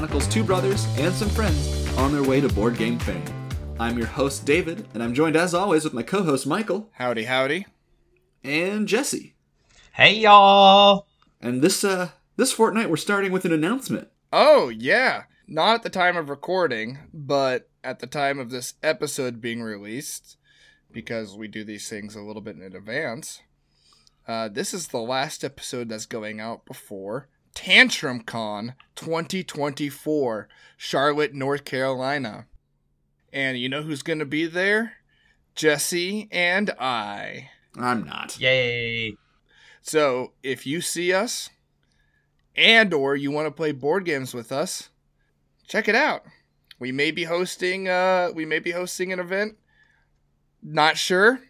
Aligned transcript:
chronicles 0.00 0.28
two 0.28 0.42
brothers 0.42 0.86
and 0.96 1.14
some 1.14 1.28
friends 1.28 1.94
on 1.98 2.10
their 2.10 2.22
way 2.22 2.40
to 2.40 2.48
board 2.48 2.74
game 2.74 2.98
fame. 3.00 3.22
I'm 3.78 3.98
your 3.98 4.06
host, 4.06 4.46
David, 4.46 4.88
and 4.94 5.02
I'm 5.02 5.12
joined 5.12 5.36
as 5.36 5.52
always 5.52 5.84
with 5.84 5.92
my 5.92 6.02
co 6.02 6.22
host, 6.22 6.46
Michael. 6.46 6.88
Howdy, 6.92 7.24
howdy. 7.24 7.66
And 8.42 8.88
Jesse. 8.88 9.34
Hey, 9.92 10.14
y'all. 10.14 11.06
And 11.38 11.60
this, 11.60 11.84
uh, 11.84 12.12
this 12.36 12.50
fortnight, 12.50 12.88
we're 12.88 12.96
starting 12.96 13.30
with 13.30 13.44
an 13.44 13.52
announcement. 13.52 14.08
Oh, 14.32 14.70
yeah. 14.70 15.24
Not 15.46 15.74
at 15.74 15.82
the 15.82 15.90
time 15.90 16.16
of 16.16 16.30
recording, 16.30 17.00
but 17.12 17.68
at 17.84 17.98
the 17.98 18.06
time 18.06 18.38
of 18.38 18.48
this 18.48 18.72
episode 18.82 19.42
being 19.42 19.60
released, 19.60 20.38
because 20.90 21.36
we 21.36 21.46
do 21.46 21.62
these 21.62 21.90
things 21.90 22.16
a 22.16 22.22
little 22.22 22.40
bit 22.40 22.56
in 22.56 22.62
advance. 22.62 23.42
Uh, 24.26 24.48
this 24.48 24.72
is 24.72 24.88
the 24.88 24.98
last 24.98 25.44
episode 25.44 25.90
that's 25.90 26.06
going 26.06 26.40
out 26.40 26.64
before 26.64 27.28
Tantrum 27.54 28.20
Con 28.20 28.74
2024, 28.96 30.48
Charlotte, 30.76 31.34
North 31.34 31.64
Carolina. 31.64 32.46
And 33.32 33.58
you 33.58 33.68
know 33.68 33.82
who's 33.82 34.02
going 34.02 34.18
to 34.18 34.24
be 34.24 34.46
there? 34.46 34.94
Jesse 35.54 36.28
and 36.30 36.70
I. 36.78 37.50
I'm 37.76 38.04
not. 38.04 38.38
Yay. 38.40 39.16
So, 39.82 40.32
if 40.42 40.66
you 40.66 40.80
see 40.80 41.12
us 41.12 41.50
and 42.56 42.92
or 42.92 43.16
you 43.16 43.30
want 43.30 43.46
to 43.46 43.52
play 43.52 43.72
board 43.72 44.04
games 44.04 44.34
with 44.34 44.52
us, 44.52 44.90
check 45.66 45.88
it 45.88 45.94
out. 45.94 46.24
We 46.78 46.92
may 46.92 47.10
be 47.10 47.24
hosting 47.24 47.88
uh 47.88 48.30
we 48.34 48.44
may 48.44 48.58
be 48.58 48.70
hosting 48.72 49.12
an 49.12 49.20
event. 49.20 49.56
Not 50.62 50.96
sure. 50.96 51.40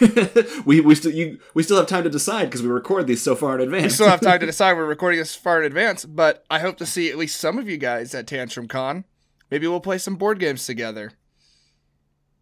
we 0.64 0.80
we 0.80 0.94
still 0.94 1.12
you 1.12 1.38
we 1.54 1.62
still 1.62 1.76
have 1.76 1.86
time 1.86 2.04
to 2.04 2.10
decide 2.10 2.44
because 2.46 2.62
we 2.62 2.68
record 2.68 3.06
these 3.06 3.22
so 3.22 3.34
far 3.36 3.54
in 3.54 3.60
advance. 3.60 3.84
We 3.84 3.88
still 3.90 4.08
have 4.08 4.20
time 4.20 4.40
to 4.40 4.46
decide. 4.54 4.74
We're 4.74 4.84
recording 4.86 5.18
this 5.18 5.34
far 5.34 5.60
in 5.60 5.66
advance, 5.66 6.04
but 6.04 6.44
I 6.50 6.60
hope 6.60 6.76
to 6.78 6.86
see 6.86 7.10
at 7.10 7.16
least 7.18 7.40
some 7.40 7.58
of 7.58 7.68
you 7.68 7.76
guys 7.76 8.14
at 8.14 8.26
Tantrum 8.26 8.68
Con. 8.68 9.04
Maybe 9.50 9.66
we'll 9.66 9.80
play 9.80 9.98
some 9.98 10.16
board 10.16 10.38
games 10.38 10.66
together. 10.66 11.12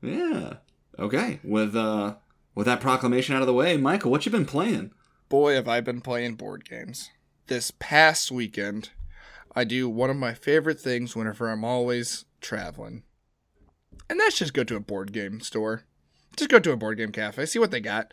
yeah. 0.01 0.55
Okay. 0.99 1.41
With 1.43 1.75
uh 1.75 2.17
with 2.55 2.67
that 2.67 2.81
proclamation 2.81 3.35
out 3.35 3.43
of 3.43 3.47
the 3.47 3.55
way, 3.55 3.77
Michael, 3.77 4.11
what 4.11 4.27
you 4.27 4.33
been 4.33 4.45
playing? 4.47 4.93
Boy, 5.29 5.55
have 5.55 5.69
I 5.69 5.81
been 5.81 6.01
playing 6.03 6.35
board 6.35 6.69
games. 6.69 7.11
This 7.47 7.73
past 7.79 8.31
weekend, 8.31 8.91
I 9.57 9.65
do 9.65 9.89
one 9.89 10.11
of 10.11 10.17
my 10.17 10.35
favorite 10.35 10.79
things 10.81 11.17
whenever 11.17 11.49
I'm 11.51 11.65
always 11.65 12.25
traveling. 12.41 13.03
And 14.11 14.21
that's 14.21 14.39
just 14.39 14.53
go 14.55 14.65
to 14.65 14.77
a 14.77 14.81
board 14.81 15.13
game 15.13 15.41
store. 15.41 15.85
Just 16.37 16.51
go 16.51 16.59
to 16.59 16.73
a 16.73 16.77
board 16.77 16.99
game 16.99 17.13
cafe, 17.13 17.47
see 17.47 17.59
what 17.59 17.71
they 17.71 17.81
got. 17.81 18.13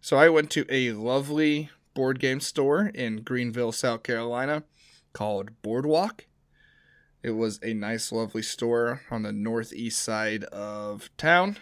So 0.00 0.16
I 0.16 0.28
went 0.28 0.50
to 0.50 0.64
a 0.70 0.92
lovely 0.92 1.70
board 1.94 2.20
game 2.20 2.40
store 2.40 2.90
in 2.94 3.22
Greenville, 3.22 3.72
South 3.72 4.02
Carolina 4.02 4.62
called 5.12 5.60
Boardwalk. 5.62 6.26
It 7.22 7.32
was 7.32 7.58
a 7.62 7.74
nice, 7.74 8.12
lovely 8.12 8.42
store 8.42 9.02
on 9.10 9.22
the 9.22 9.32
northeast 9.32 10.00
side 10.00 10.44
of 10.44 11.10
town. 11.16 11.56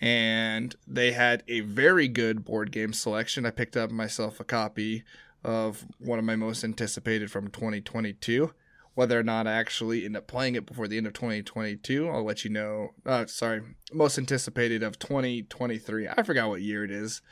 And 0.00 0.76
they 0.86 1.12
had 1.12 1.42
a 1.48 1.60
very 1.60 2.06
good 2.06 2.44
board 2.44 2.70
game 2.70 2.92
selection. 2.92 3.46
I 3.46 3.50
picked 3.50 3.76
up 3.76 3.90
myself 3.90 4.38
a 4.38 4.44
copy 4.44 5.02
of 5.42 5.86
one 5.98 6.18
of 6.18 6.24
my 6.24 6.36
most 6.36 6.62
anticipated 6.62 7.30
from 7.30 7.48
2022. 7.48 8.52
Whether 8.98 9.20
or 9.20 9.22
not 9.22 9.46
I 9.46 9.52
actually 9.52 10.04
end 10.04 10.16
up 10.16 10.26
playing 10.26 10.56
it 10.56 10.66
before 10.66 10.88
the 10.88 10.96
end 10.96 11.06
of 11.06 11.12
2022, 11.12 12.08
I'll 12.08 12.24
let 12.24 12.42
you 12.42 12.50
know. 12.50 12.94
Uh, 13.06 13.26
sorry, 13.26 13.62
most 13.92 14.18
anticipated 14.18 14.82
of 14.82 14.98
2023. 14.98 16.08
I 16.08 16.22
forgot 16.24 16.48
what 16.48 16.62
year 16.62 16.82
it 16.82 16.90
is. 16.90 17.22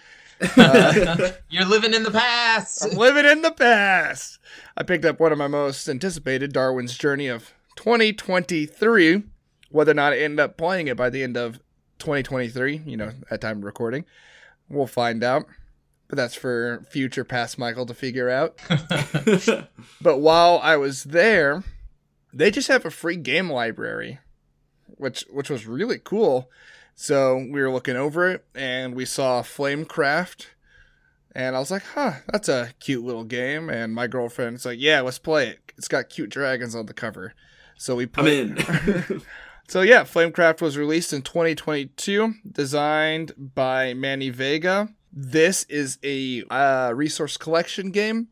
Uh, 0.56 1.32
You're 1.48 1.64
living 1.64 1.92
in 1.92 2.04
the 2.04 2.10
past. 2.12 2.84
I'm 2.84 2.96
living 2.96 3.24
in 3.24 3.42
the 3.42 3.50
past. 3.50 4.38
I 4.76 4.84
picked 4.84 5.04
up 5.04 5.18
one 5.18 5.32
of 5.32 5.38
my 5.38 5.48
most 5.48 5.88
anticipated, 5.88 6.52
Darwin's 6.52 6.96
Journey 6.96 7.26
of 7.26 7.52
2023. 7.74 9.24
Whether 9.70 9.90
or 9.90 9.94
not 9.94 10.12
I 10.12 10.18
end 10.18 10.38
up 10.38 10.56
playing 10.56 10.86
it 10.86 10.96
by 10.96 11.10
the 11.10 11.24
end 11.24 11.36
of 11.36 11.54
2023, 11.98 12.82
you 12.86 12.96
know, 12.96 13.10
at 13.28 13.40
time 13.40 13.58
of 13.58 13.64
recording, 13.64 14.04
we'll 14.68 14.86
find 14.86 15.24
out. 15.24 15.46
But 16.08 16.16
that's 16.16 16.34
for 16.34 16.84
future 16.90 17.24
past 17.24 17.58
Michael 17.58 17.86
to 17.86 17.94
figure 17.94 18.30
out. 18.30 18.58
But 20.00 20.18
while 20.18 20.60
I 20.62 20.76
was 20.76 21.04
there, 21.04 21.64
they 22.32 22.50
just 22.50 22.68
have 22.68 22.84
a 22.84 22.90
free 22.90 23.16
game 23.16 23.50
library, 23.50 24.18
which 24.86 25.24
which 25.30 25.50
was 25.50 25.66
really 25.66 25.98
cool. 26.02 26.50
So 26.94 27.36
we 27.36 27.60
were 27.60 27.70
looking 27.70 27.96
over 27.96 28.28
it 28.28 28.44
and 28.54 28.94
we 28.94 29.04
saw 29.04 29.42
Flamecraft. 29.42 30.46
And 31.34 31.54
I 31.54 31.58
was 31.58 31.70
like, 31.70 31.82
huh, 31.94 32.12
that's 32.32 32.48
a 32.48 32.70
cute 32.80 33.04
little 33.04 33.24
game. 33.24 33.68
And 33.68 33.94
my 33.94 34.06
girlfriend's 34.06 34.64
like, 34.64 34.78
yeah, 34.80 35.02
let's 35.02 35.18
play 35.18 35.48
it. 35.48 35.72
It's 35.76 35.88
got 35.88 36.08
cute 36.08 36.30
dragons 36.30 36.74
on 36.74 36.86
the 36.86 36.94
cover. 36.94 37.34
So 37.76 37.96
we 37.96 38.08
I'm 38.16 38.26
in. 38.26 39.22
So 39.68 39.82
yeah, 39.82 40.04
Flamecraft 40.04 40.60
was 40.60 40.78
released 40.78 41.12
in 41.12 41.22
2022, 41.22 42.34
designed 42.50 43.32
by 43.36 43.94
Manny 43.94 44.30
Vega. 44.30 44.88
This 45.18 45.64
is 45.70 45.98
a 46.04 46.44
uh, 46.50 46.92
resource 46.94 47.38
collection 47.38 47.90
game 47.90 48.28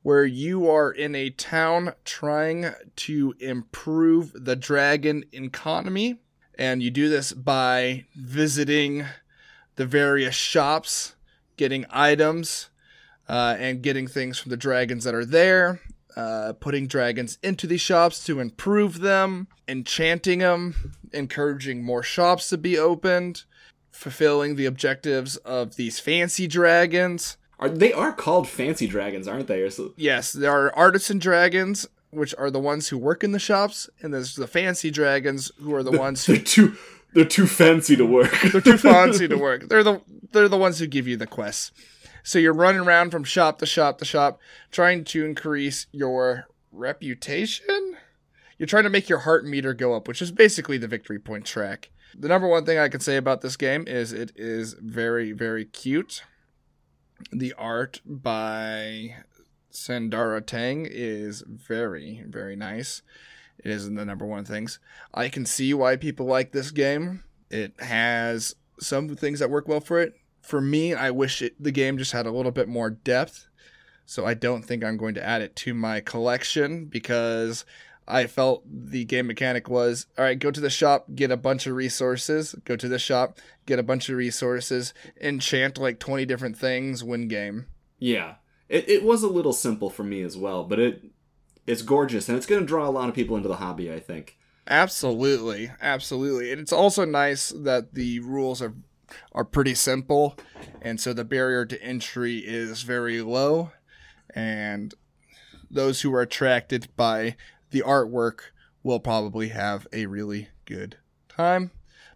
where 0.00 0.24
you 0.24 0.66
are 0.66 0.90
in 0.90 1.14
a 1.14 1.28
town 1.28 1.92
trying 2.06 2.72
to 2.96 3.34
improve 3.38 4.32
the 4.32 4.56
dragon 4.56 5.26
economy, 5.32 6.20
and 6.58 6.82
you 6.82 6.90
do 6.90 7.10
this 7.10 7.34
by 7.34 8.06
visiting 8.14 9.04
the 9.76 9.84
various 9.84 10.34
shops, 10.34 11.16
getting 11.58 11.84
items, 11.90 12.70
uh, 13.28 13.56
and 13.58 13.82
getting 13.82 14.06
things 14.06 14.38
from 14.38 14.48
the 14.48 14.56
dragons 14.56 15.04
that 15.04 15.14
are 15.14 15.26
there, 15.26 15.82
uh, 16.16 16.54
putting 16.58 16.86
dragons 16.86 17.36
into 17.42 17.66
these 17.66 17.82
shops 17.82 18.24
to 18.24 18.40
improve 18.40 19.00
them, 19.00 19.48
enchanting 19.68 20.38
them, 20.38 20.94
encouraging 21.12 21.84
more 21.84 22.02
shops 22.02 22.48
to 22.48 22.56
be 22.56 22.78
opened, 22.78 23.44
fulfilling 23.92 24.56
the 24.56 24.66
objectives 24.66 25.36
of 25.38 25.76
these 25.76 25.98
fancy 26.00 26.46
dragons. 26.48 27.36
are 27.60 27.68
they 27.68 27.92
are 27.92 28.12
called 28.12 28.48
fancy 28.48 28.86
dragons, 28.88 29.28
aren't 29.28 29.46
they? 29.46 29.68
So- 29.70 29.92
Yes, 29.96 30.32
there 30.32 30.50
are 30.50 30.74
artisan 30.74 31.18
dragons, 31.20 31.86
which 32.10 32.34
are 32.36 32.50
the 32.50 32.58
ones 32.58 32.88
who 32.88 32.98
work 32.98 33.22
in 33.22 33.30
the 33.32 33.38
shops, 33.38 33.88
and 34.02 34.12
there's 34.12 34.34
the 34.34 34.46
fancy 34.48 34.90
dragons, 34.90 35.52
who 35.60 35.74
are 35.74 35.82
the 35.84 35.92
ones 35.96 36.24
who 36.26 36.34
They're 36.34 36.42
too 36.44 36.76
they're 37.14 37.24
too 37.26 37.46
fancy 37.46 37.94
to 37.96 38.06
work. 38.06 38.34
they're 38.52 38.60
too 38.62 38.78
fancy 38.78 39.28
to 39.28 39.36
work. 39.48 39.68
They're 39.68 39.84
the 39.84 40.00
they're 40.32 40.48
the 40.48 40.56
ones 40.58 40.78
who 40.78 40.86
give 40.86 41.06
you 41.06 41.16
the 41.16 41.26
quests. 41.26 41.70
So 42.24 42.38
you're 42.38 42.52
running 42.54 42.80
around 42.80 43.10
from 43.10 43.24
shop 43.24 43.58
to 43.58 43.66
shop 43.66 43.98
to 43.98 44.04
shop, 44.04 44.40
trying 44.70 45.04
to 45.04 45.24
increase 45.24 45.86
your 45.92 46.46
reputation. 46.70 47.96
You're 48.58 48.66
trying 48.66 48.84
to 48.84 48.90
make 48.90 49.08
your 49.08 49.20
heart 49.20 49.44
meter 49.44 49.74
go 49.74 49.94
up, 49.94 50.06
which 50.08 50.22
is 50.22 50.30
basically 50.30 50.78
the 50.78 50.86
victory 50.88 51.18
point 51.18 51.44
track. 51.44 51.90
The 52.18 52.28
number 52.28 52.48
one 52.48 52.64
thing 52.64 52.78
I 52.78 52.88
can 52.88 53.00
say 53.00 53.16
about 53.16 53.40
this 53.40 53.56
game 53.56 53.84
is 53.86 54.12
it 54.12 54.32
is 54.36 54.74
very 54.74 55.32
very 55.32 55.64
cute. 55.64 56.22
The 57.30 57.54
art 57.56 58.00
by 58.04 59.16
Sandara 59.72 60.44
Tang 60.44 60.86
is 60.90 61.42
very 61.46 62.24
very 62.26 62.56
nice. 62.56 63.02
It 63.58 63.70
is 63.70 63.88
the 63.88 64.04
number 64.04 64.26
one 64.26 64.44
things. 64.44 64.78
I 65.14 65.28
can 65.28 65.46
see 65.46 65.72
why 65.74 65.96
people 65.96 66.26
like 66.26 66.52
this 66.52 66.70
game. 66.70 67.24
It 67.50 67.74
has 67.80 68.56
some 68.80 69.14
things 69.16 69.38
that 69.38 69.50
work 69.50 69.68
well 69.68 69.80
for 69.80 70.00
it. 70.00 70.14
For 70.40 70.60
me, 70.60 70.94
I 70.94 71.10
wish 71.10 71.42
it, 71.42 71.62
the 71.62 71.70
game 71.70 71.98
just 71.98 72.12
had 72.12 72.26
a 72.26 72.32
little 72.32 72.50
bit 72.50 72.68
more 72.68 72.90
depth. 72.90 73.46
So 74.04 74.26
I 74.26 74.34
don't 74.34 74.62
think 74.62 74.82
I'm 74.82 74.96
going 74.96 75.14
to 75.14 75.24
add 75.24 75.42
it 75.42 75.54
to 75.56 75.74
my 75.74 76.00
collection 76.00 76.86
because 76.86 77.64
I 78.06 78.26
felt 78.26 78.64
the 78.66 79.04
game 79.04 79.26
mechanic 79.26 79.68
was 79.68 80.06
all 80.18 80.24
right, 80.24 80.38
go 80.38 80.50
to 80.50 80.60
the 80.60 80.70
shop, 80.70 81.06
get 81.14 81.30
a 81.30 81.36
bunch 81.36 81.66
of 81.66 81.74
resources, 81.74 82.54
go 82.64 82.76
to 82.76 82.88
the 82.88 82.98
shop, 82.98 83.38
get 83.66 83.78
a 83.78 83.82
bunch 83.82 84.08
of 84.08 84.16
resources, 84.16 84.92
enchant 85.20 85.78
like 85.78 85.98
20 85.98 86.24
different 86.26 86.56
things, 86.58 87.04
win 87.04 87.28
game. 87.28 87.66
yeah. 87.98 88.34
It 88.68 88.88
it 88.88 89.02
was 89.04 89.22
a 89.22 89.28
little 89.28 89.52
simple 89.52 89.90
for 89.90 90.02
me 90.02 90.22
as 90.22 90.36
well, 90.36 90.64
but 90.64 90.78
it 90.78 91.04
it's 91.66 91.82
gorgeous 91.82 92.28
and 92.28 92.38
it's 92.38 92.46
gonna 92.46 92.64
draw 92.64 92.88
a 92.88 92.90
lot 92.90 93.08
of 93.08 93.14
people 93.14 93.36
into 93.36 93.48
the 93.48 93.56
hobby, 93.56 93.92
I 93.92 94.00
think. 94.00 94.38
Absolutely, 94.66 95.70
absolutely. 95.80 96.52
And 96.52 96.60
it's 96.60 96.72
also 96.72 97.04
nice 97.04 97.50
that 97.50 97.94
the 97.94 98.20
rules 98.20 98.62
are 98.62 98.74
are 99.32 99.44
pretty 99.44 99.74
simple 99.74 100.36
and 100.80 100.98
so 100.98 101.12
the 101.12 101.24
barrier 101.24 101.66
to 101.66 101.82
entry 101.82 102.38
is 102.38 102.80
very 102.80 103.20
low 103.20 103.72
and 104.34 104.94
those 105.70 106.00
who 106.00 106.14
are 106.14 106.22
attracted 106.22 106.88
by 106.96 107.36
the 107.72 107.80
artwork 107.82 108.38
will 108.82 109.00
probably 109.00 109.48
have 109.48 109.86
a 109.92 110.06
really 110.06 110.48
good 110.64 110.96
time, 111.28 111.70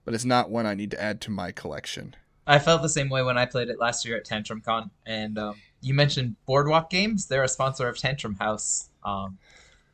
but 0.05 0.15
it's 0.15 0.25
not 0.25 0.51
one 0.51 0.67
I 0.67 0.75
need 0.75 0.91
to 0.93 1.03
add 1.03 1.21
to 1.23 1.31
my 1.31 1.51
collection. 1.53 2.15
I 2.47 2.59
felt 2.61 2.83
the 2.83 2.89
same 2.89 3.09
way 3.09 3.23
when 3.23 3.37
I 3.37 3.45
played 3.47 3.69
it 3.69 3.79
last 3.81 4.05
year 4.05 4.17
at 4.17 4.25
Tantrum 4.25 4.61
Con. 4.61 4.91
And 5.05 5.37
um, 5.39 5.57
you 5.81 5.95
mentioned 5.95 6.37
Boardwalk 6.47 6.91
Games. 6.91 7.27
They're 7.27 7.43
a 7.43 7.49
sponsor 7.49 7.89
of 7.89 7.99
Tantrum 7.99 8.37
House, 8.37 8.89
um, 9.05 9.39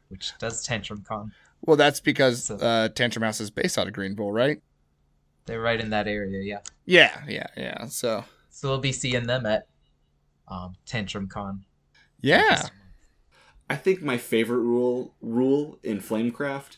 which 0.09 0.33
does 0.39 0.63
Tantrum 0.63 1.03
Con. 1.09 1.33
Well, 1.63 1.77
that's 1.77 2.01
because 2.01 2.45
So- 2.45 2.57
uh, 2.57 2.89
Tantrum 2.91 3.23
House 3.23 3.41
is 3.41 3.51
based 3.51 3.79
out 3.79 3.87
of 3.87 3.95
Greenville, 3.95 4.33
right? 4.33 4.61
They're 5.47 5.61
right 5.63 5.81
in 5.81 5.91
that 5.91 6.07
area, 6.07 6.43
yeah. 6.43 6.59
Yeah, 6.85 7.23
yeah, 7.27 7.47
yeah. 7.57 7.87
So, 7.87 8.25
So 8.51 8.69
we'll 8.69 8.79
be 8.79 8.93
seeing 8.93 9.27
them 9.27 9.47
at 9.47 9.67
um, 10.49 10.75
Tantrum 10.87 11.29
Con. 11.29 11.65
yeah. 12.21 12.63
I 13.73 13.77
think 13.77 14.03
my 14.03 14.19
favorite 14.19 14.59
rule 14.59 15.15
rule 15.23 15.79
in 15.83 16.01
Flamecraft 16.01 16.77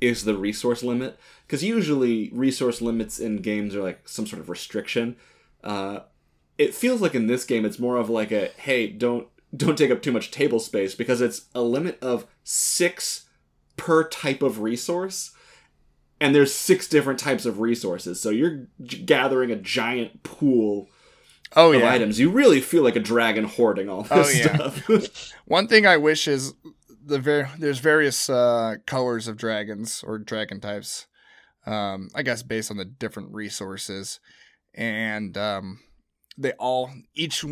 is 0.00 0.24
the 0.24 0.34
resource 0.34 0.82
limit 0.82 1.16
because 1.46 1.62
usually 1.62 2.30
resource 2.32 2.82
limits 2.82 3.20
in 3.20 3.36
games 3.36 3.76
are 3.76 3.82
like 3.82 4.08
some 4.08 4.26
sort 4.26 4.42
of 4.42 4.48
restriction. 4.48 5.14
Uh, 5.62 6.00
it 6.58 6.74
feels 6.74 7.00
like 7.00 7.14
in 7.14 7.28
this 7.28 7.44
game 7.44 7.64
it's 7.64 7.78
more 7.78 7.96
of 7.96 8.10
like 8.10 8.32
a 8.32 8.50
hey 8.56 8.88
don't 8.88 9.28
don't 9.56 9.78
take 9.78 9.92
up 9.92 10.02
too 10.02 10.10
much 10.10 10.32
table 10.32 10.58
space 10.58 10.96
because 10.96 11.20
it's 11.20 11.42
a 11.54 11.62
limit 11.62 11.96
of 12.02 12.26
six 12.42 13.28
per 13.76 14.02
type 14.08 14.42
of 14.42 14.58
resource 14.58 15.30
and 16.20 16.34
there's 16.34 16.52
six 16.52 16.88
different 16.88 17.20
types 17.20 17.46
of 17.46 17.60
resources 17.60 18.20
so 18.20 18.30
you're 18.30 18.66
gathering 19.04 19.52
a 19.52 19.56
giant 19.56 20.24
pool 20.24 20.88
Oh 21.56 21.72
yeah. 21.72 21.90
items 21.90 22.18
you 22.18 22.30
really 22.30 22.60
feel 22.60 22.82
like 22.82 22.96
a 22.96 23.00
dragon 23.00 23.44
hoarding 23.44 23.88
all 23.88 24.02
this 24.02 24.10
Oh, 24.12 24.30
yeah. 24.30 24.70
stuff 24.70 25.32
One 25.44 25.66
thing 25.68 25.86
I 25.86 25.96
wish 25.96 26.26
is 26.28 26.54
the 27.04 27.18
ver- 27.18 27.50
there's 27.58 27.78
various 27.78 28.30
uh, 28.30 28.76
colors 28.86 29.26
of 29.28 29.36
dragons 29.36 30.02
or 30.06 30.18
dragon 30.18 30.60
types. 30.60 31.06
Um, 31.66 32.08
I 32.14 32.22
guess 32.22 32.42
based 32.42 32.70
on 32.70 32.76
the 32.76 32.84
different 32.84 33.32
resources, 33.32 34.18
and 34.74 35.36
um, 35.38 35.80
they 36.36 36.52
all 36.52 36.90
each 37.14 37.44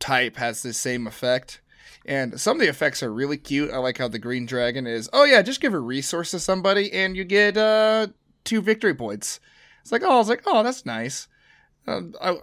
type 0.00 0.36
has 0.36 0.62
the 0.62 0.72
same 0.72 1.06
effect. 1.06 1.60
And 2.06 2.38
some 2.40 2.56
of 2.56 2.60
the 2.60 2.68
effects 2.68 3.02
are 3.02 3.12
really 3.12 3.36
cute. 3.36 3.70
I 3.70 3.78
like 3.78 3.98
how 3.98 4.08
the 4.08 4.18
green 4.18 4.44
dragon 4.46 4.86
is. 4.86 5.08
Oh 5.12 5.24
yeah, 5.24 5.40
just 5.42 5.60
give 5.60 5.72
a 5.72 5.78
resource 5.78 6.32
to 6.32 6.38
somebody 6.40 6.92
and 6.92 7.16
you 7.16 7.24
get 7.24 7.56
uh, 7.56 8.08
two 8.44 8.60
victory 8.60 8.94
points. 8.94 9.40
It's 9.82 9.92
like 9.92 10.02
oh, 10.02 10.14
I 10.14 10.16
was 10.18 10.28
like 10.28 10.42
oh 10.46 10.62
that's 10.62 10.84
nice. 10.86 11.28
Um, 11.86 12.14
I, 12.20 12.36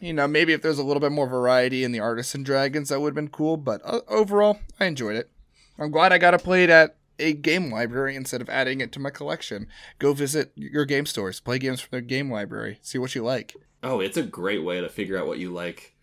you 0.00 0.12
know, 0.12 0.26
maybe 0.28 0.52
if 0.52 0.62
there's 0.62 0.78
a 0.78 0.82
little 0.84 1.00
bit 1.00 1.12
more 1.12 1.26
variety 1.28 1.84
in 1.84 1.92
the 1.92 2.00
artisan 2.00 2.42
dragons, 2.42 2.88
that 2.88 3.00
would 3.00 3.08
have 3.10 3.14
been 3.14 3.28
cool. 3.28 3.56
But 3.56 3.80
uh, 3.84 4.00
overall, 4.08 4.60
I 4.80 4.86
enjoyed 4.86 5.16
it. 5.16 5.30
I'm 5.78 5.90
glad 5.90 6.12
I 6.12 6.18
got 6.18 6.32
to 6.32 6.38
play 6.38 6.64
it 6.64 6.70
at 6.70 6.96
a 7.18 7.32
game 7.32 7.70
library 7.70 8.14
instead 8.16 8.40
of 8.40 8.48
adding 8.48 8.80
it 8.80 8.92
to 8.92 9.00
my 9.00 9.10
collection. 9.10 9.66
Go 9.98 10.12
visit 10.12 10.52
your 10.54 10.84
game 10.84 11.06
stores, 11.06 11.40
play 11.40 11.58
games 11.58 11.80
from 11.80 11.88
their 11.92 12.00
game 12.00 12.30
library, 12.30 12.78
see 12.82 12.98
what 12.98 13.14
you 13.14 13.22
like. 13.22 13.54
oh 13.82 14.00
it's 14.00 14.16
a 14.16 14.22
great 14.22 14.64
way 14.64 14.80
to 14.80 14.88
figure 14.88 15.18
out 15.18 15.26
what 15.26 15.38
you 15.38 15.50
like 15.52 15.94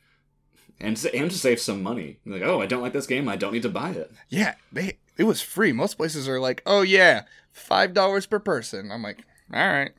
and 0.79 0.95
to, 0.97 1.13
and 1.15 1.29
to 1.31 1.37
save 1.37 1.59
some 1.59 1.81
money 1.83 2.19
like 2.25 2.41
oh 2.41 2.61
i 2.61 2.65
don't 2.65 2.81
like 2.81 2.91
this 2.93 3.05
game 3.07 3.27
i 3.29 3.35
don't 3.37 3.51
need 3.53 3.61
to 3.63 3.69
buy 3.69 3.91
it 3.91 4.11
Yeah, 4.29 4.55
they 4.71 4.97
it 5.17 5.23
was 5.23 5.41
free. 5.41 5.71
Most 5.71 5.95
places 5.95 6.27
are 6.27 6.39
like, 6.41 6.61
oh 6.65 6.81
yeah, 6.81 7.23
five 7.53 7.93
dollars 7.93 8.25
per 8.25 8.39
person. 8.39 8.91
I'm 8.91 9.01
like, 9.03 9.23
all 9.53 9.65
right, 9.67 9.91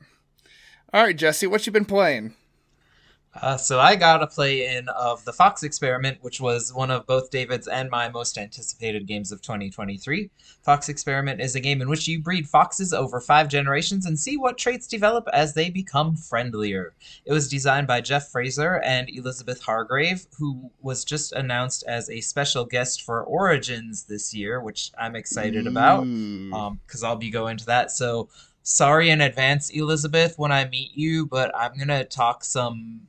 all 0.93 1.03
right, 1.03 1.17
Jesse, 1.17 1.47
what 1.47 1.65
you 1.65 1.71
been 1.71 1.85
playing? 1.85 2.35
Uh, 3.41 3.57
so 3.57 3.79
I 3.79 3.95
got 3.95 4.23
a 4.23 4.27
play 4.27 4.75
in 4.75 4.89
of 4.89 5.23
the 5.25 5.33
Fox 5.33 5.63
Experiment, 5.63 6.17
which 6.21 6.41
was 6.41 6.73
one 6.73 6.91
of 6.91 7.05
both 7.05 7.29
David's 7.29 7.67
and 7.67 7.89
my 7.89 8.09
most 8.09 8.37
anticipated 8.37 9.05
games 9.07 9.31
of 9.31 9.41
2023. 9.41 10.29
Fox 10.63 10.89
Experiment 10.89 11.39
is 11.39 11.55
a 11.55 11.59
game 11.59 11.81
in 11.81 11.89
which 11.89 12.07
you 12.07 12.19
breed 12.21 12.49
foxes 12.49 12.93
over 12.93 13.19
five 13.21 13.47
generations 13.47 14.05
and 14.05 14.19
see 14.19 14.37
what 14.37 14.57
traits 14.57 14.87
develop 14.87 15.27
as 15.33 15.53
they 15.53 15.69
become 15.69 16.15
friendlier. 16.15 16.93
It 17.25 17.33
was 17.33 17.47
designed 17.47 17.87
by 17.87 18.01
Jeff 18.01 18.29
Fraser 18.29 18.81
and 18.83 19.09
Elizabeth 19.09 19.61
Hargrave, 19.61 20.25
who 20.37 20.71
was 20.81 21.05
just 21.05 21.33
announced 21.33 21.83
as 21.87 22.09
a 22.09 22.21
special 22.21 22.65
guest 22.65 23.03
for 23.03 23.23
Origins 23.23 24.03
this 24.03 24.33
year, 24.33 24.61
which 24.61 24.91
I'm 24.97 25.15
excited 25.15 25.67
about 25.67 26.05
Ooh. 26.05 26.51
um 26.53 26.79
because 26.85 27.03
i'll 27.03 27.15
be 27.15 27.29
going 27.29 27.57
to 27.57 27.65
that 27.65 27.91
so 27.91 28.29
sorry 28.63 29.09
in 29.09 29.21
advance 29.21 29.69
elizabeth 29.69 30.37
when 30.37 30.51
i 30.51 30.67
meet 30.67 30.91
you 30.95 31.25
but 31.25 31.55
i'm 31.55 31.77
gonna 31.77 32.03
talk 32.03 32.43
some 32.43 33.01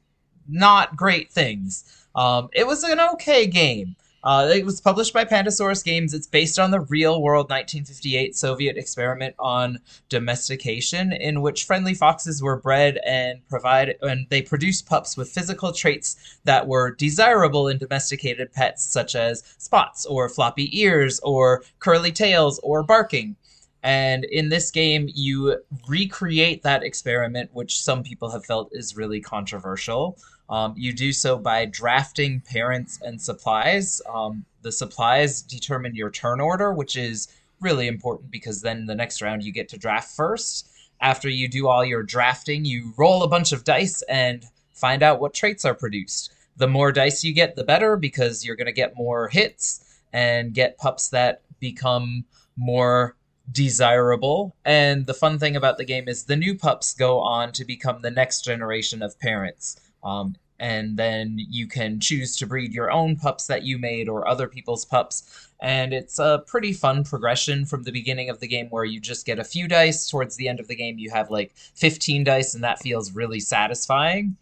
not 0.49 0.97
great 0.97 1.31
things 1.31 2.06
um 2.15 2.49
it 2.53 2.67
was 2.67 2.83
an 2.85 3.00
okay 3.00 3.47
game 3.47 3.95
uh, 4.25 4.50
it 4.53 4.67
was 4.67 4.81
published 4.81 5.12
by 5.12 5.25
Pandasaurus 5.25 5.85
Games. 5.85 6.12
It's 6.12 6.27
based 6.27 6.59
on 6.59 6.73
the 6.73 6.81
real 6.81 7.23
world 7.23 7.50
1958 7.50 8.37
Soviet 8.37 8.77
experiment 8.77 9.35
on 9.39 9.79
domestication, 10.09 11.12
in 11.12 11.41
which 11.41 11.65
friendly 11.65 11.95
foxes 11.95 12.43
were 12.43 12.61
bred 12.61 12.99
and 13.06 13.47
provide 13.49 13.95
and 14.03 14.27
they 14.29 14.43
produced 14.43 14.87
pups 14.87 15.17
with 15.17 15.31
physical 15.31 15.73
traits 15.73 16.39
that 16.45 16.67
were 16.67 16.95
desirable 16.97 17.69
in 17.69 17.79
domesticated 17.79 18.53
pets, 18.53 18.85
such 18.85 19.15
as 19.15 19.45
spots 19.59 20.05
or 20.05 20.29
floppy 20.29 20.79
ears 20.81 21.21
or 21.21 21.62
curly 21.79 22.11
tails 22.11 22.59
or 22.65 22.83
barking. 22.83 23.37
And 23.85 24.25
in 24.25 24.49
this 24.49 24.73
game, 24.73 25.09
you 25.15 25.62
recreate 25.89 26.65
that 26.65 26.83
experiment, 26.83 27.50
which 27.53 27.81
some 27.81 28.03
people 28.03 28.31
have 28.33 28.45
felt 28.45 28.71
is 28.73 28.97
really 28.97 29.21
controversial. 29.21 30.19
Um, 30.49 30.75
you 30.77 30.93
do 30.93 31.12
so 31.12 31.39
by 31.39 31.67
drafting 31.67 32.41
parents 32.41 32.99
and 33.03 33.21
supplies. 33.21 34.00
Um, 34.12 34.45
the 34.62 34.73
supplies 34.73 35.43
determine 35.43 35.95
your 35.95 36.11
turn 36.11 36.41
order, 36.41 36.73
which 36.73 36.97
is 36.97 37.29
really 37.61 37.87
important 37.87 38.31
because 38.31 38.62
then 38.62 38.87
the 38.87 38.95
next 38.95 39.21
round 39.21 39.43
you 39.43 39.53
get 39.53 39.69
to 39.71 39.79
draft 39.79 40.15
first. 40.15 40.71
After 41.00 41.29
you 41.29 41.49
do 41.49 41.69
all 41.69 41.85
your 41.85 42.03
drafting, 42.03 42.65
you 42.65 42.93
roll 42.97 43.23
a 43.23 43.29
bunch 43.29 43.53
of 43.53 43.65
dice 43.65 44.03
and 44.03 44.45
find 44.73 45.03
out 45.03 45.21
what 45.21 45.35
traits 45.35 45.65
are 45.65 45.75
produced. 45.75 46.33
The 46.56 46.67
more 46.67 46.93
dice 46.93 47.23
you 47.23 47.33
get, 47.33 47.55
the 47.55 47.65
better 47.65 47.97
because 47.97 48.45
you're 48.45 48.56
going 48.56 48.67
to 48.67 48.73
get 48.73 48.97
more 48.97 49.29
hits 49.29 49.85
and 50.12 50.55
get 50.55 50.79
pups 50.79 51.09
that 51.11 51.43
become 51.61 52.25
more 52.56 53.17
desirable. 53.53 54.55
And 54.65 55.06
the 55.06 55.15
fun 55.15 55.39
thing 55.39 55.56
about 55.56 55.79
the 55.79 55.85
game 55.85 56.09
is 56.09 56.25
the 56.25 56.37
new 56.37 56.56
pups 56.56 56.95
go 56.95 57.21
on 57.21 57.53
to 57.53 57.65
become 57.65 58.03
the 58.03 58.11
next 58.11 58.45
generation 58.45 59.03
of 59.03 59.19
parents. 59.21 59.81
Um, 60.09 60.37
and 60.61 60.97
then 60.97 61.39
you 61.51 61.69
can 61.69 62.01
choose 62.01 62.37
to 62.37 62.47
breed 62.47 62.73
your 62.73 62.91
own 62.91 63.17
pups 63.17 63.47
that 63.47 63.63
you 63.63 63.79
made 63.79 64.09
or 64.09 64.27
other 64.27 64.49
people's 64.49 64.85
pups. 64.85 65.49
And 65.61 65.93
it's 65.93 66.19
a 66.19 66.43
pretty 66.47 66.73
fun 66.73 67.05
progression 67.05 67.65
from 67.65 67.85
the 67.85 67.93
beginning 67.93 68.29
of 68.29 68.41
the 68.41 68.49
game 68.49 68.69
where 68.71 68.85
you 68.85 69.01
just 69.01 69.27
get 69.27 69.39
a 69.39 69.45
few 69.45 69.69
dice. 69.69 70.09
Towards 70.09 70.37
the 70.37 70.49
end 70.49 70.61
of 70.61 70.69
the 70.69 70.75
game, 70.75 70.99
you 70.99 71.11
have 71.11 71.31
like 71.31 71.53
15 71.75 72.25
dice, 72.25 72.55
and 72.55 72.65
that 72.65 72.81
feels 72.81 73.13
really 73.13 73.41
satisfying. 73.41 74.37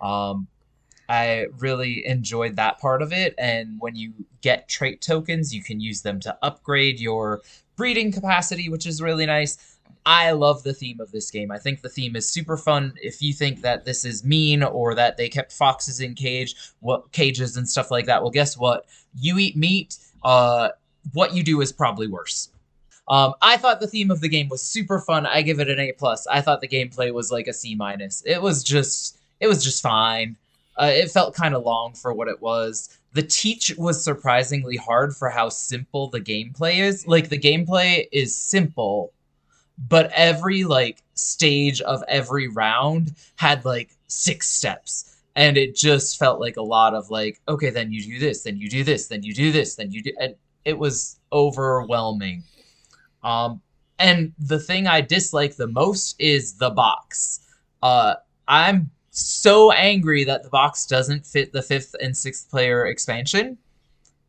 Um, 0.00 0.46
I 1.08 1.46
really 1.58 2.06
enjoyed 2.06 2.56
that 2.56 2.78
part 2.78 3.02
of 3.02 3.12
it. 3.12 3.34
And 3.38 3.76
when 3.80 3.96
you 3.96 4.12
get 4.42 4.68
trait 4.68 5.00
tokens, 5.00 5.54
you 5.54 5.62
can 5.62 5.80
use 5.80 6.02
them 6.02 6.20
to 6.20 6.36
upgrade 6.42 7.00
your 7.00 7.42
breeding 7.76 8.12
capacity, 8.12 8.68
which 8.68 8.86
is 8.86 9.00
really 9.00 9.26
nice. 9.26 9.77
I 10.06 10.32
love 10.32 10.62
the 10.62 10.74
theme 10.74 11.00
of 11.00 11.12
this 11.12 11.30
game. 11.30 11.50
I 11.50 11.58
think 11.58 11.82
the 11.82 11.88
theme 11.88 12.16
is 12.16 12.28
super 12.28 12.56
fun. 12.56 12.94
If 13.02 13.20
you 13.20 13.32
think 13.32 13.60
that 13.62 13.84
this 13.84 14.04
is 14.04 14.24
mean 14.24 14.62
or 14.62 14.94
that 14.94 15.16
they 15.16 15.28
kept 15.28 15.52
foxes 15.52 16.00
in 16.00 16.14
cage, 16.14 16.54
what 16.80 17.12
cages 17.12 17.56
and 17.56 17.68
stuff 17.68 17.90
like 17.90 18.06
that, 18.06 18.22
well, 18.22 18.30
guess 18.30 18.56
what? 18.56 18.86
You 19.18 19.38
eat 19.38 19.56
meat. 19.56 19.96
Uh, 20.22 20.70
what 21.12 21.34
you 21.34 21.42
do 21.42 21.60
is 21.60 21.72
probably 21.72 22.08
worse. 22.08 22.50
Um, 23.08 23.34
I 23.40 23.56
thought 23.56 23.80
the 23.80 23.86
theme 23.86 24.10
of 24.10 24.20
the 24.20 24.28
game 24.28 24.48
was 24.48 24.62
super 24.62 25.00
fun. 25.00 25.24
I 25.24 25.42
give 25.42 25.60
it 25.60 25.70
an 25.70 25.78
A 25.78 25.92
plus. 25.92 26.26
I 26.26 26.40
thought 26.40 26.60
the 26.60 26.68
gameplay 26.68 27.12
was 27.12 27.32
like 27.32 27.46
a 27.46 27.52
C 27.52 27.74
minus. 27.74 28.22
It 28.26 28.40
was 28.42 28.62
just, 28.62 29.18
it 29.40 29.46
was 29.46 29.64
just 29.64 29.82
fine. 29.82 30.36
Uh, 30.80 30.92
it 30.94 31.10
felt 31.10 31.34
kind 31.34 31.54
of 31.54 31.64
long 31.64 31.94
for 31.94 32.12
what 32.12 32.28
it 32.28 32.40
was. 32.40 32.98
The 33.14 33.22
teach 33.22 33.74
was 33.78 34.04
surprisingly 34.04 34.76
hard 34.76 35.16
for 35.16 35.30
how 35.30 35.48
simple 35.48 36.08
the 36.08 36.20
gameplay 36.20 36.78
is. 36.78 37.06
Like 37.06 37.30
the 37.30 37.38
gameplay 37.38 38.06
is 38.12 38.36
simple, 38.36 39.12
but 39.86 40.10
every 40.12 40.64
like 40.64 41.02
stage 41.14 41.80
of 41.82 42.02
every 42.08 42.48
round 42.48 43.14
had 43.36 43.64
like 43.64 43.90
six 44.08 44.48
steps. 44.48 45.16
And 45.36 45.56
it 45.56 45.76
just 45.76 46.18
felt 46.18 46.40
like 46.40 46.56
a 46.56 46.62
lot 46.62 46.94
of 46.94 47.10
like 47.10 47.40
okay 47.46 47.70
then 47.70 47.92
you 47.92 48.02
do 48.02 48.18
this 48.18 48.42
then 48.42 48.56
you 48.56 48.68
do 48.68 48.82
this 48.82 49.06
then 49.06 49.22
you 49.22 49.32
do 49.32 49.52
this 49.52 49.76
then 49.76 49.92
you 49.92 50.02
do 50.02 50.12
and 50.18 50.34
it 50.64 50.76
was 50.76 51.20
overwhelming. 51.32 52.42
Um 53.22 53.60
and 54.00 54.32
the 54.38 54.58
thing 54.58 54.86
i 54.86 55.00
dislike 55.00 55.56
the 55.56 55.68
most 55.68 56.16
is 56.18 56.54
the 56.54 56.70
box. 56.70 57.40
Uh 57.82 58.14
i'm 58.48 58.90
so 59.10 59.72
angry 59.72 60.24
that 60.24 60.42
the 60.42 60.48
box 60.48 60.86
doesn't 60.86 61.24
fit 61.26 61.52
the 61.52 61.62
fifth 61.62 61.94
and 62.00 62.16
sixth 62.16 62.50
player 62.50 62.86
expansion 62.86 63.58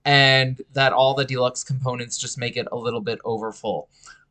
and 0.06 0.62
that 0.74 0.94
all 0.94 1.14
the 1.14 1.26
deluxe 1.26 1.64
components 1.64 2.18
just 2.18 2.38
make 2.38 2.58
it 2.58 2.68
a 2.72 2.76
little 2.76 3.02
bit 3.02 3.20
overfull 3.26 3.90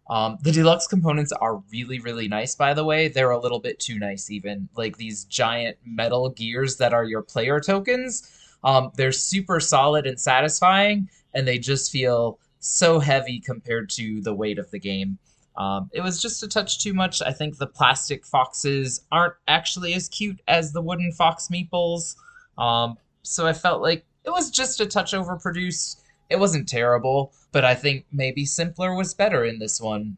um, 0.08 0.38
the 0.42 0.52
deluxe 0.52 0.86
components 0.86 1.32
are 1.32 1.62
really, 1.70 1.98
really 1.98 2.28
nice, 2.28 2.54
by 2.54 2.72
the 2.72 2.84
way. 2.84 3.08
They're 3.08 3.30
a 3.30 3.40
little 3.40 3.60
bit 3.60 3.78
too 3.78 3.98
nice, 3.98 4.30
even. 4.30 4.68
Like 4.74 4.96
these 4.96 5.24
giant 5.24 5.76
metal 5.84 6.30
gears 6.30 6.76
that 6.78 6.94
are 6.94 7.04
your 7.04 7.22
player 7.22 7.60
tokens. 7.60 8.30
Um, 8.64 8.90
they're 8.96 9.12
super 9.12 9.60
solid 9.60 10.06
and 10.06 10.18
satisfying, 10.18 11.08
and 11.34 11.46
they 11.46 11.58
just 11.58 11.92
feel 11.92 12.38
so 12.60 12.98
heavy 12.98 13.38
compared 13.38 13.90
to 13.90 14.20
the 14.22 14.34
weight 14.34 14.58
of 14.58 14.70
the 14.70 14.78
game. 14.78 15.18
Um, 15.56 15.90
it 15.92 16.00
was 16.00 16.22
just 16.22 16.42
a 16.42 16.48
touch 16.48 16.82
too 16.82 16.94
much. 16.94 17.20
I 17.20 17.32
think 17.32 17.58
the 17.58 17.66
plastic 17.66 18.24
foxes 18.24 19.02
aren't 19.12 19.34
actually 19.46 19.92
as 19.94 20.08
cute 20.08 20.40
as 20.48 20.72
the 20.72 20.80
wooden 20.80 21.12
fox 21.12 21.48
meeples. 21.52 22.16
Um, 22.56 22.96
so 23.22 23.46
I 23.46 23.52
felt 23.52 23.82
like 23.82 24.06
it 24.24 24.30
was 24.30 24.50
just 24.50 24.80
a 24.80 24.86
touch 24.86 25.12
overproduced 25.12 25.97
it 26.30 26.38
wasn't 26.38 26.68
terrible, 26.68 27.32
but 27.52 27.64
I 27.64 27.74
think 27.74 28.06
maybe 28.12 28.44
simpler 28.44 28.94
was 28.94 29.14
better 29.14 29.44
in 29.44 29.58
this 29.58 29.80
one. 29.80 30.16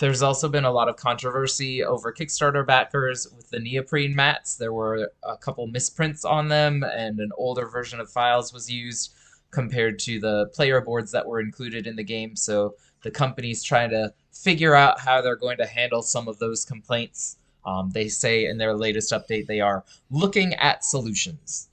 There's 0.00 0.22
also 0.22 0.48
been 0.48 0.64
a 0.64 0.72
lot 0.72 0.88
of 0.88 0.96
controversy 0.96 1.84
over 1.84 2.12
Kickstarter 2.12 2.66
backers 2.66 3.28
with 3.36 3.50
the 3.50 3.60
neoprene 3.60 4.14
mats. 4.14 4.56
There 4.56 4.72
were 4.72 5.12
a 5.22 5.36
couple 5.36 5.66
misprints 5.68 6.24
on 6.24 6.48
them, 6.48 6.82
and 6.82 7.20
an 7.20 7.30
older 7.38 7.66
version 7.66 8.00
of 8.00 8.10
files 8.10 8.52
was 8.52 8.68
used 8.68 9.14
compared 9.52 10.00
to 10.00 10.18
the 10.18 10.46
player 10.52 10.80
boards 10.80 11.12
that 11.12 11.26
were 11.26 11.40
included 11.40 11.86
in 11.86 11.94
the 11.94 12.02
game. 12.02 12.34
So 12.34 12.74
the 13.02 13.10
company's 13.12 13.62
trying 13.62 13.90
to 13.90 14.12
figure 14.32 14.74
out 14.74 14.98
how 14.98 15.22
they're 15.22 15.36
going 15.36 15.58
to 15.58 15.66
handle 15.66 16.02
some 16.02 16.26
of 16.26 16.40
those 16.40 16.64
complaints. 16.64 17.36
Um, 17.64 17.90
they 17.90 18.08
say 18.08 18.46
in 18.46 18.58
their 18.58 18.74
latest 18.74 19.12
update 19.12 19.46
they 19.46 19.60
are 19.60 19.84
looking 20.10 20.54
at 20.54 20.84
solutions, 20.84 21.68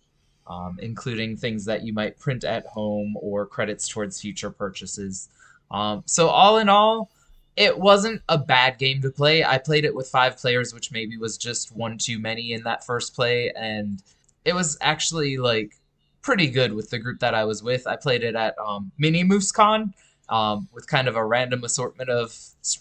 um, 0.52 0.78
including 0.82 1.38
things 1.38 1.64
that 1.66 1.84
you 1.84 1.94
might 1.94 2.20
print 2.20 2.44
at 2.44 2.66
home 2.66 3.16
or 3.20 3.46
credits 3.46 3.88
towards 3.88 4.20
future 4.20 4.52
purchases. 4.52 5.30
Um, 5.72 6.04
so, 6.06 6.28
all 6.28 6.58
in 6.58 6.68
all, 6.68 7.10
it 7.56 7.78
wasn't 7.78 8.22
a 8.28 8.38
bad 8.38 8.78
game 8.78 9.02
to 9.02 9.10
play. 9.10 9.46
I 9.46 9.58
played 9.58 9.86
it 9.86 9.96
with 9.96 10.10
five 10.10 10.38
players, 10.38 10.74
which 10.74 10.92
maybe 10.92 11.18
was 11.18 11.38
just 11.38 11.74
one 11.76 11.98
too 11.98 12.20
many 12.20 12.52
in 12.52 12.64
that 12.64 12.86
first 12.86 13.16
play, 13.16 13.52
and 13.56 14.04
it 14.44 14.54
was 14.54 14.78
actually 14.82 15.38
like 15.38 15.78
pretty 16.22 16.48
good 16.48 16.74
with 16.74 16.90
the 16.90 17.00
group 17.00 17.20
that 17.20 17.34
I 17.34 17.46
was 17.46 17.64
with. 17.64 17.88
I 17.88 17.96
played 17.96 18.24
it 18.24 18.36
at 18.36 18.56
um, 18.60 18.92
Mini 18.98 19.24
Moose 19.24 19.54
Con 19.54 19.94
um, 20.28 20.68
with 20.74 20.86
kind 20.86 21.08
of 21.08 21.16
a 21.16 21.26
random 21.26 21.64
assortment 21.64 22.10
of 22.10 22.38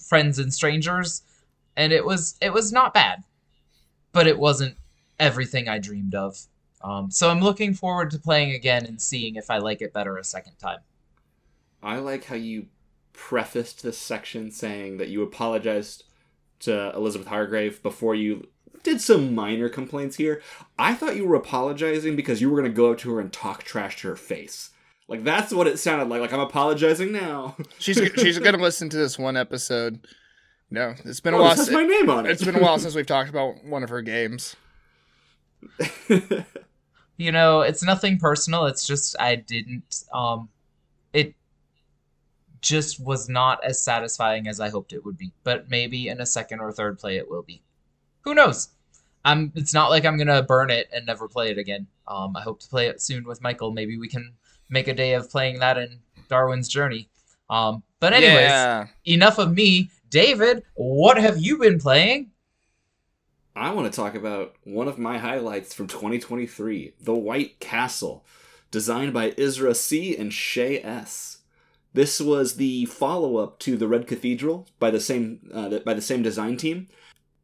friends 0.09 0.41
and 0.41 0.53
strangers, 0.53 1.23
and 1.77 1.93
it 1.93 2.05
was 2.05 2.35
it 2.41 2.53
was 2.53 2.73
not 2.73 2.95
bad, 2.95 3.23
but 4.12 4.27
it 4.27 4.41
wasn't 4.41 4.77
everything 5.21 5.69
I 5.69 5.79
dreamed 5.79 6.17
of. 6.17 6.47
Um, 6.83 7.11
so 7.11 7.29
I'm 7.31 7.41
looking 7.41 7.75
forward 7.75 8.11
to 8.13 8.19
playing 8.19 8.53
again 8.53 8.87
and 8.87 9.01
seeing 9.01 9.37
if 9.37 9.51
I 9.51 9.59
like 9.59 9.83
it 9.83 9.93
better 9.93 10.17
a 10.17 10.25
second 10.25 10.55
time. 10.57 10.79
I 11.83 11.97
like 11.99 12.25
how 12.25 12.37
you 12.37 12.67
prefaced 13.13 13.83
this 13.83 13.99
section 13.99 14.51
saying 14.51 14.97
that 14.99 15.09
you 15.09 15.23
apologized 15.23 16.05
to 16.61 16.93
Elizabeth 16.95 17.29
Hargrave 17.29 17.83
before 17.83 18.15
you 18.15 18.49
did 18.83 19.01
some 19.01 19.35
minor 19.35 19.69
complaints 19.69 20.17
here. 20.17 20.41
I 20.79 20.95
thought 20.95 21.17
you 21.17 21.27
were 21.27 21.35
apologizing 21.37 22.17
because 22.17 22.41
you 22.41 22.49
were 22.51 22.59
going 22.59 22.71
to 22.71 22.75
go 22.77 22.93
up 22.93 22.99
to 22.99 23.13
her 23.15 23.21
and 23.21 23.31
talk 23.33 23.63
trash 23.63 24.01
to 24.03 24.09
her 24.09 24.17
face. 24.17 24.71
Like 25.09 25.25
that's 25.25 25.53
what 25.53 25.67
it 25.67 25.79
sounded 25.79 26.09
like. 26.09 26.21
Like 26.21 26.33
I'm 26.33 26.41
apologizing 26.41 27.13
now. 27.13 27.57
She's 27.79 27.97
she's 28.17 28.39
going 28.39 28.55
to 28.57 28.63
listen 28.63 28.89
to 28.91 28.97
this 28.97 29.19
one 29.19 29.37
episode. 29.37 30.07
No, 30.71 30.95
it's 31.05 31.21
been 31.21 31.35
a 31.35 31.37
Oh, 31.37 31.41
while. 31.43 31.51
this 31.51 31.59
has 31.61 31.69
si- 31.69 31.75
my 31.75 31.83
name 31.85 32.09
on 32.09 32.27
it. 32.27 32.31
It's 32.31 32.45
been 32.45 32.55
a 32.57 32.61
while 32.63 32.79
since 32.79 32.95
we've 32.95 33.07
talked 33.07 33.29
about 33.29 33.65
one 33.65 33.83
of 33.83 33.89
her 33.91 34.03
games. 34.03 34.55
You 37.21 37.33
know, 37.33 37.61
it's 37.61 37.83
nothing 37.83 38.19
personal. 38.19 38.65
It's 38.65 38.87
just 38.87 39.15
I 39.21 39.35
didn't. 39.35 40.05
Um, 40.11 40.49
it 41.12 41.35
just 42.62 42.99
was 42.99 43.29
not 43.29 43.62
as 43.62 43.79
satisfying 43.79 44.49
as 44.49 44.59
I 44.59 44.71
hoped 44.71 44.95
it 44.95 45.05
would 45.05 45.19
be. 45.19 45.31
But 45.45 45.69
maybe 45.69 46.09
in 46.09 46.23
a 46.23 46.25
second 46.25 46.61
or 46.61 46.73
third 46.73 46.99
play, 46.99 47.19
it 47.19 47.29
will 47.29 47.43
be. 47.43 47.61
Who 48.23 48.33
knows? 48.33 48.71
I'm. 49.23 49.53
It's 49.55 49.75
not 49.75 49.91
like 49.91 50.07
I'm 50.07 50.17
gonna 50.17 50.43
burn 50.43 50.71
it 50.71 50.89
and 50.95 51.05
never 51.05 51.29
play 51.29 51.50
it 51.50 51.59
again. 51.59 51.87
Um, 52.09 52.35
I 52.35 52.41
hope 52.41 52.59
to 52.61 52.69
play 52.69 52.87
it 52.87 53.03
soon 53.03 53.25
with 53.25 53.43
Michael. 53.43 53.71
Maybe 53.71 53.99
we 53.99 54.09
can 54.09 54.33
make 54.71 54.89
a 54.89 54.95
day 54.95 55.12
of 55.12 55.29
playing 55.29 55.59
that 55.59 55.77
in 55.77 55.99
Darwin's 56.31 56.69
Journey. 56.69 57.11
Um, 57.50 57.83
but 58.00 58.15
anyways, 58.15 58.49
yeah. 58.49 58.87
enough 59.05 59.37
of 59.37 59.53
me. 59.53 59.91
David, 60.09 60.62
what 60.73 61.19
have 61.19 61.37
you 61.37 61.59
been 61.59 61.79
playing? 61.79 62.31
I 63.61 63.73
want 63.73 63.93
to 63.93 63.95
talk 63.95 64.14
about 64.14 64.55
one 64.64 64.88
of 64.88 64.99
my 64.99 65.19
highlights 65.19 65.75
from 65.75 65.87
2023, 65.87 66.95
The 66.99 67.14
White 67.14 67.61
Castle, 67.61 68.25
designed 68.71 69.12
by 69.12 69.33
Isra 69.33 69.76
C 69.76 70.17
and 70.17 70.33
Shei 70.33 70.83
S. 70.83 71.40
This 71.93 72.23
was 72.23 72.57
the 72.57 72.87
follow-up 72.87 73.59
to 73.59 73.76
The 73.76 73.87
Red 73.87 74.07
Cathedral 74.07 74.67
by 74.79 74.90
the 74.90 74.99
same 74.99 75.50
uh, 75.52 75.81
by 75.81 75.93
the 75.93 76.00
same 76.00 76.23
design 76.23 76.57
team, 76.57 76.88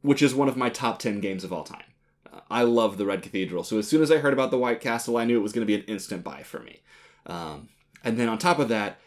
which 0.01 0.23
is 0.23 0.35
one 0.35 0.49
of 0.49 0.57
my 0.57 0.71
top 0.71 0.99
10 1.01 1.21
games 1.21 1.45
of 1.45 1.53
all 1.53 1.65
time. 1.65 1.85
I 2.49 2.63
love 2.63 2.97
The 2.97 3.05
Red 3.05 3.23
Cathedral, 3.23 3.63
so 3.63 3.79
as 3.79 3.87
soon 3.87 4.01
as 4.01 4.11
I 4.11 4.17
heard 4.17 4.33
about 4.33 4.51
The 4.51 4.59
White 4.59 4.81
Castle, 4.81 5.19
I 5.19 5.27
knew 5.27 5.37
it 5.37 5.43
was 5.43 5.53
going 5.53 5.67
to 5.67 5.71
be 5.71 5.79
an 5.79 5.87
instant 5.87 6.25
buy 6.25 6.43
for 6.43 6.61
me. 6.61 6.81
Um, 7.27 7.69
and 8.03 8.17
then 8.17 8.31
on 8.31 8.39
top 8.39 8.59
of 8.59 8.71
that, 8.71 8.99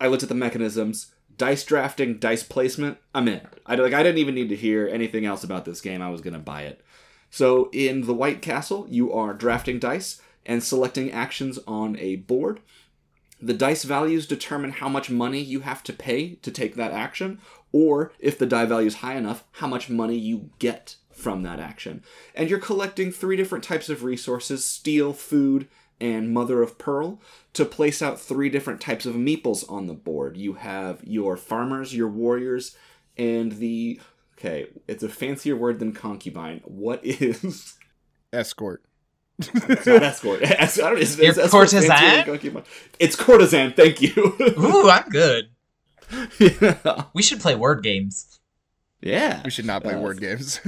I 0.00 0.06
looked 0.06 0.22
at 0.22 0.28
the 0.28 0.36
mechanisms, 0.36 1.12
dice 1.38 1.64
drafting, 1.64 2.18
dice 2.18 2.42
placement. 2.42 2.98
I'm 3.14 3.28
in. 3.28 3.40
I 3.64 3.76
like. 3.76 3.94
I 3.94 4.02
didn't 4.02 4.18
even 4.18 4.34
need 4.34 4.50
to 4.50 4.56
hear 4.56 4.86
anything 4.86 5.24
else 5.24 5.44
about 5.44 5.64
this 5.64 5.80
game. 5.80 6.02
I 6.02 6.10
was 6.10 6.20
gonna 6.20 6.38
buy 6.38 6.62
it. 6.62 6.82
So 7.30 7.70
in 7.72 8.02
the 8.02 8.14
White 8.14 8.42
Castle, 8.42 8.86
you 8.88 9.12
are 9.12 9.32
drafting 9.32 9.78
dice 9.78 10.20
and 10.44 10.62
selecting 10.62 11.10
actions 11.10 11.58
on 11.66 11.96
a 11.98 12.16
board. 12.16 12.60
The 13.40 13.54
dice 13.54 13.84
values 13.84 14.26
determine 14.26 14.72
how 14.72 14.88
much 14.88 15.10
money 15.10 15.40
you 15.40 15.60
have 15.60 15.82
to 15.84 15.92
pay 15.92 16.34
to 16.36 16.50
take 16.50 16.74
that 16.74 16.92
action, 16.92 17.40
or 17.70 18.12
if 18.18 18.36
the 18.36 18.46
die 18.46 18.64
value 18.64 18.88
is 18.88 18.96
high 18.96 19.14
enough, 19.14 19.44
how 19.52 19.68
much 19.68 19.88
money 19.88 20.16
you 20.16 20.50
get 20.58 20.96
from 21.12 21.42
that 21.42 21.60
action. 21.60 22.02
And 22.34 22.48
you're 22.48 22.58
collecting 22.58 23.12
three 23.12 23.36
different 23.36 23.64
types 23.64 23.88
of 23.88 24.02
resources 24.02 24.64
steel, 24.64 25.12
food, 25.12 25.68
and 26.00 26.32
Mother 26.32 26.62
of 26.62 26.78
Pearl 26.78 27.20
to 27.54 27.64
place 27.64 28.00
out 28.02 28.20
three 28.20 28.48
different 28.48 28.80
types 28.80 29.04
of 29.06 29.14
meeples 29.14 29.70
on 29.70 29.86
the 29.86 29.94
board. 29.94 30.36
You 30.36 30.54
have 30.54 31.02
your 31.04 31.36
farmers, 31.36 31.94
your 31.94 32.08
warriors, 32.08 32.76
and 33.16 33.52
the. 33.52 34.00
Okay, 34.38 34.68
it's 34.86 35.02
a 35.02 35.08
fancier 35.08 35.56
word 35.56 35.78
than 35.80 35.92
concubine. 35.92 36.60
What 36.64 37.04
is. 37.04 37.74
Escort. 38.32 38.84
It's 39.40 39.86
not 39.86 40.02
escort. 40.02 40.42
Es- 40.42 40.80
I 40.80 40.90
don't, 40.90 40.98
is, 40.98 41.16
Your 41.16 41.30
is 41.30 41.38
escort 41.38 41.68
courtesan? 41.68 42.62
It's 42.98 43.14
courtesan, 43.14 43.72
thank 43.74 44.02
you. 44.02 44.12
Ooh, 44.58 44.90
I'm 44.90 45.08
good. 45.10 45.50
yeah. 46.40 47.04
We 47.14 47.22
should 47.22 47.40
play 47.40 47.54
word 47.54 47.82
games. 47.84 48.40
yeah. 49.00 49.40
We 49.44 49.50
should 49.50 49.64
not 49.64 49.84
play 49.84 49.94
Uh, 49.94 50.00
word 50.00 50.20
games. 50.20 50.60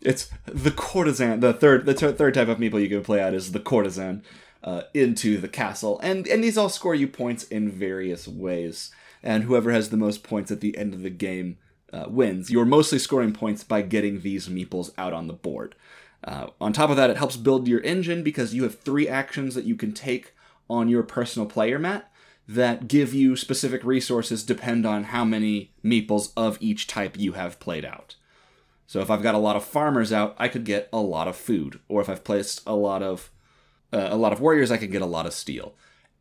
It's 0.00 0.30
the 0.46 0.70
courtesan. 0.70 1.40
The 1.40 1.52
third, 1.52 1.86
the 1.86 1.94
third 1.94 2.34
type 2.34 2.48
of 2.48 2.58
meeple 2.58 2.80
you 2.80 2.88
can 2.88 3.02
play 3.02 3.20
out 3.20 3.34
is 3.34 3.52
the 3.52 3.60
courtesan 3.60 4.22
uh, 4.62 4.82
into 4.94 5.38
the 5.38 5.48
castle, 5.48 5.98
and 6.00 6.26
and 6.26 6.42
these 6.42 6.58
all 6.58 6.68
score 6.68 6.94
you 6.94 7.08
points 7.08 7.44
in 7.44 7.70
various 7.70 8.28
ways. 8.28 8.90
And 9.20 9.44
whoever 9.44 9.72
has 9.72 9.90
the 9.90 9.96
most 9.96 10.22
points 10.22 10.52
at 10.52 10.60
the 10.60 10.78
end 10.78 10.94
of 10.94 11.02
the 11.02 11.10
game 11.10 11.58
uh, 11.92 12.04
wins. 12.08 12.50
You're 12.50 12.64
mostly 12.64 13.00
scoring 13.00 13.32
points 13.32 13.64
by 13.64 13.82
getting 13.82 14.20
these 14.20 14.48
meeples 14.48 14.92
out 14.96 15.12
on 15.12 15.26
the 15.26 15.32
board. 15.32 15.74
Uh, 16.22 16.48
on 16.60 16.72
top 16.72 16.90
of 16.90 16.96
that, 16.96 17.10
it 17.10 17.16
helps 17.16 17.36
build 17.36 17.66
your 17.66 17.82
engine 17.82 18.22
because 18.22 18.54
you 18.54 18.62
have 18.64 18.78
three 18.78 19.08
actions 19.08 19.54
that 19.54 19.64
you 19.64 19.74
can 19.74 19.92
take 19.92 20.34
on 20.68 20.88
your 20.88 21.02
personal 21.02 21.48
player 21.48 21.78
mat 21.78 22.10
that 22.46 22.88
give 22.88 23.12
you 23.12 23.36
specific 23.36 23.84
resources 23.84 24.42
depend 24.42 24.86
on 24.86 25.04
how 25.04 25.24
many 25.24 25.72
meeples 25.84 26.32
of 26.36 26.58
each 26.60 26.86
type 26.86 27.18
you 27.18 27.32
have 27.32 27.60
played 27.60 27.84
out. 27.84 28.16
So 28.88 29.00
if 29.00 29.10
I've 29.10 29.22
got 29.22 29.34
a 29.34 29.38
lot 29.38 29.54
of 29.54 29.64
farmers 29.64 30.14
out, 30.14 30.34
I 30.38 30.48
could 30.48 30.64
get 30.64 30.88
a 30.94 30.98
lot 30.98 31.28
of 31.28 31.36
food, 31.36 31.78
or 31.88 32.00
if 32.00 32.08
I've 32.08 32.24
placed 32.24 32.62
a 32.66 32.74
lot 32.74 33.02
of 33.02 33.30
uh, 33.92 34.08
a 34.10 34.16
lot 34.16 34.32
of 34.32 34.40
warriors, 34.40 34.70
I 34.70 34.78
could 34.78 34.90
get 34.90 35.02
a 35.02 35.06
lot 35.06 35.26
of 35.26 35.34
steel. 35.34 35.74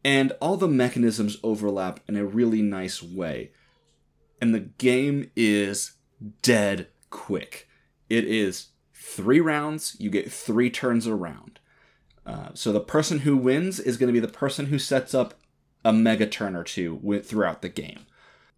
And 0.03 0.33
all 0.41 0.57
the 0.57 0.67
mechanisms 0.67 1.37
overlap 1.43 2.01
in 2.09 2.17
a 2.17 2.25
really 2.25 2.61
nice 2.61 3.01
way. 3.01 3.51
And 4.41 4.53
the 4.53 4.59
game 4.59 5.31
is 5.33 5.93
dead 6.41 6.87
quick. 7.09 7.69
It 8.09 8.25
is 8.25 8.67
three 8.93 9.39
rounds, 9.39 9.95
you 9.97 10.09
get 10.09 10.29
three 10.29 10.69
turns 10.69 11.07
around. 11.07 11.61
Uh, 12.25 12.49
so 12.53 12.73
the 12.73 12.81
person 12.81 13.19
who 13.19 13.37
wins 13.37 13.79
is 13.79 13.95
going 13.95 14.07
to 14.07 14.13
be 14.13 14.25
the 14.25 14.27
person 14.27 14.65
who 14.65 14.77
sets 14.77 15.13
up 15.13 15.35
a 15.85 15.93
mega 15.93 16.27
turn 16.27 16.53
or 16.53 16.65
two 16.65 16.99
with, 17.01 17.29
throughout 17.29 17.61
the 17.61 17.69
game. 17.69 18.05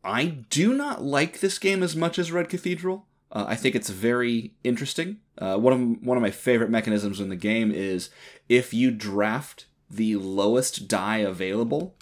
I 0.04 0.26
do 0.50 0.74
not 0.74 1.04
like 1.04 1.42
this 1.42 1.60
game 1.60 1.84
as 1.84 1.96
much 1.96 2.18
as 2.18 2.32
Red 2.32 2.50
Cathedral. 2.50 3.06
Uh, 3.32 3.46
I 3.48 3.56
think 3.56 3.76
it's 3.76 3.90
very 3.90 4.54
interesting. 4.64 5.18
Uh, 5.38 5.58
one 5.58 5.74
of 5.74 6.04
one 6.04 6.18
of 6.18 6.24
my 6.24 6.32
favorite 6.32 6.70
mechanisms 6.70 7.20
in 7.20 7.30
the 7.30 7.36
game 7.36 7.72
is 7.72 8.10
if 8.48 8.74
you 8.74 8.92
draft 8.92 9.66
the 9.90 10.16
lowest 10.16 10.88
die 10.88 11.18
available, 11.18 11.96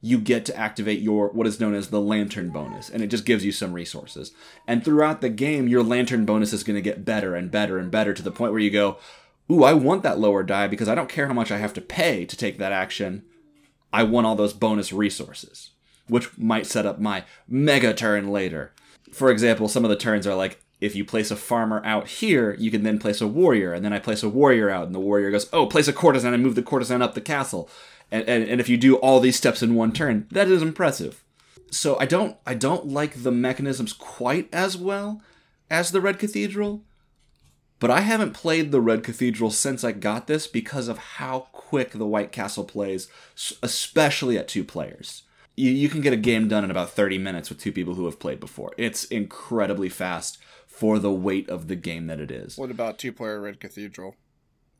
you 0.00 0.18
get 0.18 0.44
to 0.46 0.56
activate 0.56 1.00
your 1.00 1.28
what 1.28 1.46
is 1.46 1.60
known 1.60 1.74
as 1.74 1.88
the 1.88 2.00
lantern 2.00 2.50
bonus, 2.50 2.90
and 2.90 3.02
it 3.02 3.06
just 3.06 3.24
gives 3.24 3.44
you 3.44 3.52
some 3.52 3.72
resources. 3.72 4.32
And 4.66 4.84
throughout 4.84 5.20
the 5.20 5.30
game, 5.30 5.68
your 5.68 5.82
lantern 5.82 6.24
bonus 6.26 6.52
is 6.52 6.64
going 6.64 6.76
to 6.76 6.82
get 6.82 7.04
better 7.04 7.34
and 7.34 7.50
better 7.50 7.78
and 7.78 7.90
better 7.90 8.12
to 8.12 8.22
the 8.22 8.32
point 8.32 8.52
where 8.52 8.60
you 8.60 8.70
go, 8.70 8.98
"Ooh, 9.50 9.64
I 9.64 9.72
want 9.72 10.02
that 10.02 10.18
lower 10.18 10.42
die 10.42 10.66
because 10.66 10.88
I 10.88 10.94
don't 10.94 11.08
care 11.08 11.28
how 11.28 11.34
much 11.34 11.50
I 11.50 11.58
have 11.58 11.74
to 11.74 11.80
pay 11.80 12.26
to 12.26 12.36
take 12.36 12.58
that 12.58 12.72
action. 12.72 13.24
I 13.92 14.02
want 14.02 14.26
all 14.26 14.36
those 14.36 14.52
bonus 14.52 14.92
resources." 14.92 15.70
Which 16.08 16.36
might 16.36 16.66
set 16.66 16.84
up 16.84 17.00
my 17.00 17.24
mega 17.48 17.94
turn 17.94 18.32
later 18.32 18.74
for 19.12 19.30
example, 19.30 19.68
some 19.68 19.84
of 19.84 19.90
the 19.90 19.96
turns 19.96 20.26
are 20.26 20.34
like 20.34 20.58
if 20.80 20.96
you 20.96 21.04
place 21.04 21.30
a 21.30 21.36
farmer 21.36 21.80
out 21.84 22.08
here, 22.08 22.56
you 22.58 22.70
can 22.70 22.82
then 22.82 22.98
place 22.98 23.20
a 23.20 23.28
warrior, 23.28 23.72
and 23.72 23.84
then 23.84 23.92
I 23.92 24.00
place 24.00 24.24
a 24.24 24.28
warrior 24.28 24.68
out, 24.68 24.86
and 24.86 24.94
the 24.94 25.00
warrior 25.00 25.30
goes, 25.30 25.48
"Oh, 25.52 25.66
place 25.66 25.86
a 25.86 25.92
courtesan 25.92 26.34
and 26.34 26.42
move 26.42 26.56
the 26.56 26.62
courtesan 26.62 27.02
up 27.02 27.14
the 27.14 27.20
castle." 27.20 27.70
And, 28.10 28.28
and 28.28 28.42
and 28.48 28.60
if 28.60 28.68
you 28.68 28.76
do 28.76 28.96
all 28.96 29.20
these 29.20 29.36
steps 29.36 29.62
in 29.62 29.76
one 29.76 29.92
turn, 29.92 30.26
that 30.32 30.48
is 30.48 30.60
impressive. 30.60 31.22
So 31.70 31.96
I 32.00 32.06
don't 32.06 32.36
I 32.46 32.54
don't 32.54 32.88
like 32.88 33.22
the 33.22 33.30
mechanisms 33.30 33.92
quite 33.92 34.48
as 34.52 34.76
well 34.76 35.22
as 35.70 35.92
the 35.92 36.00
Red 36.00 36.18
Cathedral, 36.18 36.82
but 37.78 37.90
I 37.90 38.00
haven't 38.00 38.34
played 38.34 38.72
the 38.72 38.80
Red 38.80 39.04
Cathedral 39.04 39.50
since 39.50 39.84
I 39.84 39.92
got 39.92 40.26
this 40.26 40.46
because 40.46 40.88
of 40.88 40.98
how 40.98 41.46
quick 41.52 41.92
the 41.92 42.06
White 42.06 42.32
Castle 42.32 42.64
plays, 42.64 43.08
especially 43.62 44.36
at 44.36 44.48
two 44.48 44.64
players 44.64 45.22
you, 45.56 45.70
you 45.70 45.88
can 45.88 46.00
get 46.00 46.12
a 46.12 46.16
game 46.16 46.48
done 46.48 46.64
in 46.64 46.70
about 46.70 46.90
30 46.90 47.18
minutes 47.18 47.48
with 47.48 47.60
two 47.60 47.72
people 47.72 47.94
who 47.94 48.06
have 48.06 48.18
played 48.18 48.40
before. 48.40 48.72
It's 48.76 49.04
incredibly 49.04 49.88
fast 49.88 50.38
for 50.66 50.98
the 50.98 51.12
weight 51.12 51.48
of 51.48 51.68
the 51.68 51.76
game 51.76 52.06
that 52.06 52.20
it 52.20 52.30
is. 52.30 52.56
what 52.56 52.70
about 52.70 52.98
two 52.98 53.12
player 53.12 53.40
Red 53.40 53.60
Cathedral? 53.60 54.16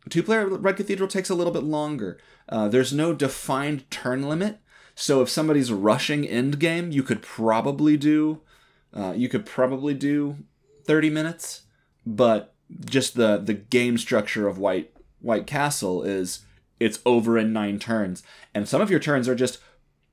Two 0.08 0.22
player 0.22 0.48
Red 0.48 0.76
Cathedral 0.76 1.08
takes 1.08 1.30
a 1.30 1.34
little 1.34 1.52
bit 1.52 1.62
longer. 1.62 2.18
Uh, 2.48 2.68
there's 2.68 2.92
no 2.92 3.14
defined 3.14 3.88
turn 3.90 4.28
limit, 4.28 4.58
So 4.94 5.22
if 5.22 5.28
somebody's 5.28 5.70
rushing 5.72 6.26
end 6.26 6.58
game, 6.58 6.90
you 6.90 7.02
could 7.02 7.22
probably 7.22 7.96
do 7.96 8.40
uh, 8.94 9.12
you 9.16 9.28
could 9.28 9.46
probably 9.46 9.94
do 9.94 10.36
30 10.84 11.08
minutes, 11.10 11.62
but 12.04 12.54
just 12.84 13.14
the 13.14 13.38
the 13.38 13.54
game 13.54 13.96
structure 13.98 14.48
of 14.48 14.58
White 14.58 14.92
White 15.20 15.46
Castle 15.46 16.02
is 16.02 16.40
it's 16.80 16.98
over 17.06 17.38
in 17.38 17.52
9 17.52 17.78
turns 17.78 18.22
and 18.54 18.68
some 18.68 18.80
of 18.80 18.90
your 18.90 18.98
turns 18.98 19.28
are 19.28 19.34
just 19.34 19.58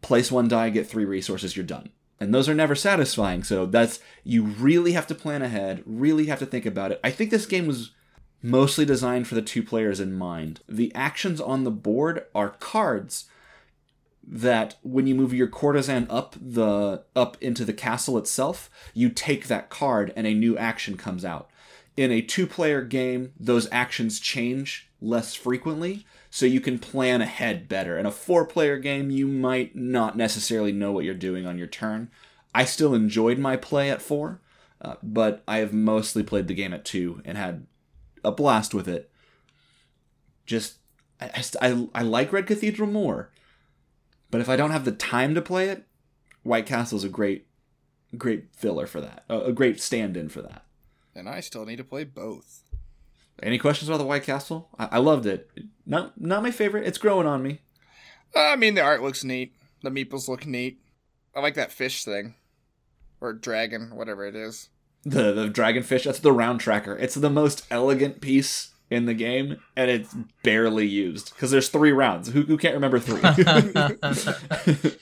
place 0.01 0.31
one 0.31 0.47
die, 0.47 0.69
get 0.69 0.87
3 0.87 1.05
resources, 1.05 1.55
you're 1.55 1.65
done. 1.65 1.89
And 2.19 2.33
those 2.33 2.49
are 2.49 2.53
never 2.53 2.75
satisfying. 2.75 3.43
So 3.43 3.65
that's 3.65 3.99
you 4.23 4.43
really 4.43 4.91
have 4.91 5.07
to 5.07 5.15
plan 5.15 5.41
ahead, 5.41 5.83
really 5.85 6.25
have 6.25 6.39
to 6.39 6.45
think 6.45 6.65
about 6.65 6.91
it. 6.91 6.99
I 7.03 7.11
think 7.11 7.31
this 7.31 7.45
game 7.45 7.65
was 7.65 7.91
mostly 8.41 8.85
designed 8.85 9.27
for 9.27 9.35
the 9.35 9.41
two 9.41 9.63
players 9.63 9.99
in 9.99 10.17
mind. 10.17 10.61
The 10.67 10.93
actions 10.95 11.39
on 11.39 11.63
the 11.63 11.71
board 11.71 12.25
are 12.35 12.49
cards 12.59 13.25
that 14.31 14.75
when 14.83 15.07
you 15.07 15.15
move 15.15 15.33
your 15.33 15.47
courtesan 15.47 16.07
up 16.09 16.35
the 16.39 17.03
up 17.15 17.37
into 17.41 17.65
the 17.65 17.73
castle 17.73 18.17
itself, 18.17 18.69
you 18.93 19.09
take 19.09 19.47
that 19.47 19.69
card 19.69 20.13
and 20.15 20.27
a 20.27 20.33
new 20.33 20.57
action 20.57 20.97
comes 20.97 21.25
out. 21.25 21.49
In 21.97 22.11
a 22.11 22.21
two-player 22.21 22.83
game, 22.83 23.33
those 23.39 23.67
actions 23.71 24.19
change 24.19 24.89
less 25.01 25.35
frequently, 25.35 26.05
so 26.29 26.45
you 26.45 26.61
can 26.61 26.79
plan 26.79 27.21
ahead 27.21 27.67
better. 27.67 27.97
In 27.97 28.05
a 28.05 28.11
four-player 28.11 28.77
game, 28.77 29.09
you 29.09 29.27
might 29.27 29.75
not 29.75 30.15
necessarily 30.15 30.71
know 30.71 30.91
what 30.91 31.03
you're 31.03 31.13
doing 31.13 31.45
on 31.45 31.57
your 31.57 31.67
turn. 31.67 32.09
I 32.53 32.65
still 32.65 32.93
enjoyed 32.93 33.39
my 33.39 33.57
play 33.57 33.89
at 33.89 34.01
4, 34.01 34.39
uh, 34.81 34.95
but 35.01 35.43
I 35.47 35.57
have 35.57 35.73
mostly 35.73 36.23
played 36.23 36.47
the 36.47 36.53
game 36.53 36.73
at 36.73 36.85
2 36.85 37.21
and 37.25 37.37
had 37.37 37.65
a 38.23 38.31
blast 38.31 38.73
with 38.73 38.87
it. 38.87 39.11
Just 40.45 40.77
I, 41.21 41.43
I, 41.61 41.87
I 41.93 42.01
like 42.01 42.33
Red 42.33 42.47
Cathedral 42.47 42.89
more, 42.89 43.31
but 44.31 44.41
if 44.41 44.49
I 44.49 44.55
don't 44.55 44.71
have 44.71 44.85
the 44.85 44.91
time 44.91 45.35
to 45.35 45.41
play 45.41 45.69
it, 45.69 45.85
White 46.43 46.65
Castle 46.65 46.97
is 46.97 47.03
a 47.03 47.09
great 47.09 47.45
great 48.17 48.45
filler 48.55 48.87
for 48.87 49.01
that, 49.01 49.23
a 49.29 49.51
great 49.51 49.79
stand-in 49.79 50.29
for 50.29 50.41
that. 50.41 50.65
And 51.13 51.29
I 51.29 51.41
still 51.41 51.65
need 51.65 51.75
to 51.75 51.83
play 51.83 52.03
both. 52.03 52.63
Any 53.41 53.57
questions 53.57 53.89
about 53.89 53.97
the 53.97 54.05
White 54.05 54.23
Castle? 54.23 54.69
I, 54.77 54.89
I 54.93 54.97
loved 54.97 55.25
it. 55.25 55.49
Not 55.85 56.19
not 56.19 56.43
my 56.43 56.51
favorite. 56.51 56.87
It's 56.87 56.97
growing 56.97 57.27
on 57.27 57.43
me. 57.43 57.61
I 58.35 58.55
mean, 58.55 58.75
the 58.75 58.81
art 58.81 59.01
looks 59.01 59.23
neat. 59.23 59.53
The 59.81 59.89
meeples 59.89 60.27
look 60.27 60.45
neat. 60.45 60.79
I 61.35 61.39
like 61.39 61.55
that 61.55 61.71
fish 61.71 62.03
thing, 62.03 62.35
or 63.21 63.33
dragon, 63.33 63.95
whatever 63.95 64.25
it 64.25 64.35
is 64.35 64.69
the 65.03 65.31
the 65.33 65.49
dragonfish. 65.49 66.03
That's 66.03 66.19
the 66.19 66.31
round 66.31 66.59
tracker. 66.59 66.95
It's 66.97 67.15
the 67.15 67.29
most 67.29 67.65
elegant 67.71 68.21
piece 68.21 68.71
in 68.89 69.05
the 69.05 69.13
game, 69.13 69.57
and 69.75 69.89
it's 69.91 70.15
barely 70.43 70.87
used 70.87 71.33
because 71.33 71.51
there's 71.51 71.69
three 71.69 71.91
rounds. 71.91 72.29
Who, 72.29 72.41
who 72.43 72.57
can't 72.57 72.73
remember 72.73 72.99
three? 72.99 73.21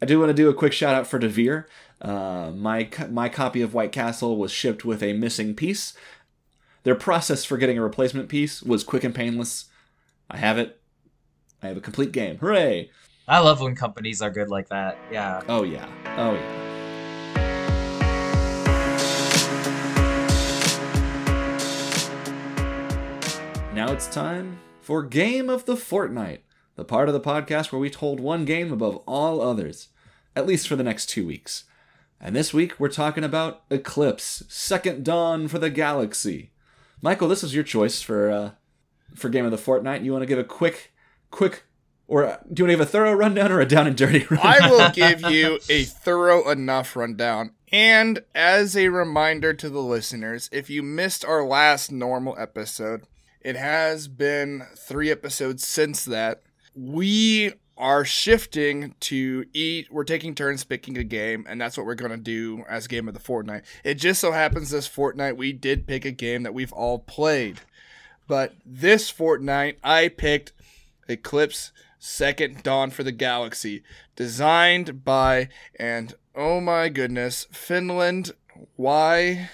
I 0.00 0.06
do 0.06 0.18
want 0.18 0.30
to 0.30 0.34
do 0.34 0.48
a 0.48 0.54
quick 0.54 0.72
shout 0.72 0.94
out 0.94 1.06
for 1.06 1.18
Devir. 1.18 1.66
Uh, 2.00 2.52
my 2.54 2.88
my 3.10 3.28
copy 3.28 3.62
of 3.62 3.74
White 3.74 3.92
Castle 3.92 4.36
was 4.36 4.50
shipped 4.50 4.84
with 4.84 5.02
a 5.02 5.12
missing 5.12 5.54
piece. 5.54 5.94
Their 6.84 6.94
process 6.96 7.44
for 7.44 7.56
getting 7.56 7.78
a 7.78 7.82
replacement 7.82 8.28
piece 8.28 8.62
was 8.62 8.82
quick 8.82 9.04
and 9.04 9.14
painless. 9.14 9.66
I 10.28 10.38
have 10.38 10.58
it. 10.58 10.80
I 11.62 11.68
have 11.68 11.76
a 11.76 11.80
complete 11.80 12.10
game. 12.10 12.38
Hooray! 12.38 12.90
I 13.28 13.38
love 13.38 13.60
when 13.60 13.76
companies 13.76 14.20
are 14.20 14.30
good 14.30 14.48
like 14.48 14.68
that. 14.70 14.98
Yeah. 15.10 15.42
Oh 15.48 15.62
yeah. 15.62 15.88
Oh 16.16 16.34
yeah. 16.34 16.58
Now 23.72 23.92
it's 23.92 24.08
time 24.08 24.58
for 24.80 25.04
Game 25.04 25.48
of 25.48 25.66
the 25.66 25.76
Fortnight, 25.76 26.42
the 26.74 26.84
part 26.84 27.08
of 27.08 27.14
the 27.14 27.20
podcast 27.20 27.70
where 27.70 27.78
we 27.78 27.90
hold 27.90 28.18
one 28.18 28.44
game 28.44 28.72
above 28.72 28.96
all 29.06 29.40
others, 29.40 29.88
at 30.34 30.46
least 30.46 30.66
for 30.66 30.74
the 30.74 30.82
next 30.82 31.06
two 31.06 31.26
weeks. 31.26 31.64
And 32.20 32.34
this 32.34 32.52
week 32.52 32.78
we're 32.78 32.88
talking 32.88 33.24
about 33.24 33.62
Eclipse, 33.70 34.42
Second 34.48 35.04
Dawn 35.04 35.46
for 35.48 35.58
the 35.58 35.70
Galaxy. 35.70 36.51
Michael, 37.02 37.26
this 37.26 37.42
is 37.42 37.52
your 37.52 37.64
choice 37.64 38.00
for 38.00 38.30
uh, 38.30 38.50
for 39.16 39.28
Game 39.28 39.44
of 39.44 39.50
the 39.50 39.58
Fortnight. 39.58 40.02
You 40.02 40.12
want 40.12 40.22
to 40.22 40.26
give 40.26 40.38
a 40.38 40.44
quick, 40.44 40.92
quick, 41.32 41.64
or 42.06 42.24
uh, 42.24 42.36
do 42.52 42.60
you 42.60 42.64
want 42.64 42.70
to 42.70 42.76
give 42.76 42.80
a 42.80 42.86
thorough 42.86 43.12
rundown 43.12 43.50
or 43.50 43.60
a 43.60 43.66
down 43.66 43.88
and 43.88 43.96
dirty 43.96 44.24
rundown? 44.30 44.62
I 44.62 44.70
will 44.70 44.90
give 44.90 45.22
you 45.22 45.58
a 45.68 45.82
thorough 45.82 46.48
enough 46.48 46.94
rundown. 46.94 47.54
And 47.72 48.22
as 48.34 48.76
a 48.76 48.88
reminder 48.88 49.52
to 49.52 49.68
the 49.68 49.80
listeners, 49.80 50.48
if 50.52 50.70
you 50.70 50.82
missed 50.82 51.24
our 51.24 51.44
last 51.44 51.90
normal 51.90 52.36
episode, 52.38 53.02
it 53.40 53.56
has 53.56 54.06
been 54.06 54.66
three 54.76 55.10
episodes 55.10 55.66
since 55.66 56.04
that. 56.04 56.42
We 56.74 57.54
are 57.76 58.04
shifting 58.04 58.94
to 59.00 59.44
eat. 59.52 59.88
We're 59.90 60.04
taking 60.04 60.34
turns 60.34 60.64
picking 60.64 60.96
a 60.98 61.04
game, 61.04 61.46
and 61.48 61.60
that's 61.60 61.76
what 61.76 61.86
we're 61.86 61.94
going 61.94 62.10
to 62.10 62.16
do 62.16 62.64
as 62.68 62.86
game 62.86 63.08
of 63.08 63.14
the 63.14 63.20
fortnight. 63.20 63.64
It 63.84 63.94
just 63.94 64.20
so 64.20 64.32
happens 64.32 64.70
this 64.70 64.86
fortnight 64.86 65.36
we 65.36 65.52
did 65.52 65.86
pick 65.86 66.04
a 66.04 66.10
game 66.10 66.42
that 66.42 66.54
we've 66.54 66.72
all 66.72 66.98
played. 66.98 67.60
But 68.28 68.54
this 68.64 69.10
fortnight, 69.10 69.78
I 69.82 70.08
picked 70.08 70.52
Eclipse 71.08 71.72
Second 71.98 72.62
Dawn 72.62 72.90
for 72.90 73.02
the 73.02 73.12
Galaxy, 73.12 73.82
designed 74.16 75.04
by, 75.04 75.48
and 75.78 76.14
oh 76.34 76.60
my 76.60 76.88
goodness, 76.88 77.46
Finland. 77.52 78.32
Why? 78.76 79.50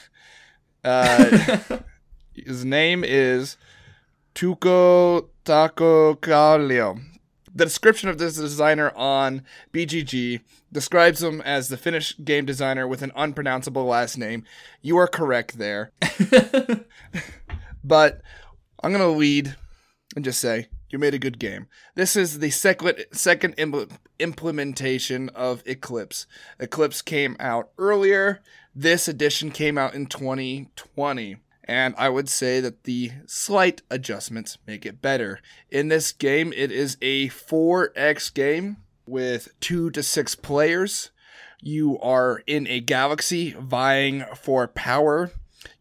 Uh, 0.85 1.59
his 2.35 2.64
name 2.64 3.04
is 3.04 3.57
Tuco 4.35 5.28
Taco 5.44 6.14
Kallio. 6.14 7.00
The 7.58 7.64
description 7.64 8.08
of 8.08 8.18
this 8.18 8.36
designer 8.36 8.92
on 8.94 9.42
BGG 9.72 10.42
describes 10.70 11.24
him 11.24 11.40
as 11.40 11.68
the 11.68 11.76
Finnish 11.76 12.16
game 12.22 12.46
designer 12.46 12.86
with 12.86 13.02
an 13.02 13.10
unpronounceable 13.16 13.84
last 13.84 14.16
name. 14.16 14.44
You 14.80 14.96
are 14.98 15.08
correct 15.08 15.58
there. 15.58 15.90
but 17.84 18.22
I'm 18.80 18.92
going 18.92 19.02
to 19.02 19.08
lead 19.08 19.56
and 20.14 20.24
just 20.24 20.40
say 20.40 20.68
you 20.88 21.00
made 21.00 21.14
a 21.14 21.18
good 21.18 21.40
game. 21.40 21.66
This 21.96 22.14
is 22.14 22.38
the 22.38 22.50
second 22.50 23.04
second 23.10 23.54
Im- 23.58 23.88
implementation 24.20 25.28
of 25.30 25.64
Eclipse. 25.66 26.28
Eclipse 26.60 27.02
came 27.02 27.34
out 27.40 27.70
earlier. 27.76 28.40
This 28.72 29.08
edition 29.08 29.50
came 29.50 29.76
out 29.76 29.94
in 29.94 30.06
2020 30.06 31.38
and 31.68 31.94
I 31.98 32.09
would 32.09 32.31
say 32.31 32.61
that 32.61 32.85
the 32.85 33.12
slight 33.26 33.83
adjustments 33.90 34.57
make 34.66 34.87
it 34.87 35.02
better. 35.02 35.40
In 35.70 35.88
this 35.88 36.12
game, 36.12 36.54
it 36.57 36.72
is 36.72 36.96
a 37.02 37.28
4x 37.28 38.33
game 38.33 38.78
with 39.07 39.48
2 39.61 39.90
to 39.90 40.02
6 40.02 40.35
players. 40.37 41.11
You 41.61 41.98
are 42.00 42.42
in 42.46 42.66
a 42.66 42.81
galaxy 42.81 43.52
vying 43.52 44.24
for 44.35 44.66
power. 44.66 45.31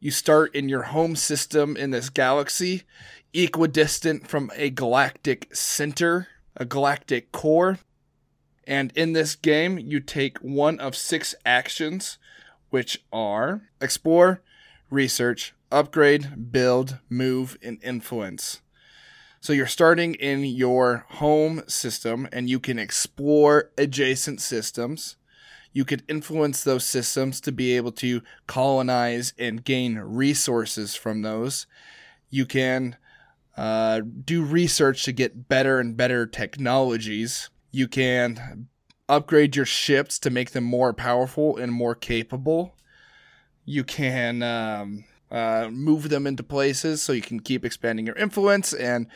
You 0.02 0.12
start 0.12 0.54
in 0.54 0.68
your 0.68 0.84
home 0.84 1.16
system 1.16 1.78
in 1.78 1.92
this 1.92 2.10
galaxy, 2.10 2.84
equidistant 3.34 4.28
from 4.28 4.52
a 4.56 4.70
galactic 4.70 5.56
center, 5.56 6.28
a 6.58 6.66
galactic 6.66 7.32
core. 7.32 7.80
And 8.66 8.92
in 8.94 9.14
this 9.14 9.36
game, 9.36 9.78
you 9.78 10.02
take 10.02 10.40
one 10.40 10.82
of 10.82 10.98
six 10.98 11.34
actions, 11.46 12.18
which 12.72 13.06
are 13.14 13.62
explore, 13.80 14.42
research, 14.90 15.54
upgrade, 15.72 16.52
build, 16.52 17.00
move, 17.10 17.58
and 17.62 17.82
influence. 17.84 18.62
So 19.40 19.54
you're 19.54 19.68
starting 19.68 20.16
in 20.16 20.44
your 20.44 21.06
home 21.10 21.64
system 21.68 22.28
and 22.32 22.50
you 22.50 22.60
can 22.60 22.80
explore 22.80 23.72
adjacent 23.78 24.42
systems. 24.42 25.16
You 25.74 25.86
could 25.86 26.04
influence 26.08 26.64
those 26.64 26.84
systems 26.84 27.40
to 27.42 27.52
be 27.52 27.76
able 27.76 27.92
to 27.94 28.22
colonize 28.48 29.34
and 29.38 29.64
gain 29.64 30.00
resources 30.00 30.96
from 30.96 31.22
those. 31.22 31.68
You 32.30 32.46
can 32.46 32.98
uh, 33.56 34.02
do 34.26 34.44
research 34.44 35.04
to 35.04 35.12
get 35.12 35.48
better 35.48 35.80
and 35.80 35.96
better 35.96 36.26
technologies. 36.26 37.50
You 37.72 37.88
can 37.88 38.68
upgrade 39.08 39.56
your 39.56 39.66
ships 39.66 40.20
to 40.20 40.30
make 40.30 40.52
them 40.52 40.64
more 40.64 40.94
powerful 40.94 41.58
and 41.58 41.72
more 41.72 41.96
capable. 41.96 42.76
You 43.66 43.84
can 43.84 44.44
um, 44.44 45.06
uh, 45.32 45.70
move 45.72 46.10
them 46.10 46.26
into 46.26 46.44
places 46.44 47.02
so 47.02 47.14
you 47.14 47.22
can 47.22 47.40
keep 47.40 47.66
expanding 47.66 48.06
your 48.06 48.16
influence 48.16 48.74
and 48.74 49.08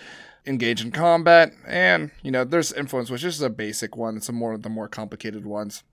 engage 0.45 0.83
in 0.83 0.91
combat. 0.91 1.53
And 1.65 2.11
you 2.21 2.31
know, 2.31 2.43
there's 2.43 2.73
influence, 2.73 3.09
which 3.09 3.23
is 3.23 3.41
a 3.41 3.49
basic 3.49 3.95
one. 3.95 4.17
It's 4.17 4.29
a 4.29 4.33
more 4.33 4.53
of 4.53 4.63
the 4.63 4.69
more 4.69 4.87
complicated 4.87 5.45
ones. 5.45 5.83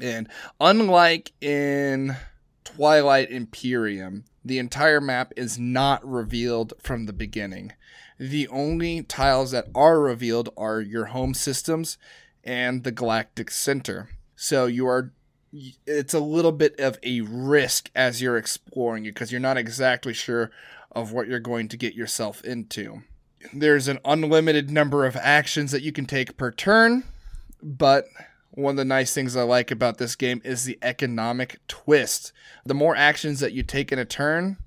And 0.00 0.28
unlike 0.60 1.32
in 1.40 2.16
Twilight 2.64 3.30
Imperium, 3.30 4.24
the 4.44 4.58
entire 4.58 5.00
map 5.00 5.32
is 5.36 5.58
not 5.58 6.06
revealed 6.08 6.72
from 6.80 7.06
the 7.06 7.12
beginning. 7.12 7.72
The 8.18 8.48
only 8.48 9.02
tiles 9.02 9.50
that 9.50 9.66
are 9.74 10.00
revealed 10.00 10.48
are 10.56 10.80
your 10.80 11.06
home 11.06 11.34
systems 11.34 11.98
and 12.44 12.84
the 12.84 12.92
galactic 12.92 13.50
center. 13.50 14.10
So 14.36 14.66
you 14.66 14.86
are 14.86 15.12
it's 15.86 16.14
a 16.14 16.20
little 16.20 16.52
bit 16.52 16.78
of 16.80 16.98
a 17.02 17.20
risk 17.22 17.90
as 17.94 18.22
you're 18.22 18.36
exploring 18.36 19.04
it 19.04 19.14
because 19.14 19.30
you're 19.30 19.40
not 19.40 19.58
exactly 19.58 20.14
sure 20.14 20.50
of 20.90 21.12
what 21.12 21.28
you're 21.28 21.40
going 21.40 21.68
to 21.68 21.76
get 21.76 21.94
yourself 21.94 22.42
into. 22.44 23.02
There's 23.52 23.88
an 23.88 23.98
unlimited 24.04 24.70
number 24.70 25.04
of 25.04 25.16
actions 25.16 25.72
that 25.72 25.82
you 25.82 25.92
can 25.92 26.06
take 26.06 26.36
per 26.36 26.50
turn, 26.50 27.04
but 27.62 28.06
one 28.50 28.72
of 28.72 28.76
the 28.76 28.84
nice 28.84 29.14
things 29.14 29.36
I 29.36 29.42
like 29.42 29.70
about 29.70 29.98
this 29.98 30.14
game 30.14 30.40
is 30.44 30.64
the 30.64 30.78
economic 30.82 31.58
twist. 31.68 32.32
The 32.64 32.74
more 32.74 32.94
actions 32.94 33.40
that 33.40 33.52
you 33.52 33.62
take 33.62 33.90
in 33.90 33.98
a 33.98 34.04
turn, 34.04 34.58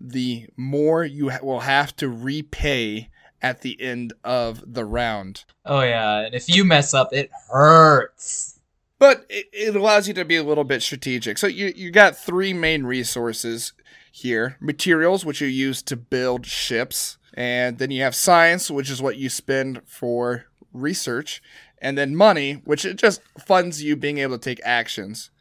the 0.00 0.46
more 0.56 1.04
you 1.04 1.30
ha- 1.30 1.38
will 1.42 1.60
have 1.60 1.96
to 1.96 2.08
repay 2.08 3.08
at 3.40 3.62
the 3.62 3.80
end 3.80 4.12
of 4.22 4.62
the 4.74 4.84
round. 4.84 5.44
Oh 5.64 5.80
yeah, 5.80 6.20
and 6.20 6.34
if 6.34 6.48
you 6.48 6.64
mess 6.64 6.94
up, 6.94 7.12
it 7.12 7.30
hurts. 7.50 8.60
But 9.02 9.26
it, 9.28 9.46
it 9.52 9.74
allows 9.74 10.06
you 10.06 10.14
to 10.14 10.24
be 10.24 10.36
a 10.36 10.44
little 10.44 10.62
bit 10.62 10.80
strategic. 10.80 11.36
So 11.36 11.48
you 11.48 11.72
you 11.74 11.90
got 11.90 12.16
three 12.16 12.52
main 12.52 12.84
resources 12.84 13.72
here: 14.12 14.56
materials, 14.60 15.24
which 15.24 15.40
you 15.40 15.48
use 15.48 15.82
to 15.82 15.96
build 15.96 16.46
ships, 16.46 17.18
and 17.34 17.78
then 17.78 17.90
you 17.90 18.00
have 18.04 18.14
science, 18.14 18.70
which 18.70 18.88
is 18.88 19.02
what 19.02 19.16
you 19.16 19.28
spend 19.28 19.82
for 19.86 20.44
research, 20.72 21.42
and 21.78 21.98
then 21.98 22.14
money, 22.14 22.62
which 22.64 22.84
it 22.84 22.94
just 22.94 23.22
funds 23.44 23.82
you 23.82 23.96
being 23.96 24.18
able 24.18 24.38
to 24.38 24.40
take 24.40 24.60
actions. 24.64 25.32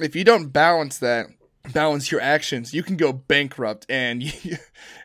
If 0.00 0.16
you 0.16 0.24
don't 0.24 0.48
balance 0.48 0.98
that, 0.98 1.26
balance 1.72 2.10
your 2.10 2.20
actions, 2.20 2.74
you 2.74 2.82
can 2.82 2.96
go 2.96 3.12
bankrupt, 3.12 3.86
and 3.88 4.24
you, 4.44 4.56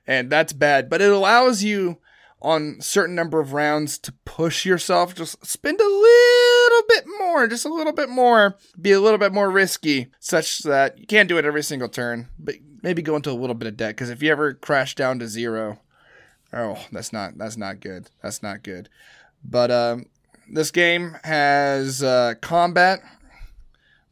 and 0.07 0.31
that's 0.31 0.53
bad. 0.53 0.89
But 0.89 1.03
it 1.03 1.11
allows 1.11 1.63
you 1.63 1.99
on 2.41 2.81
certain 2.81 3.13
number 3.13 3.39
of 3.39 3.53
rounds 3.53 3.99
to 3.99 4.13
push 4.25 4.65
yourself, 4.65 5.13
just 5.13 5.45
spend 5.45 5.79
a 5.79 5.83
little 5.83 6.58
bit 6.87 7.05
more, 7.19 7.47
just 7.47 7.65
a 7.65 7.73
little 7.73 7.93
bit 7.93 8.09
more, 8.09 8.55
be 8.79 8.91
a 8.91 8.99
little 8.99 9.17
bit 9.17 9.33
more 9.33 9.49
risky, 9.49 10.07
such 10.19 10.59
that 10.59 10.97
you 10.99 11.07
can't 11.07 11.29
do 11.29 11.37
it 11.37 11.45
every 11.45 11.63
single 11.63 11.89
turn, 11.89 12.27
but 12.37 12.55
maybe 12.81 13.01
go 13.01 13.15
into 13.15 13.31
a 13.31 13.33
little 13.33 13.55
bit 13.55 13.67
of 13.67 13.77
debt. 13.77 13.95
Because 13.95 14.09
if 14.09 14.21
you 14.21 14.31
ever 14.31 14.53
crash 14.53 14.95
down 14.95 15.19
to 15.19 15.27
zero, 15.27 15.79
oh, 16.53 16.77
that's 16.91 17.13
not 17.13 17.37
that's 17.37 17.57
not 17.57 17.79
good. 17.79 18.09
That's 18.21 18.43
not 18.43 18.63
good. 18.63 18.89
But 19.43 19.71
um, 19.71 20.05
this 20.51 20.71
game 20.71 21.15
has 21.23 22.03
uh, 22.03 22.35
combat 22.41 22.99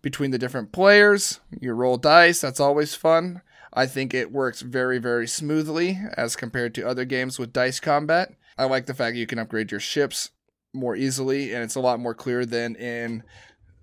between 0.02 0.32
the 0.32 0.38
different 0.38 0.72
players. 0.72 1.40
You 1.60 1.74
roll 1.74 1.98
dice. 1.98 2.42
That's 2.42 2.60
always 2.60 2.96
fun. 2.96 3.42
I 3.74 3.86
think 3.86 4.14
it 4.14 4.32
works 4.32 4.62
very, 4.62 4.98
very 4.98 5.28
smoothly 5.28 6.00
as 6.16 6.36
compared 6.36 6.74
to 6.76 6.88
other 6.88 7.06
games 7.06 7.38
with 7.38 7.54
dice 7.54 7.80
combat. 7.80 8.34
I 8.58 8.66
like 8.66 8.86
the 8.86 8.94
fact 8.94 9.18
you 9.18 9.28
can 9.28 9.38
upgrade 9.38 9.72
your 9.72 9.80
ships 9.80 10.32
more 10.74 10.96
easily, 10.96 11.54
and 11.54 11.64
it's 11.64 11.76
a 11.76 11.80
lot 11.80 12.00
more 12.00 12.14
clear 12.14 12.46
than 12.46 12.76
in 12.76 13.24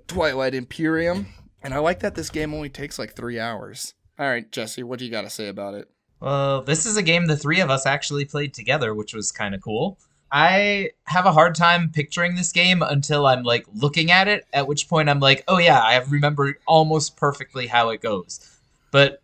Twilight 0.06 0.54
Imperium. 0.54 1.26
And 1.62 1.72
I 1.72 1.78
like 1.78 2.00
that 2.00 2.14
this 2.14 2.30
game 2.30 2.52
only 2.54 2.68
takes 2.68 2.98
like 2.98 3.14
three 3.14 3.40
hours. 3.40 3.94
All 4.18 4.26
right, 4.26 4.50
Jesse, 4.52 4.82
what 4.82 4.98
do 4.98 5.04
you 5.04 5.10
got 5.10 5.22
to 5.22 5.30
say 5.30 5.48
about 5.48 5.74
it? 5.74 5.88
Well, 6.20 6.62
this 6.62 6.86
is 6.86 6.96
a 6.96 7.02
game 7.02 7.26
the 7.26 7.36
three 7.36 7.60
of 7.60 7.70
us 7.70 7.86
actually 7.86 8.24
played 8.24 8.54
together, 8.54 8.94
which 8.94 9.12
was 9.12 9.32
kind 9.32 9.54
of 9.54 9.60
cool. 9.60 9.98
I 10.30 10.90
have 11.04 11.26
a 11.26 11.32
hard 11.32 11.54
time 11.54 11.90
picturing 11.90 12.34
this 12.34 12.50
game 12.50 12.82
until 12.82 13.26
I'm 13.26 13.44
like 13.44 13.66
looking 13.74 14.10
at 14.10 14.26
it, 14.26 14.44
at 14.52 14.66
which 14.66 14.88
point 14.88 15.08
I'm 15.08 15.20
like, 15.20 15.44
oh 15.48 15.58
yeah, 15.58 15.80
I 15.80 15.96
remember 16.08 16.58
almost 16.66 17.16
perfectly 17.16 17.66
how 17.66 17.90
it 17.90 18.00
goes. 18.00 18.40
But 18.90 19.22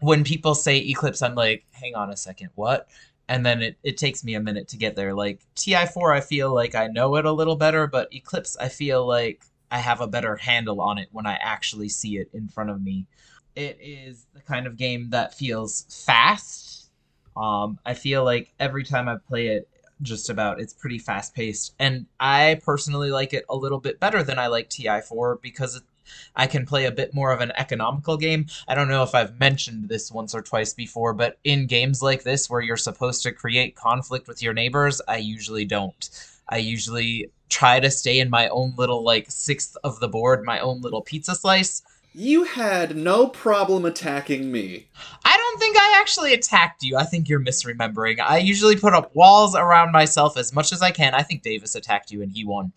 when 0.00 0.24
people 0.24 0.54
say 0.54 0.78
Eclipse, 0.78 1.22
I'm 1.22 1.34
like, 1.34 1.64
hang 1.72 1.94
on 1.94 2.10
a 2.10 2.16
second, 2.16 2.50
what? 2.54 2.88
And 3.28 3.44
then 3.44 3.62
it, 3.62 3.76
it 3.82 3.98
takes 3.98 4.24
me 4.24 4.34
a 4.34 4.40
minute 4.40 4.68
to 4.68 4.76
get 4.76 4.96
there. 4.96 5.14
Like 5.14 5.40
TI4, 5.54 6.16
I 6.16 6.20
feel 6.20 6.54
like 6.54 6.74
I 6.74 6.86
know 6.86 7.16
it 7.16 7.26
a 7.26 7.32
little 7.32 7.56
better, 7.56 7.86
but 7.86 8.12
Eclipse, 8.12 8.56
I 8.58 8.68
feel 8.68 9.06
like 9.06 9.44
I 9.70 9.78
have 9.78 10.00
a 10.00 10.06
better 10.06 10.36
handle 10.36 10.80
on 10.80 10.98
it 10.98 11.08
when 11.12 11.26
I 11.26 11.34
actually 11.34 11.88
see 11.90 12.16
it 12.16 12.30
in 12.32 12.48
front 12.48 12.70
of 12.70 12.82
me. 12.82 13.06
It 13.54 13.78
is 13.80 14.26
the 14.34 14.40
kind 14.40 14.66
of 14.66 14.76
game 14.76 15.10
that 15.10 15.34
feels 15.34 15.84
fast. 16.06 16.90
Um, 17.36 17.78
I 17.84 17.94
feel 17.94 18.24
like 18.24 18.52
every 18.58 18.84
time 18.84 19.08
I 19.08 19.16
play 19.16 19.48
it, 19.48 19.68
just 20.00 20.30
about 20.30 20.60
it's 20.60 20.72
pretty 20.72 20.98
fast 20.98 21.34
paced, 21.34 21.74
and 21.78 22.06
I 22.20 22.60
personally 22.64 23.10
like 23.10 23.34
it 23.34 23.44
a 23.48 23.56
little 23.56 23.80
bit 23.80 23.98
better 23.98 24.22
than 24.22 24.38
I 24.38 24.46
like 24.46 24.70
TI4 24.70 25.42
because 25.42 25.80
I 26.36 26.46
can 26.46 26.66
play 26.66 26.86
a 26.86 26.92
bit 26.92 27.14
more 27.14 27.32
of 27.32 27.40
an 27.40 27.52
economical 27.56 28.16
game. 28.16 28.46
I 28.66 28.74
don't 28.74 28.88
know 28.88 29.02
if 29.02 29.14
I've 29.14 29.38
mentioned 29.38 29.88
this 29.88 30.12
once 30.12 30.34
or 30.34 30.42
twice 30.42 30.74
before, 30.74 31.14
but 31.14 31.38
in 31.44 31.66
games 31.66 32.02
like 32.02 32.22
this 32.22 32.48
where 32.48 32.60
you're 32.60 32.76
supposed 32.76 33.22
to 33.22 33.32
create 33.32 33.76
conflict 33.76 34.28
with 34.28 34.42
your 34.42 34.54
neighbors, 34.54 35.00
I 35.08 35.18
usually 35.18 35.64
don't. 35.64 36.10
I 36.48 36.58
usually 36.58 37.30
try 37.48 37.80
to 37.80 37.90
stay 37.90 38.20
in 38.20 38.30
my 38.30 38.48
own 38.48 38.74
little 38.76 39.02
like 39.02 39.30
sixth 39.30 39.76
of 39.84 40.00
the 40.00 40.08
board, 40.08 40.44
my 40.44 40.60
own 40.60 40.80
little 40.80 41.02
pizza 41.02 41.34
slice. 41.34 41.82
You 42.14 42.44
had 42.44 42.96
no 42.96 43.28
problem 43.28 43.84
attacking 43.84 44.50
me. 44.50 44.88
I 45.24 45.36
don't 45.36 45.47
think 45.58 45.76
I 45.76 45.96
actually 46.00 46.32
attacked 46.34 46.82
you. 46.82 46.96
I 46.96 47.04
think 47.04 47.28
you're 47.28 47.40
misremembering. 47.40 48.20
I 48.20 48.38
usually 48.38 48.76
put 48.76 48.94
up 48.94 49.14
walls 49.14 49.54
around 49.54 49.92
myself 49.92 50.36
as 50.36 50.52
much 50.54 50.72
as 50.72 50.82
I 50.82 50.90
can. 50.90 51.14
I 51.14 51.22
think 51.22 51.42
Davis 51.42 51.74
attacked 51.74 52.10
you 52.10 52.22
and 52.22 52.32
he 52.32 52.44
won. 52.44 52.72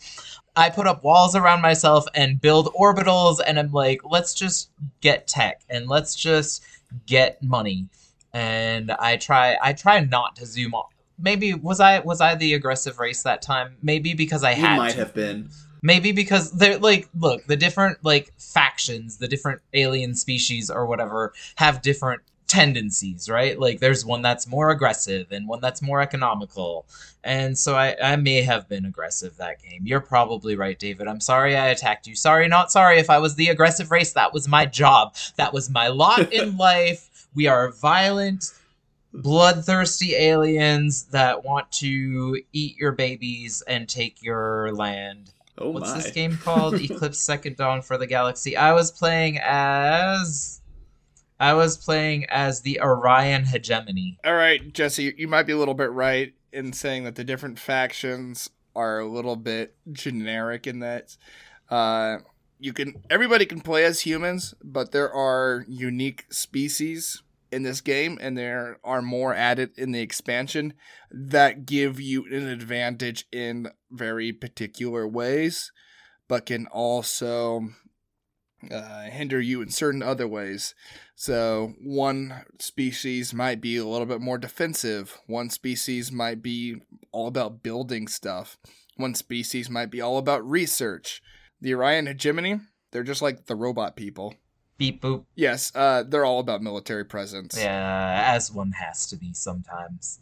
I 0.56 0.70
put 0.70 0.88
up 0.88 1.04
walls 1.04 1.36
around 1.36 1.62
myself 1.62 2.06
and 2.14 2.42
build 2.42 2.74
orbitals, 2.74 3.40
and 3.46 3.58
I'm 3.58 3.72
like, 3.72 4.02
let's 4.04 4.34
just 4.34 4.70
get 5.00 5.28
tech 5.28 5.62
and 5.70 5.88
let's 5.88 6.16
just 6.16 6.64
get 7.06 7.42
money. 7.42 7.88
And 8.34 8.92
I 8.92 9.18
try, 9.18 9.58
I 9.62 9.74
try 9.74 10.02
not 10.02 10.36
to 10.38 10.46
zoom 10.46 10.74
off. 10.74 10.94
Maybe 11.18 11.54
was 11.54 11.80
I 11.80 12.00
was 12.00 12.20
I 12.20 12.36
the 12.36 12.54
aggressive 12.56 13.00
race 13.00 13.24
that 13.24 13.42
time? 13.42 13.78
Maybe 13.82 14.14
because 14.14 14.44
I 14.44 14.52
You 14.52 14.62
had 14.62 14.78
might 14.78 14.92
to. 14.92 14.98
have 14.98 15.14
been. 15.14 15.50
Maybe 15.84 16.12
because 16.12 16.52
they're 16.52 16.78
like, 16.80 17.08
look, 17.18 17.46
the 17.48 17.56
different 17.56 17.98
like 18.04 18.34
factions, 18.38 19.18
the 19.18 19.28
different 19.28 19.62
alien 19.74 20.16
species 20.16 20.70
or 20.70 20.86
whatever 20.86 21.34
have 21.56 21.82
different 21.82 22.22
tendencies, 22.52 23.30
right? 23.30 23.58
Like 23.58 23.80
there's 23.80 24.06
one 24.06 24.22
that's 24.22 24.46
more 24.46 24.72
aggressive 24.72 25.32
and 25.32 25.48
one 25.48 25.62
that's 25.62 25.82
more 25.82 26.02
economical. 26.02 26.86
And 27.24 27.58
so 27.58 27.76
I, 27.76 27.96
I 28.04 28.18
may 28.18 28.42
have 28.42 28.68
been 28.68 28.84
aggressive 28.84 29.38
that 29.38 29.62
game. 29.64 29.84
You're 29.86 30.02
probably 30.02 30.58
right, 30.58 30.78
David. 30.78 31.08
I'm 31.08 31.22
sorry 31.22 31.56
I 31.56 31.68
attacked 31.68 32.08
you. 32.08 32.16
Sorry, 32.16 32.50
not 32.50 32.70
sorry 32.70 33.00
if 33.00 33.10
I 33.10 33.20
was 33.20 33.36
the 33.36 33.48
aggressive 33.48 33.90
race. 33.90 34.12
That 34.12 34.34
was 34.34 34.50
my 34.50 34.66
job. 34.66 35.16
That 35.38 35.54
was 35.54 35.70
my 35.70 35.88
lot 35.88 36.34
in 36.34 36.58
life. 36.70 37.28
We 37.34 37.48
are 37.48 37.72
violent, 37.72 38.52
bloodthirsty 39.14 40.16
aliens 40.16 41.04
that 41.06 41.46
want 41.46 41.72
to 41.74 42.38
eat 42.52 42.76
your 42.76 42.92
babies 42.92 43.64
and 43.66 43.88
take 43.88 44.22
your 44.22 44.74
land. 44.74 45.32
Oh 45.58 45.70
What's 45.70 45.92
my. 45.92 45.98
this 45.98 46.12
game 46.12 46.36
called? 46.36 46.74
Eclipse 46.82 47.20
Second 47.20 47.56
Dawn 47.56 47.82
for 47.82 47.98
the 47.98 48.08
Galaxy. 48.08 48.58
I 48.58 48.74
was 48.74 48.92
playing 48.92 49.40
as 49.42 50.61
I 51.42 51.56
was 51.56 51.76
playing 51.76 52.26
as 52.30 52.62
the 52.62 52.80
Orion 52.80 53.46
Hegemony. 53.46 54.20
All 54.24 54.36
right, 54.36 54.72
Jesse, 54.72 55.16
you 55.18 55.28
might 55.28 55.48
be 55.48 55.54
a 55.54 55.58
little 55.58 55.74
bit 55.74 55.92
right 55.92 56.36
in 56.54 56.72
saying 56.72 57.04
that 57.06 57.16
the 57.16 57.24
different 57.24 57.58
factions 57.58 58.52
are 58.76 59.00
a 59.00 59.08
little 59.08 59.36
bit 59.36 59.76
generic 59.92 60.68
in 60.68 60.82
that 60.82 61.18
uh, 61.72 62.18
you 62.60 62.74
can 62.74 63.02
everybody 63.10 63.48
can 63.48 63.60
play 63.60 63.84
as 63.86 64.02
humans, 64.02 64.54
but 64.64 64.92
there 64.92 65.12
are 65.12 65.66
unique 65.68 66.26
species 66.30 67.24
in 67.52 67.64
this 67.64 67.82
game, 67.82 68.20
and 68.22 68.38
there 68.38 68.78
are 68.84 69.02
more 69.02 69.34
added 69.34 69.72
in 69.78 69.94
the 69.94 70.02
expansion 70.02 70.76
that 71.10 71.66
give 71.66 72.00
you 72.00 72.24
an 72.26 72.48
advantage 72.50 73.26
in 73.32 73.68
very 73.90 74.32
particular 74.32 75.08
ways, 75.08 75.72
but 76.28 76.46
can 76.46 76.68
also 76.68 77.68
uh, 78.70 79.04
hinder 79.04 79.40
you 79.40 79.62
in 79.62 79.70
certain 79.70 80.04
other 80.04 80.28
ways. 80.28 80.76
So, 81.16 81.74
one 81.82 82.44
species 82.60 83.34
might 83.34 83.62
be 83.62 83.78
a 83.78 83.86
little 83.86 84.06
bit 84.06 84.22
more 84.22 84.38
defensive. 84.38 85.18
One 85.28 85.50
species 85.50 86.12
might 86.12 86.42
be 86.42 86.82
all 87.12 87.28
about 87.28 87.64
building 87.64 88.08
stuff. 88.08 88.58
One 88.98 89.16
species 89.16 89.70
might 89.70 89.90
be 89.90 90.02
all 90.02 90.18
about 90.18 90.48
research. 90.48 91.22
The 91.60 91.74
Orion 91.74 92.08
hegemony, 92.08 92.60
they're 92.92 93.04
just 93.04 93.22
like 93.22 93.46
the 93.46 93.56
robot 93.56 93.96
people. 93.96 94.36
Beep 94.78 95.02
boop. 95.02 95.26
Yes, 95.36 95.72
uh, 95.76 96.04
they're 96.04 96.26
all 96.26 96.40
about 96.40 96.64
military 96.64 97.06
presence. 97.06 97.56
Yeah, 97.58 98.34
as 98.36 98.52
one 98.52 98.72
has 98.72 99.06
to 99.08 99.16
be 99.16 99.34
sometimes. 99.34 100.20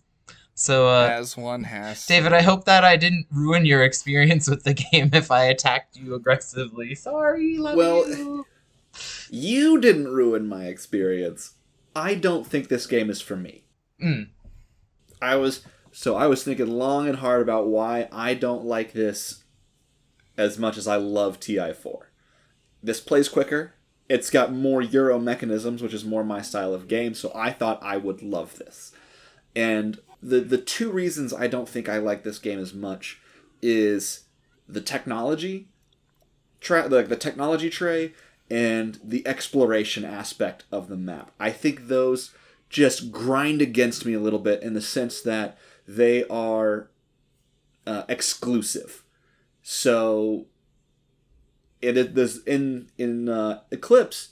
So, 0.59 0.89
uh, 0.89 1.07
As 1.09 1.37
one 1.37 1.63
has. 1.63 2.05
to. 2.05 2.07
David, 2.13 2.33
I 2.33 2.41
hope 2.41 2.65
that 2.65 2.83
I 2.83 2.97
didn't 2.97 3.27
ruin 3.31 3.65
your 3.65 3.81
experience 3.85 4.49
with 4.49 4.65
the 4.65 4.73
game 4.91 5.09
if 5.13 5.31
I 5.31 5.43
attacked 5.45 5.95
you 5.95 6.15
aggressively. 6.15 6.95
Sorry, 6.95 7.57
love 7.57 7.77
Well- 7.77 8.09
you. 8.09 8.45
You 9.29 9.79
didn't 9.79 10.09
ruin 10.09 10.49
my 10.49 10.65
experience. 10.65 11.53
I 11.95 12.15
don't 12.15 12.45
think 12.45 12.67
this 12.67 12.87
game 12.87 13.09
is 13.09 13.21
for 13.21 13.37
me. 13.37 13.63
Mm. 14.03 14.27
I 15.21 15.37
was 15.37 15.61
so 15.93 16.17
I 16.17 16.27
was 16.27 16.43
thinking 16.43 16.67
long 16.67 17.07
and 17.07 17.19
hard 17.19 17.41
about 17.41 17.67
why 17.67 18.09
I 18.11 18.33
don't 18.33 18.65
like 18.65 18.91
this 18.91 19.43
as 20.37 20.57
much 20.59 20.77
as 20.77 20.87
I 20.87 20.97
love 20.97 21.39
TI4. 21.39 22.01
This 22.83 22.99
plays 22.99 23.29
quicker. 23.29 23.75
It's 24.09 24.29
got 24.29 24.51
more 24.51 24.81
Euro 24.81 25.19
mechanisms, 25.19 25.81
which 25.81 25.93
is 25.93 26.03
more 26.03 26.23
my 26.25 26.41
style 26.41 26.73
of 26.73 26.87
game, 26.89 27.13
so 27.13 27.31
I 27.33 27.51
thought 27.51 27.79
I 27.81 27.95
would 27.95 28.21
love 28.21 28.57
this. 28.57 28.91
And 29.55 29.99
the 30.21 30.39
the 30.41 30.57
two 30.57 30.91
reasons 30.91 31.33
I 31.33 31.47
don't 31.47 31.69
think 31.69 31.87
I 31.87 31.97
like 31.97 32.23
this 32.23 32.39
game 32.39 32.59
as 32.59 32.73
much 32.73 33.21
is 33.61 34.25
the 34.67 34.81
technology, 34.81 35.67
tra- 36.59 36.87
the, 36.89 37.03
the 37.03 37.15
technology 37.15 37.69
tray, 37.69 38.13
and 38.49 38.99
the 39.03 39.25
exploration 39.27 40.05
aspect 40.05 40.65
of 40.71 40.87
the 40.87 40.97
map. 40.97 41.31
I 41.39 41.51
think 41.51 41.87
those 41.87 42.33
just 42.69 43.11
grind 43.11 43.61
against 43.61 44.05
me 44.05 44.13
a 44.13 44.19
little 44.19 44.39
bit 44.39 44.61
in 44.61 44.73
the 44.73 44.81
sense 44.81 45.21
that 45.21 45.57
they 45.87 46.25
are 46.27 46.89
uh, 47.87 48.03
exclusive. 48.07 49.03
So 49.63 50.45
it 51.81 51.97
is 51.97 52.43
in 52.43 52.89
in 52.97 53.29
uh, 53.29 53.61
Eclipse. 53.71 54.29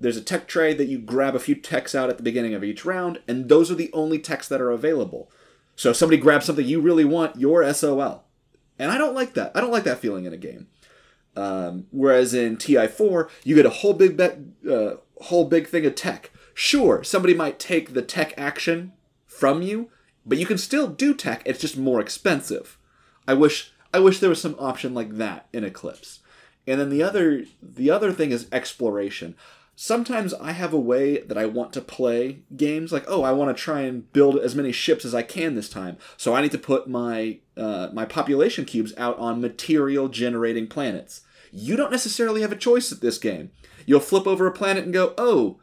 There's 0.00 0.16
a 0.16 0.22
tech 0.22 0.48
tray 0.48 0.72
that 0.74 0.88
you 0.88 0.98
grab 0.98 1.34
a 1.34 1.40
few 1.40 1.54
techs 1.54 1.94
out 1.94 2.08
at 2.08 2.16
the 2.16 2.22
beginning 2.22 2.54
of 2.54 2.64
each 2.64 2.84
round, 2.84 3.20
and 3.28 3.48
those 3.48 3.70
are 3.70 3.74
the 3.74 3.92
only 3.92 4.18
techs 4.18 4.48
that 4.48 4.60
are 4.60 4.70
available. 4.70 5.30
So 5.76 5.90
if 5.90 5.96
somebody 5.96 6.20
grabs 6.20 6.46
something 6.46 6.66
you 6.66 6.80
really 6.80 7.04
want, 7.04 7.38
you're 7.38 7.70
SOL. 7.72 8.24
And 8.78 8.90
I 8.90 8.98
don't 8.98 9.14
like 9.14 9.34
that. 9.34 9.52
I 9.54 9.60
don't 9.60 9.70
like 9.70 9.84
that 9.84 9.98
feeling 9.98 10.24
in 10.24 10.32
a 10.32 10.38
game. 10.38 10.68
Um, 11.36 11.86
whereas 11.90 12.34
in 12.34 12.56
TI4, 12.56 13.28
you 13.44 13.54
get 13.54 13.66
a 13.66 13.70
whole 13.70 13.92
big 13.92 14.16
be- 14.16 14.70
uh, 14.70 14.96
whole 15.22 15.44
big 15.44 15.68
thing 15.68 15.86
of 15.86 15.94
tech. 15.94 16.30
Sure, 16.54 17.04
somebody 17.04 17.34
might 17.34 17.58
take 17.58 17.92
the 17.92 18.02
tech 18.02 18.34
action 18.36 18.92
from 19.26 19.62
you, 19.62 19.90
but 20.26 20.38
you 20.38 20.46
can 20.46 20.58
still 20.58 20.88
do 20.88 21.14
tech. 21.14 21.42
It's 21.44 21.60
just 21.60 21.76
more 21.76 22.00
expensive. 22.00 22.78
I 23.28 23.34
wish 23.34 23.72
I 23.92 24.00
wish 24.00 24.18
there 24.18 24.30
was 24.30 24.40
some 24.40 24.56
option 24.58 24.94
like 24.94 25.16
that 25.16 25.46
in 25.52 25.64
Eclipse. 25.64 26.20
And 26.66 26.80
then 26.80 26.90
the 26.90 27.02
other 27.02 27.44
the 27.62 27.90
other 27.90 28.12
thing 28.12 28.30
is 28.32 28.48
exploration. 28.52 29.34
Sometimes 29.82 30.34
I 30.34 30.52
have 30.52 30.74
a 30.74 30.78
way 30.78 31.22
that 31.22 31.38
I 31.38 31.46
want 31.46 31.72
to 31.72 31.80
play 31.80 32.40
games 32.54 32.92
like, 32.92 33.06
oh, 33.08 33.22
I 33.22 33.32
want 33.32 33.56
to 33.56 33.62
try 33.62 33.80
and 33.80 34.12
build 34.12 34.36
as 34.36 34.54
many 34.54 34.72
ships 34.72 35.06
as 35.06 35.14
I 35.14 35.22
can 35.22 35.54
this 35.54 35.70
time. 35.70 35.96
So 36.18 36.34
I 36.34 36.42
need 36.42 36.52
to 36.52 36.58
put 36.58 36.86
my 36.86 37.38
uh, 37.56 37.88
my 37.90 38.04
population 38.04 38.66
cubes 38.66 38.92
out 38.98 39.18
on 39.18 39.40
material 39.40 40.08
generating 40.08 40.66
planets. 40.66 41.22
You 41.50 41.76
don't 41.76 41.90
necessarily 41.90 42.42
have 42.42 42.52
a 42.52 42.56
choice 42.56 42.92
at 42.92 43.00
this 43.00 43.16
game. 43.16 43.52
You'll 43.86 44.00
flip 44.00 44.26
over 44.26 44.46
a 44.46 44.52
planet 44.52 44.84
and 44.84 44.92
go, 44.92 45.14
oh, 45.16 45.60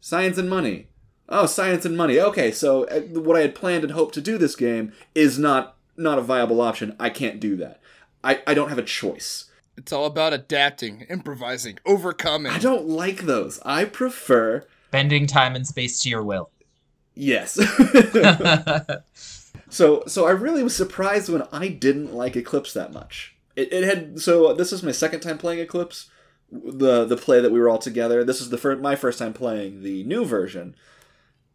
science 0.00 0.38
and 0.38 0.48
money. 0.48 0.88
Oh, 1.28 1.44
science 1.44 1.84
and 1.84 1.94
money. 1.94 2.18
Okay, 2.18 2.50
so 2.50 2.84
uh, 2.84 3.00
what 3.00 3.36
I 3.36 3.42
had 3.42 3.54
planned 3.54 3.84
and 3.84 3.92
hoped 3.92 4.14
to 4.14 4.22
do 4.22 4.38
this 4.38 4.56
game 4.56 4.94
is 5.14 5.38
not 5.38 5.76
not 5.94 6.18
a 6.18 6.22
viable 6.22 6.62
option. 6.62 6.96
I 6.98 7.10
can't 7.10 7.38
do 7.38 7.54
that. 7.56 7.82
I, 8.24 8.40
I 8.46 8.54
don't 8.54 8.70
have 8.70 8.78
a 8.78 8.82
choice. 8.82 9.47
It's 9.78 9.92
all 9.92 10.06
about 10.06 10.32
adapting, 10.34 11.02
improvising, 11.08 11.78
overcoming. 11.86 12.52
I 12.52 12.58
don't 12.58 12.88
like 12.88 13.22
those. 13.22 13.60
I 13.64 13.84
prefer 13.86 14.66
Bending 14.90 15.26
time 15.26 15.54
and 15.54 15.66
space 15.66 16.00
to 16.02 16.08
your 16.08 16.22
will. 16.24 16.50
yes. 17.14 17.52
so 19.70 20.02
so 20.06 20.26
I 20.26 20.30
really 20.30 20.62
was 20.62 20.74
surprised 20.76 21.28
when 21.28 21.42
I 21.52 21.68
didn't 21.68 22.14
like 22.14 22.36
Eclipse 22.36 22.72
that 22.72 22.92
much. 22.92 23.34
It, 23.56 23.72
it 23.72 23.84
had 23.84 24.20
so 24.20 24.52
this 24.54 24.72
is 24.72 24.82
my 24.82 24.92
second 24.92 25.20
time 25.20 25.38
playing 25.38 25.60
Eclipse, 25.60 26.10
the 26.50 27.04
the 27.04 27.16
play 27.16 27.40
that 27.40 27.52
we 27.52 27.60
were 27.60 27.68
all 27.68 27.78
together. 27.78 28.24
This 28.24 28.40
is 28.40 28.50
the 28.50 28.58
first 28.58 28.80
my 28.80 28.96
first 28.96 29.18
time 29.18 29.32
playing 29.32 29.82
the 29.82 30.04
new 30.04 30.24
version, 30.24 30.74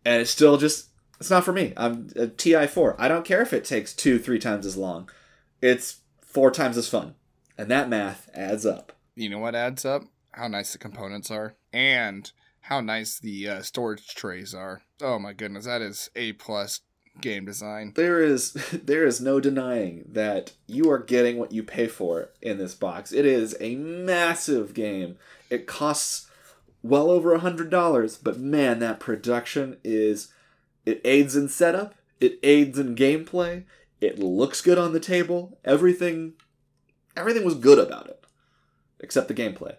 and 0.05 0.21
it's 0.21 0.31
still 0.31 0.57
just 0.57 0.89
it's 1.19 1.29
not 1.29 1.43
for 1.43 1.53
me. 1.53 1.73
I'm 1.77 2.09
a 2.15 2.27
Ti 2.27 2.67
four. 2.67 2.95
I 2.99 3.07
don't 3.07 3.25
care 3.25 3.41
if 3.41 3.53
it 3.53 3.65
takes 3.65 3.93
two 3.93 4.19
three 4.19 4.39
times 4.39 4.65
as 4.65 4.77
long. 4.77 5.09
It's 5.62 6.01
four 6.21 6.51
times 6.51 6.77
as 6.77 6.89
fun, 6.89 7.15
and 7.57 7.69
that 7.69 7.89
math 7.89 8.29
adds 8.33 8.65
up. 8.65 8.93
You 9.15 9.29
know 9.29 9.39
what 9.39 9.55
adds 9.55 9.85
up? 9.85 10.03
How 10.31 10.47
nice 10.47 10.71
the 10.71 10.79
components 10.79 11.29
are, 11.29 11.55
and 11.71 12.31
how 12.61 12.81
nice 12.81 13.19
the 13.19 13.47
uh, 13.47 13.61
storage 13.61 14.07
trays 14.15 14.53
are. 14.53 14.81
Oh 15.01 15.19
my 15.19 15.33
goodness, 15.33 15.65
that 15.65 15.81
is 15.81 16.09
a 16.15 16.33
plus 16.33 16.81
game 17.21 17.45
design. 17.45 17.93
There 17.95 18.21
is 18.21 18.53
there 18.71 19.05
is 19.05 19.21
no 19.21 19.39
denying 19.39 20.05
that 20.09 20.53
you 20.67 20.89
are 20.89 20.99
getting 20.99 21.37
what 21.37 21.51
you 21.51 21.63
pay 21.63 21.87
for 21.87 22.29
in 22.41 22.57
this 22.57 22.73
box. 22.73 23.11
It 23.11 23.25
is 23.25 23.55
a 23.59 23.75
massive 23.75 24.73
game. 24.73 25.17
It 25.49 25.67
costs 25.67 26.29
well 26.81 27.09
over 27.09 27.33
a 27.33 27.39
hundred 27.39 27.69
dollars, 27.69 28.17
but 28.17 28.39
man, 28.39 28.79
that 28.79 28.99
production 28.99 29.77
is 29.83 30.29
it 30.85 31.01
aids 31.05 31.35
in 31.35 31.47
setup, 31.49 31.95
it 32.19 32.39
aids 32.43 32.77
in 32.77 32.95
gameplay, 32.95 33.63
it 34.01 34.19
looks 34.19 34.61
good 34.61 34.77
on 34.77 34.91
the 34.91 34.99
table, 34.99 35.57
everything 35.63 36.33
everything 37.15 37.43
was 37.45 37.56
good 37.56 37.80
about 37.80 38.08
it. 38.08 38.23
Except 38.99 39.28
the 39.28 39.34
gameplay. 39.34 39.76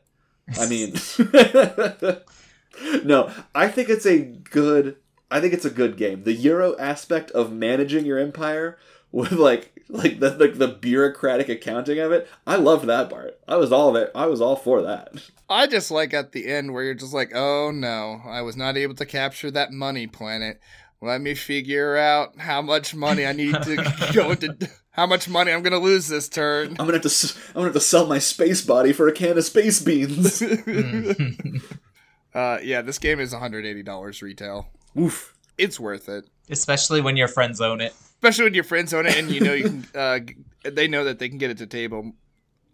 I 0.59 0.67
mean 0.67 0.95
No, 3.05 3.33
I 3.55 3.69
think 3.69 3.89
it's 3.89 4.07
a 4.07 4.19
good 4.19 4.97
I 5.31 5.41
think 5.41 5.55
it's 5.55 5.65
a 5.65 5.71
good 5.71 5.97
game. 5.97 6.25
The 6.25 6.35
Euro 6.35 6.77
aspect 6.79 7.31
of 7.33 7.53
managing 7.53 8.05
your 8.05 8.19
empire 8.19 8.79
with 9.11 9.33
like 9.33 9.75
like 9.89 10.19
the, 10.19 10.31
the 10.31 10.49
the 10.49 10.69
bureaucratic 10.69 11.49
accounting 11.49 11.99
of 11.99 12.13
it, 12.13 12.29
I 12.47 12.57
loved 12.57 12.87
that 12.87 13.11
part. 13.11 13.39
I 13.47 13.57
was 13.57 13.73
all 13.73 13.93
there. 13.93 14.11
I 14.17 14.27
was 14.27 14.41
all 14.41 14.57
for 14.57 14.83
that. 14.83 15.15
I 15.49 15.67
just 15.67 15.91
like 15.91 16.15
at 16.15 16.33
the 16.33 16.47
end 16.47 16.73
where 16.73 16.83
you're 16.83 16.95
just 16.95 17.13
like, 17.15 17.33
oh 17.35 17.71
no, 17.71 18.21
I 18.27 18.43
was 18.43 18.57
not 18.57 18.77
able 18.77 18.95
to 18.97 19.07
capture 19.07 19.51
that 19.51 19.73
money 19.73 20.07
planet. 20.07 20.61
Let 21.05 21.21
me 21.21 21.35
figure 21.35 21.97
out 21.97 22.39
how 22.39 22.63
much 22.63 22.95
money 22.95 23.27
I 23.27 23.33
need 23.33 23.55
to 23.55 24.11
go 24.15 24.31
into. 24.33 24.71
How 24.91 25.07
much 25.07 25.29
money 25.29 25.53
I'm 25.53 25.63
gonna 25.63 25.79
lose 25.79 26.09
this 26.09 26.29
turn. 26.29 26.69
I'm 26.71 26.77
gonna 26.87 26.95
have 26.95 27.03
to 27.03 27.09
s- 27.09 27.37
I'm 27.49 27.55
gonna 27.55 27.67
have 27.67 27.73
to 27.75 27.81
sell 27.81 28.07
my 28.07 28.19
space 28.19 28.63
body 28.65 28.93
for 28.93 29.07
a 29.09 29.13
can 29.13 29.37
of 29.37 29.45
space 29.45 29.83
beans. 29.83 30.41
uh, 32.35 32.59
yeah, 32.63 32.83
this 32.83 32.99
game 32.99 33.21
is 33.21 33.33
180 33.33 33.83
dollars 33.83 34.23
retail. 34.23 34.69
Oof. 34.99 35.35
It's 35.59 35.79
worth 35.79 36.09
it, 36.09 36.25
Especially 36.51 37.01
when 37.01 37.17
your 37.17 37.29
friends 37.29 37.61
own 37.61 37.81
it. 37.81 37.93
especially 38.17 38.45
when 38.45 38.55
your 38.55 38.65
friends 38.65 38.93
own 38.93 39.07
it 39.07 39.17
and 39.17 39.31
you 39.31 39.41
know 39.41 39.53
you 39.53 39.65
can. 39.65 39.87
Uh, 39.95 40.19
they 40.65 40.89
know 40.89 41.05
that 41.05 41.19
they 41.19 41.29
can 41.29 41.39
get 41.39 41.51
it 41.51 41.59
to 41.59 41.67
table 41.67 42.13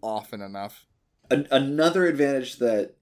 often 0.01 0.41
enough. 0.41 0.85
An- 1.29 1.47
another 1.51 2.05
advantage 2.07 2.57
that 2.57 2.95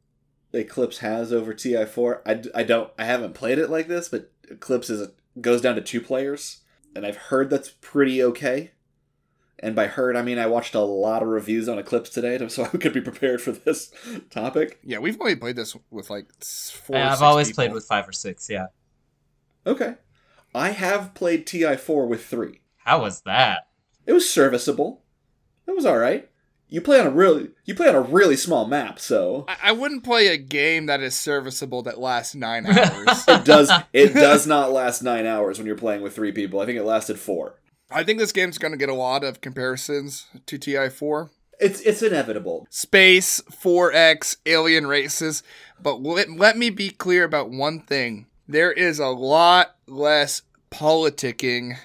Eclipse 0.53 0.97
has 0.99 1.31
over 1.31 1.53
TI4, 1.53 2.21
I, 2.25 2.33
d- 2.33 2.49
I 2.55 2.63
don't 2.63 2.91
I 2.97 3.05
haven't 3.05 3.33
played 3.35 3.57
it 3.59 3.69
like 3.69 3.87
this, 3.87 4.09
but 4.09 4.31
Eclipse 4.49 4.89
is 4.89 5.07
goes 5.41 5.61
down 5.61 5.75
to 5.75 5.81
two 5.81 6.01
players, 6.01 6.61
and 6.95 7.05
I've 7.05 7.17
heard 7.17 7.49
that's 7.49 7.69
pretty 7.81 8.21
okay. 8.23 8.71
And 9.61 9.75
by 9.75 9.87
heard, 9.87 10.15
I 10.15 10.21
mean 10.21 10.39
I 10.39 10.45
watched 10.47 10.73
a 10.73 10.79
lot 10.79 11.21
of 11.21 11.27
reviews 11.27 11.67
on 11.67 11.77
Eclipse 11.77 12.09
today, 12.09 12.39
so 12.47 12.63
I 12.63 12.67
could 12.69 12.93
be 12.93 13.01
prepared 13.01 13.41
for 13.41 13.51
this 13.51 13.91
topic. 14.29 14.79
Yeah, 14.83 14.99
we've 14.99 15.19
only 15.19 15.35
played 15.35 15.55
this 15.57 15.75
with 15.91 16.09
like 16.09 16.27
s- 16.41 16.71
four. 16.71 16.95
or 16.95 16.99
I've 17.01 17.11
six 17.13 17.21
always 17.21 17.47
people. 17.49 17.55
played 17.63 17.73
with 17.73 17.85
five 17.85 18.07
or 18.07 18.13
six, 18.13 18.49
yeah. 18.49 18.67
Okay, 19.67 19.95
I 20.55 20.69
have 20.69 21.13
played 21.13 21.45
TI4 21.45 22.07
with 22.07 22.25
three. 22.25 22.61
How 22.77 23.01
was 23.01 23.21
that? 23.21 23.67
It 24.05 24.13
was 24.13 24.27
serviceable. 24.29 25.03
It 25.67 25.75
was 25.75 25.85
all 25.85 25.97
right. 25.97 26.29
You 26.69 26.81
play 26.81 26.99
on 26.99 27.07
a 27.07 27.09
really 27.09 27.49
you 27.65 27.73
play 27.73 27.87
on 27.89 27.95
a 27.95 28.01
really 28.01 28.35
small 28.35 28.65
map, 28.67 28.99
so 28.99 29.45
I, 29.47 29.57
I 29.65 29.71
wouldn't 29.71 30.03
play 30.03 30.27
a 30.27 30.37
game 30.37 30.85
that 30.85 31.01
is 31.01 31.15
serviceable 31.15 31.81
that 31.83 31.99
lasts 31.99 32.35
nine 32.35 32.65
hours. 32.67 33.23
it 33.27 33.43
does 33.43 33.71
it 33.91 34.13
does 34.13 34.45
not 34.45 34.71
last 34.71 35.01
nine 35.01 35.25
hours 35.25 35.57
when 35.57 35.65
you're 35.65 35.75
playing 35.75 36.01
with 36.01 36.15
three 36.15 36.31
people. 36.31 36.59
I 36.59 36.65
think 36.65 36.77
it 36.77 36.83
lasted 36.83 37.19
four. 37.19 37.55
I 37.91 38.03
think 38.03 38.19
this 38.19 38.31
game's 38.31 38.59
going 38.59 38.71
to 38.71 38.77
get 38.77 38.89
a 38.89 38.93
lot 38.93 39.23
of 39.23 39.41
comparisons 39.41 40.27
to 40.45 40.59
TI4. 40.59 41.29
It's 41.59 41.81
it's 41.81 42.03
inevitable. 42.03 42.67
Space, 42.69 43.41
4X, 43.41 44.37
alien 44.45 44.87
races. 44.87 45.43
But 45.81 46.01
let, 46.01 46.29
let 46.29 46.55
me 46.57 46.69
be 46.69 46.89
clear 46.91 47.23
about 47.23 47.49
one 47.49 47.81
thing. 47.81 48.27
There 48.47 48.71
is 48.71 48.99
a 48.99 49.07
lot 49.07 49.75
less 49.87 50.43
politicking 50.71 51.77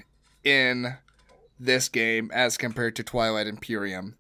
in 0.45 0.97
this 1.59 1.89
game 1.89 2.31
as 2.35 2.57
compared 2.57 2.97
to 2.97 3.03
Twilight 3.03 3.47
Imperium. 3.47 4.17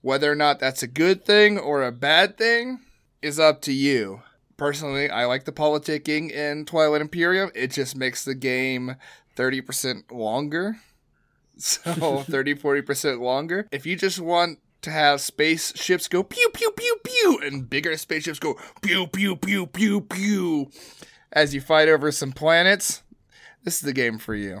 Whether 0.00 0.30
or 0.30 0.36
not 0.36 0.60
that's 0.60 0.82
a 0.82 0.86
good 0.86 1.24
thing 1.24 1.58
or 1.58 1.82
a 1.82 1.92
bad 1.92 2.38
thing 2.38 2.80
is 3.20 3.38
up 3.38 3.60
to 3.62 3.72
you. 3.72 4.22
Personally, 4.56 5.08
I 5.10 5.24
like 5.24 5.44
the 5.44 5.52
politicking 5.52 6.30
in 6.30 6.64
Twilight 6.64 7.00
Imperium. 7.00 7.50
It 7.54 7.70
just 7.72 7.96
makes 7.96 8.24
the 8.24 8.34
game 8.34 8.96
30% 9.36 10.10
longer. 10.12 10.76
So 11.60 12.22
30 12.22 12.54
40% 12.54 13.18
longer. 13.18 13.66
If 13.72 13.84
you 13.84 13.96
just 13.96 14.20
want 14.20 14.60
to 14.82 14.92
have 14.92 15.20
spaceships 15.20 16.06
go 16.06 16.22
pew 16.22 16.48
pew 16.54 16.70
pew 16.70 16.96
pew 17.02 17.40
and 17.42 17.68
bigger 17.68 17.96
spaceships 17.96 18.38
go 18.38 18.56
pew 18.80 19.08
pew 19.08 19.34
pew 19.34 19.66
pew 19.66 20.00
pew 20.02 20.70
as 21.32 21.54
you 21.56 21.60
fight 21.60 21.88
over 21.88 22.12
some 22.12 22.30
planets, 22.30 23.02
this 23.64 23.74
is 23.74 23.80
the 23.80 23.92
game 23.92 24.18
for 24.18 24.36
you. 24.36 24.60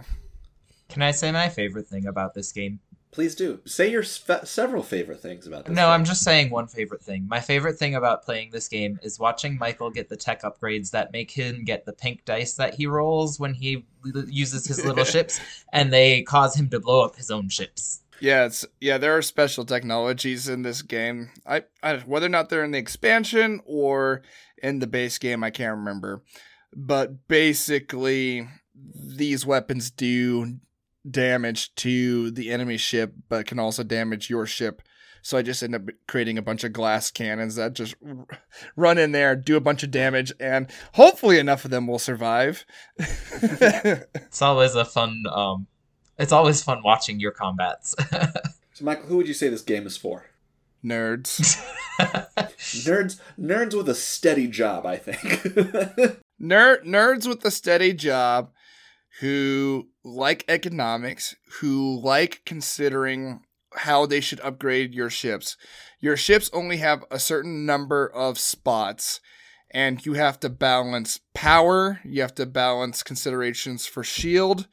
Can 0.88 1.02
I 1.02 1.12
say 1.12 1.30
my 1.30 1.48
favorite 1.48 1.86
thing 1.86 2.06
about 2.06 2.34
this 2.34 2.50
game? 2.50 2.80
Please 3.10 3.34
do 3.34 3.60
say 3.64 3.90
your 3.90 4.02
sfe- 4.02 4.46
several 4.46 4.82
favorite 4.82 5.20
things 5.20 5.46
about 5.46 5.64
this. 5.64 5.74
No, 5.74 5.82
game. 5.82 5.90
I'm 5.90 6.04
just 6.04 6.22
saying 6.22 6.50
one 6.50 6.66
favorite 6.66 7.02
thing. 7.02 7.26
My 7.26 7.40
favorite 7.40 7.78
thing 7.78 7.94
about 7.94 8.22
playing 8.22 8.50
this 8.50 8.68
game 8.68 8.98
is 9.02 9.18
watching 9.18 9.56
Michael 9.56 9.90
get 9.90 10.08
the 10.08 10.16
tech 10.16 10.42
upgrades 10.42 10.90
that 10.90 11.12
make 11.12 11.30
him 11.30 11.64
get 11.64 11.86
the 11.86 11.92
pink 11.92 12.24
dice 12.26 12.54
that 12.54 12.74
he 12.74 12.86
rolls 12.86 13.40
when 13.40 13.54
he 13.54 13.86
l- 14.14 14.24
uses 14.28 14.66
his 14.66 14.84
little 14.84 15.04
ships, 15.14 15.40
and 15.72 15.92
they 15.92 16.22
cause 16.22 16.54
him 16.54 16.68
to 16.68 16.80
blow 16.80 17.02
up 17.02 17.16
his 17.16 17.30
own 17.30 17.48
ships. 17.48 18.02
Yeah, 18.20 18.44
it's 18.46 18.66
yeah, 18.80 18.98
there 18.98 19.16
are 19.16 19.22
special 19.22 19.64
technologies 19.64 20.48
in 20.48 20.62
this 20.62 20.82
game. 20.82 21.30
I, 21.46 21.64
I 21.82 21.98
whether 21.98 22.26
or 22.26 22.30
not 22.30 22.48
they're 22.48 22.64
in 22.64 22.72
the 22.72 22.78
expansion 22.78 23.60
or 23.64 24.22
in 24.62 24.80
the 24.80 24.86
base 24.86 25.18
game, 25.18 25.42
I 25.44 25.50
can't 25.50 25.78
remember. 25.78 26.22
But 26.74 27.28
basically 27.28 28.46
these 28.74 29.46
weapons 29.46 29.90
do 29.90 30.58
damage 31.08 31.74
to 31.76 32.30
the 32.30 32.50
enemy 32.50 32.76
ship 32.76 33.12
but 33.28 33.46
can 33.46 33.58
also 33.58 33.82
damage 33.82 34.28
your 34.30 34.46
ship. 34.46 34.82
So 35.22 35.36
I 35.36 35.42
just 35.42 35.62
end 35.62 35.74
up 35.74 35.82
creating 36.06 36.38
a 36.38 36.42
bunch 36.42 36.64
of 36.64 36.72
glass 36.72 37.10
cannons 37.10 37.56
that 37.56 37.74
just 37.74 37.96
r- 38.06 38.26
run 38.76 38.98
in 38.98 39.12
there, 39.12 39.34
do 39.36 39.56
a 39.56 39.60
bunch 39.60 39.82
of 39.82 39.90
damage, 39.90 40.32
and 40.40 40.68
hopefully 40.94 41.38
enough 41.38 41.64
of 41.64 41.70
them 41.70 41.86
will 41.86 41.98
survive. 41.98 42.64
It's 43.40 44.42
always 44.42 44.74
a 44.74 44.84
fun. 44.84 45.24
Um, 45.32 45.66
it's 46.18 46.32
always 46.32 46.62
fun 46.62 46.82
watching 46.84 47.20
your 47.20 47.32
combats. 47.32 47.94
So, 48.74 48.84
Michael, 48.84 49.06
who 49.06 49.16
would 49.16 49.26
you 49.26 49.34
say 49.34 49.48
this 49.48 49.62
game 49.62 49.88
is 49.88 49.96
for? 49.96 50.26
Nerds. 50.84 51.60
Nerds, 51.98 53.18
nerds 53.36 53.76
with 53.76 53.88
a 53.88 53.94
steady 53.96 54.46
job, 54.46 54.86
I 54.86 54.96
think. 54.98 55.18
Nerd 56.40 56.84
nerds 56.84 57.26
with 57.26 57.44
a 57.44 57.50
steady 57.50 57.92
job 57.92 58.52
who 59.20 59.88
like 60.04 60.44
economics, 60.48 61.34
who 61.60 62.00
like 62.00 62.42
considering 62.44 63.40
how 63.74 64.06
they 64.06 64.20
should 64.20 64.40
upgrade 64.40 64.94
your 64.94 65.10
ships. 65.10 65.56
Your 66.00 66.16
ships 66.16 66.50
only 66.52 66.78
have 66.78 67.04
a 67.10 67.18
certain 67.18 67.66
number 67.66 68.08
of 68.08 68.38
spots 68.38 69.20
and 69.70 70.04
you 70.06 70.14
have 70.14 70.40
to 70.40 70.48
balance 70.48 71.20
power, 71.34 72.00
you 72.04 72.22
have 72.22 72.34
to 72.36 72.46
balance 72.46 73.02
considerations 73.02 73.86
for 73.86 74.02
shield, 74.02 74.66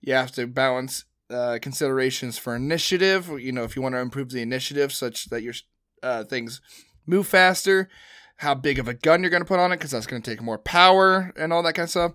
you 0.00 0.12
have 0.12 0.32
to 0.32 0.46
balance 0.46 1.04
uh, 1.30 1.58
considerations 1.62 2.36
for 2.36 2.54
initiative, 2.54 3.30
you 3.40 3.52
know, 3.52 3.64
if 3.64 3.74
you 3.74 3.82
want 3.82 3.94
to 3.94 4.00
improve 4.00 4.30
the 4.30 4.42
initiative 4.42 4.92
such 4.92 5.26
that 5.30 5.42
your 5.42 5.54
uh, 6.02 6.24
things 6.24 6.60
move 7.06 7.26
faster, 7.26 7.88
how 8.36 8.54
big 8.54 8.78
of 8.78 8.88
a 8.88 8.94
gun 8.94 9.22
you're 9.22 9.30
going 9.30 9.42
to 9.42 9.48
put 9.48 9.58
on 9.58 9.72
it, 9.72 9.76
because 9.76 9.92
that's 9.92 10.06
going 10.06 10.20
to 10.20 10.30
take 10.30 10.42
more 10.42 10.58
power 10.58 11.32
and 11.36 11.52
all 11.52 11.62
that 11.62 11.74
kind 11.74 11.84
of 11.84 11.90
stuff. 11.90 12.12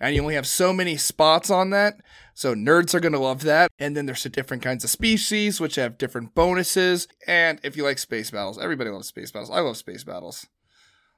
And 0.00 0.14
you 0.14 0.22
only 0.22 0.34
have 0.34 0.46
so 0.46 0.72
many 0.72 0.96
spots 0.96 1.50
on 1.50 1.70
that. 1.70 2.00
So 2.34 2.54
nerds 2.54 2.94
are 2.94 3.00
going 3.00 3.12
to 3.12 3.18
love 3.18 3.42
that. 3.42 3.70
And 3.78 3.96
then 3.96 4.06
there's 4.06 4.22
the 4.22 4.28
different 4.28 4.62
kinds 4.62 4.84
of 4.84 4.90
species, 4.90 5.60
which 5.60 5.74
have 5.74 5.98
different 5.98 6.34
bonuses. 6.34 7.08
And 7.26 7.58
if 7.64 7.76
you 7.76 7.82
like 7.82 7.98
space 7.98 8.30
battles, 8.30 8.58
everybody 8.58 8.90
loves 8.90 9.08
space 9.08 9.30
battles. 9.30 9.50
I 9.50 9.60
love 9.60 9.76
space 9.76 10.04
battles 10.04 10.46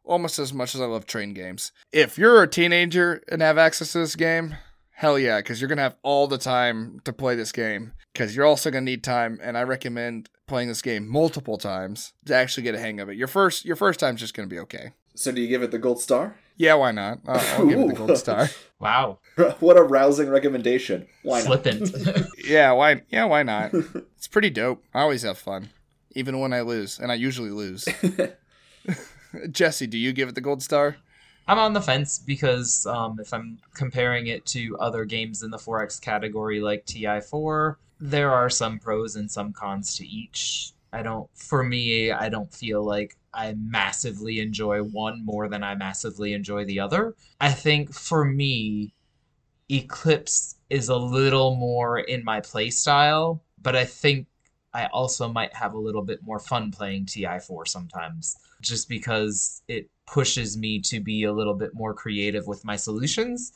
almost 0.05 0.39
as 0.39 0.53
much 0.53 0.75
as 0.75 0.81
I 0.81 0.87
love 0.87 1.07
train 1.07 1.35
games. 1.35 1.73
If 1.93 2.19
you're 2.19 2.43
a 2.43 2.49
teenager 2.49 3.23
and 3.29 3.43
have 3.43 3.59
access 3.59 3.93
to 3.93 3.99
this 3.99 4.17
game, 4.17 4.57
hell 4.91 5.19
yeah, 5.19 5.39
because 5.39 5.61
you're 5.61 5.69
going 5.69 5.79
to 5.79 5.83
have 5.83 5.97
all 6.03 6.27
the 6.27 6.39
time 6.39 7.01
to 7.05 7.13
play 7.13 7.35
this 7.35 7.53
game. 7.53 7.93
Because 8.13 8.35
you're 8.35 8.47
also 8.47 8.73
going 8.73 8.85
to 8.85 8.91
need 8.91 9.05
time, 9.05 9.39
and 9.41 9.57
I 9.57 9.63
recommend 9.63 10.29
playing 10.49 10.67
this 10.67 10.83
game 10.83 11.07
multiple 11.07 11.57
times 11.57 12.13
to 12.27 12.35
actually 12.35 12.65
get 12.65 12.75
a 12.75 12.81
hang 12.81 12.99
of 12.99 13.09
it. 13.09 13.17
Your 13.17 13.29
first 13.29 13.65
your 13.65 13.77
first 13.77 14.01
time's 14.01 14.21
just 14.21 14.35
going 14.35 14.49
to 14.49 14.53
be 14.53 14.59
okay. 14.61 14.95
so, 15.15 15.31
do 15.31 15.41
you 15.41 15.47
give 15.47 15.63
it 15.63 15.71
the 15.71 15.79
gold 15.79 16.01
star? 16.01 16.35
Yeah, 16.61 16.75
why 16.75 16.93
not? 16.93 17.21
Uh, 17.27 17.43
I'll 17.57 17.67
give 17.67 17.79
it 17.79 17.89
the 17.89 17.95
gold 17.95 18.19
star. 18.19 18.51
wow. 18.79 19.19
what 19.61 19.79
a 19.79 19.83
rousing 19.83 20.29
recommendation. 20.29 21.07
Why 21.23 21.39
not? 21.39 21.47
Flippant. 21.47 21.91
Yeah, 22.45 22.73
why? 22.73 23.01
Yeah, 23.09 23.25
why 23.25 23.45
not? 23.45 23.73
It's 23.73 24.29
pretty 24.29 24.51
dope. 24.51 24.85
I 24.93 25.01
always 25.01 25.23
have 25.23 25.39
fun, 25.39 25.71
even 26.13 26.39
when 26.39 26.53
I 26.53 26.61
lose, 26.61 26.99
and 26.99 27.11
I 27.11 27.15
usually 27.15 27.49
lose. 27.49 27.89
Jesse, 29.51 29.87
do 29.87 29.97
you 29.97 30.13
give 30.13 30.29
it 30.29 30.35
the 30.35 30.43
gold 30.43 30.63
star? 30.63 30.97
I'm 31.49 31.59
on 31.59 31.73
the 31.73 31.81
fence 31.81 32.19
because 32.19 32.85
um, 32.85 33.19
if 33.21 33.33
I'm 33.33 33.59
comparing 33.73 34.27
it 34.27 34.45
to 34.47 34.77
other 34.81 35.07
games 35.07 35.43
in 35.43 35.51
the 35.51 35.57
4X 35.57 35.99
category 35.99 36.61
like 36.61 36.85
TI4, 36.85 37.77
there 38.01 38.33
are 38.33 38.51
some 38.51 38.79
pros 38.79 39.17
and 39.17 39.31
some 39.31 39.55
cons 39.55 39.97
to 39.97 40.07
each. 40.07 40.73
I 40.93 41.03
don't, 41.03 41.29
for 41.35 41.63
me, 41.63 42.11
I 42.11 42.29
don't 42.29 42.53
feel 42.53 42.85
like 42.85 43.17
I 43.33 43.55
massively 43.55 44.41
enjoy 44.41 44.83
one 44.83 45.25
more 45.25 45.49
than 45.49 45.63
I 45.63 45.75
massively 45.75 46.33
enjoy 46.33 46.65
the 46.65 46.81
other. 46.81 47.15
I 47.41 47.53
think 47.53 47.93
for 47.95 48.25
me, 48.25 48.93
Eclipse 49.71 50.57
is 50.69 50.89
a 50.89 50.97
little 50.97 51.55
more 51.55 52.01
in 52.01 52.25
my 52.25 52.41
play 52.41 52.71
style, 52.71 53.43
but 53.63 53.77
I 53.77 53.85
think 53.85 54.27
I 54.75 54.87
also 54.87 55.29
might 55.29 55.55
have 55.55 55.75
a 55.75 55.79
little 55.79 56.03
bit 56.03 56.23
more 56.25 56.41
fun 56.41 56.73
playing 56.73 57.07
TI4 57.07 57.67
sometimes, 57.67 58.37
just 58.61 58.89
because 58.89 59.63
it 59.69 59.89
pushes 60.07 60.57
me 60.57 60.81
to 60.83 61.01
be 61.01 61.25
a 61.25 61.33
little 61.33 61.55
bit 61.55 61.75
more 61.75 61.95
creative 61.95 62.47
with 62.47 62.65
my 62.65 62.77
solutions. 62.77 63.53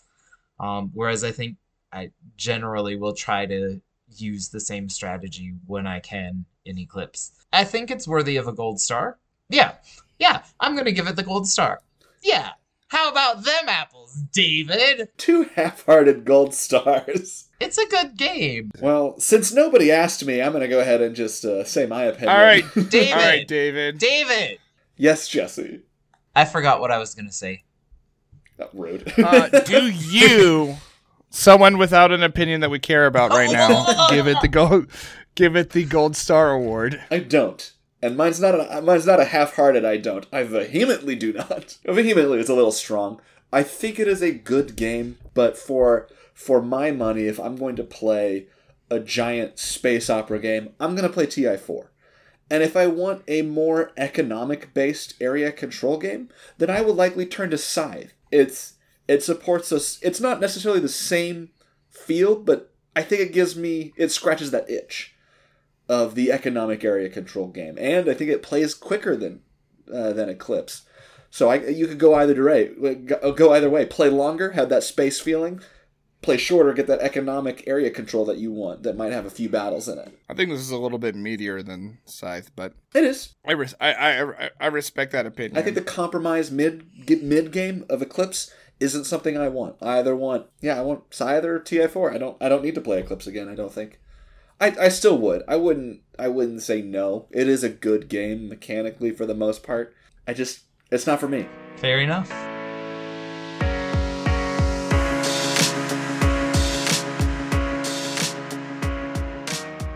Um, 0.60 0.90
whereas 0.94 1.24
I 1.24 1.32
think 1.32 1.56
I 1.92 2.10
generally 2.36 2.96
will 2.96 3.14
try 3.14 3.46
to 3.46 3.80
use 4.20 4.48
the 4.48 4.60
same 4.60 4.88
strategy 4.88 5.52
when 5.66 5.86
I 5.86 6.00
can 6.00 6.44
in 6.64 6.78
Eclipse. 6.78 7.32
I 7.52 7.64
think 7.64 7.90
it's 7.90 8.08
worthy 8.08 8.36
of 8.36 8.48
a 8.48 8.52
gold 8.52 8.80
star. 8.80 9.18
Yeah, 9.48 9.74
yeah, 10.18 10.42
I'm 10.60 10.76
gonna 10.76 10.92
give 10.92 11.06
it 11.06 11.16
the 11.16 11.22
gold 11.22 11.46
star. 11.46 11.80
Yeah. 12.22 12.50
How 12.88 13.10
about 13.10 13.44
them 13.44 13.68
apples, 13.68 14.22
David? 14.32 15.08
Two 15.16 15.44
half 15.54 15.84
hearted 15.84 16.24
gold 16.24 16.54
stars. 16.54 17.48
It's 17.60 17.78
a 17.78 17.86
good 17.86 18.18
game. 18.18 18.72
Well, 18.80 19.18
since 19.18 19.50
nobody 19.50 19.90
asked 19.90 20.22
me, 20.26 20.42
I'm 20.42 20.52
going 20.52 20.60
to 20.60 20.68
go 20.68 20.80
ahead 20.80 21.00
and 21.00 21.16
just 21.16 21.46
uh, 21.46 21.64
say 21.64 21.86
my 21.86 22.02
opinion. 22.04 22.28
All 22.28 22.42
right, 22.42 22.64
David. 22.90 23.12
all 23.12 23.18
right, 23.18 23.48
David. 23.48 23.96
David! 23.96 24.58
yes, 24.98 25.28
Jesse. 25.28 25.80
I 26.36 26.44
forgot 26.44 26.80
what 26.80 26.90
I 26.90 26.98
was 26.98 27.14
gonna 27.14 27.32
say. 27.32 27.64
That 28.58 28.68
rude. 28.74 29.10
Uh, 29.16 29.48
do 29.60 29.86
you, 29.90 30.76
someone 31.34 31.76
without 31.76 32.12
an 32.12 32.22
opinion 32.22 32.60
that 32.60 32.70
we 32.70 32.78
care 32.78 33.06
about 33.06 33.30
right 33.30 33.48
oh 33.48 33.52
now, 33.52 34.08
give 34.08 34.26
it 34.26 34.38
the 34.40 34.48
gold, 34.48 34.86
give 35.34 35.56
it 35.56 35.70
the 35.70 35.84
gold 35.84 36.16
star 36.16 36.52
award? 36.52 37.02
I 37.10 37.18
don't. 37.18 37.72
And 38.00 38.16
mine's 38.16 38.40
not 38.40 38.54
a 38.54 38.82
mine's 38.82 39.06
not 39.06 39.20
a 39.20 39.24
half-hearted 39.24 39.84
I 39.84 39.96
don't. 39.96 40.26
I 40.32 40.42
vehemently 40.44 41.16
do 41.16 41.32
not. 41.32 41.78
Vehemently 41.84 42.38
is 42.38 42.48
a 42.48 42.54
little 42.54 42.72
strong. 42.72 43.20
I 43.52 43.62
think 43.62 43.98
it 43.98 44.08
is 44.08 44.22
a 44.22 44.32
good 44.32 44.76
game, 44.76 45.18
but 45.32 45.56
for 45.56 46.08
for 46.32 46.60
my 46.60 46.90
money, 46.90 47.22
if 47.22 47.40
I'm 47.40 47.56
going 47.56 47.76
to 47.76 47.84
play 47.84 48.46
a 48.90 49.00
giant 49.00 49.58
space 49.58 50.10
opera 50.10 50.38
game, 50.38 50.74
I'm 50.78 50.94
going 50.94 51.08
to 51.08 51.12
play 51.12 51.26
TI4. 51.26 51.88
And 52.50 52.62
if 52.62 52.76
I 52.76 52.86
want 52.86 53.22
a 53.26 53.42
more 53.42 53.92
economic-based 53.96 55.14
area 55.20 55.50
control 55.50 55.96
game, 55.96 56.28
then 56.58 56.68
I 56.68 56.82
will 56.82 56.94
likely 56.94 57.24
turn 57.24 57.50
to 57.50 57.58
Scythe. 57.58 58.12
It's 58.30 58.73
it 59.08 59.22
supports 59.22 59.72
us. 59.72 59.98
It's 60.02 60.20
not 60.20 60.40
necessarily 60.40 60.80
the 60.80 60.88
same 60.88 61.50
field, 61.90 62.44
but 62.46 62.72
I 62.96 63.02
think 63.02 63.20
it 63.22 63.32
gives 63.32 63.56
me 63.56 63.92
it 63.96 64.10
scratches 64.10 64.50
that 64.50 64.68
itch 64.70 65.14
of 65.88 66.14
the 66.14 66.32
economic 66.32 66.82
area 66.84 67.08
control 67.10 67.48
game, 67.48 67.76
and 67.78 68.08
I 68.08 68.14
think 68.14 68.30
it 68.30 68.42
plays 68.42 68.74
quicker 68.74 69.16
than 69.16 69.40
uh, 69.92 70.12
than 70.12 70.28
Eclipse. 70.28 70.82
So 71.30 71.50
I 71.50 71.56
you 71.66 71.86
could 71.86 71.98
go 71.98 72.14
either 72.14 72.42
way. 72.44 72.70
Go 73.36 73.52
either 73.52 73.68
way. 73.70 73.84
Play 73.86 74.08
longer, 74.08 74.52
have 74.52 74.68
that 74.70 74.84
space 74.84 75.20
feeling. 75.20 75.60
Play 76.22 76.38
shorter, 76.38 76.72
get 76.72 76.86
that 76.86 77.00
economic 77.00 77.64
area 77.66 77.90
control 77.90 78.24
that 78.24 78.38
you 78.38 78.50
want. 78.50 78.82
That 78.82 78.96
might 78.96 79.12
have 79.12 79.26
a 79.26 79.30
few 79.30 79.50
battles 79.50 79.88
in 79.90 79.98
it. 79.98 80.18
I 80.26 80.32
think 80.32 80.48
this 80.48 80.60
is 80.60 80.70
a 80.70 80.78
little 80.78 80.96
bit 80.98 81.14
meatier 81.14 81.62
than 81.62 81.98
Scythe, 82.06 82.50
but 82.56 82.72
It 82.94 83.04
is. 83.04 83.34
I 83.46 83.52
res- 83.52 83.74
I, 83.78 83.92
I, 83.92 84.22
I- 84.46 84.50
I 84.58 84.66
respect 84.68 85.12
that 85.12 85.26
opinion. 85.26 85.58
I 85.58 85.62
think 85.62 85.74
the 85.74 85.82
compromise 85.82 86.50
mid 86.50 86.86
mid 87.22 87.52
game 87.52 87.84
of 87.90 88.00
Eclipse 88.00 88.50
isn't 88.80 89.04
something 89.04 89.36
I 89.36 89.48
want. 89.48 89.76
I 89.80 89.98
either 89.98 90.16
want 90.16 90.46
yeah, 90.60 90.78
I 90.78 90.82
want 90.82 91.14
Scythe 91.14 91.44
or 91.44 91.60
TI4. 91.60 92.14
I 92.14 92.18
don't 92.18 92.36
I 92.40 92.48
don't 92.48 92.64
need 92.64 92.74
to 92.74 92.80
play 92.80 92.98
Eclipse 93.00 93.26
again. 93.26 93.48
I 93.48 93.54
don't 93.54 93.72
think. 93.72 94.00
I, 94.60 94.74
I 94.80 94.88
still 94.88 95.18
would. 95.18 95.42
I 95.48 95.56
wouldn't 95.56 96.00
I 96.18 96.28
wouldn't 96.28 96.62
say 96.62 96.82
no. 96.82 97.26
It 97.30 97.48
is 97.48 97.64
a 97.64 97.68
good 97.68 98.08
game 98.08 98.48
mechanically 98.48 99.10
for 99.10 99.26
the 99.26 99.34
most 99.34 99.62
part. 99.62 99.94
I 100.26 100.32
just 100.34 100.60
it's 100.90 101.06
not 101.06 101.20
for 101.20 101.28
me. 101.28 101.46
Fair 101.76 101.98
enough. 102.00 102.30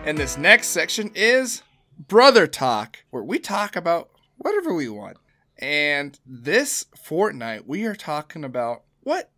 And 0.04 0.16
this 0.16 0.38
next 0.38 0.68
section 0.68 1.10
is 1.14 1.62
Brother 1.98 2.46
Talk, 2.46 3.04
where 3.10 3.22
we 3.22 3.38
talk 3.38 3.76
about 3.76 4.08
whatever 4.38 4.72
we 4.72 4.88
want. 4.88 5.18
And 5.59 6.18
this 6.25 6.87
fortnight, 6.97 7.66
we 7.66 7.85
are 7.85 7.97
talking 7.97 8.44
about 8.44 8.83
what 9.03 9.31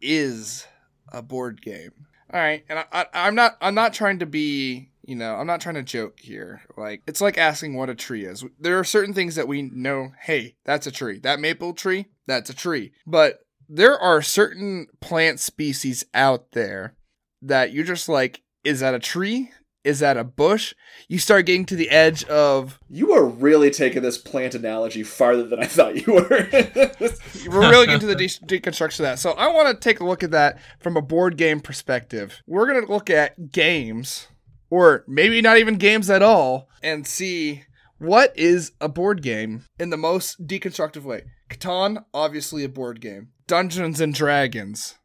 is 0.00 0.66
a 1.12 1.22
board 1.22 1.62
game. 1.62 1.92
All 2.32 2.40
right, 2.40 2.64
and 2.68 2.84
I, 2.92 3.06
I'm 3.12 3.34
not 3.34 3.56
I'm 3.60 3.74
not 3.74 3.92
trying 3.92 4.20
to 4.20 4.26
be 4.26 4.90
you 5.02 5.16
know 5.16 5.34
I'm 5.34 5.46
not 5.46 5.60
trying 5.60 5.74
to 5.74 5.82
joke 5.82 6.20
here. 6.20 6.62
Like 6.76 7.02
it's 7.06 7.20
like 7.20 7.38
asking 7.38 7.74
what 7.74 7.90
a 7.90 7.94
tree 7.94 8.24
is. 8.24 8.44
There 8.58 8.78
are 8.78 8.84
certain 8.84 9.14
things 9.14 9.34
that 9.34 9.48
we 9.48 9.62
know. 9.62 10.12
Hey, 10.20 10.56
that's 10.64 10.86
a 10.86 10.92
tree. 10.92 11.18
That 11.18 11.40
maple 11.40 11.72
tree, 11.72 12.06
that's 12.26 12.50
a 12.50 12.54
tree. 12.54 12.92
But 13.06 13.40
there 13.68 13.98
are 13.98 14.22
certain 14.22 14.86
plant 15.00 15.40
species 15.40 16.04
out 16.14 16.52
there 16.52 16.94
that 17.42 17.72
you're 17.72 17.84
just 17.84 18.08
like, 18.08 18.42
is 18.64 18.80
that 18.80 18.94
a 18.94 18.98
tree? 18.98 19.50
Is 19.82 20.00
that 20.00 20.16
a 20.16 20.24
bush? 20.24 20.74
You 21.08 21.18
start 21.18 21.46
getting 21.46 21.64
to 21.66 21.76
the 21.76 21.88
edge 21.88 22.24
of 22.24 22.78
You 22.90 23.12
are 23.12 23.24
really 23.24 23.70
taking 23.70 24.02
this 24.02 24.18
plant 24.18 24.54
analogy 24.54 25.02
farther 25.02 25.44
than 25.46 25.58
I 25.58 25.66
thought 25.66 26.06
you 26.06 26.14
were. 26.14 26.28
we're 27.48 27.70
really 27.70 27.86
getting 27.86 28.00
to 28.00 28.06
the 28.06 28.14
de- 28.14 28.60
deconstruction 28.60 29.00
of 29.00 29.04
that. 29.04 29.18
So 29.18 29.32
I 29.32 29.48
want 29.48 29.68
to 29.68 29.74
take 29.74 30.00
a 30.00 30.04
look 30.04 30.22
at 30.22 30.32
that 30.32 30.58
from 30.80 30.96
a 30.96 31.02
board 31.02 31.36
game 31.36 31.60
perspective. 31.60 32.42
We're 32.46 32.66
going 32.66 32.84
to 32.84 32.92
look 32.92 33.08
at 33.08 33.52
games, 33.52 34.28
or 34.68 35.04
maybe 35.08 35.40
not 35.40 35.56
even 35.56 35.76
games 35.76 36.10
at 36.10 36.22
all, 36.22 36.68
and 36.82 37.06
see 37.06 37.64
what 37.98 38.36
is 38.36 38.72
a 38.80 38.88
board 38.88 39.22
game 39.22 39.64
in 39.78 39.90
the 39.90 39.96
most 39.96 40.46
deconstructive 40.46 41.02
way. 41.04 41.22
Catan, 41.48 42.04
obviously 42.12 42.64
a 42.64 42.68
board 42.68 43.00
game. 43.00 43.28
Dungeons 43.46 44.00
and 44.00 44.14
Dragons, 44.14 44.96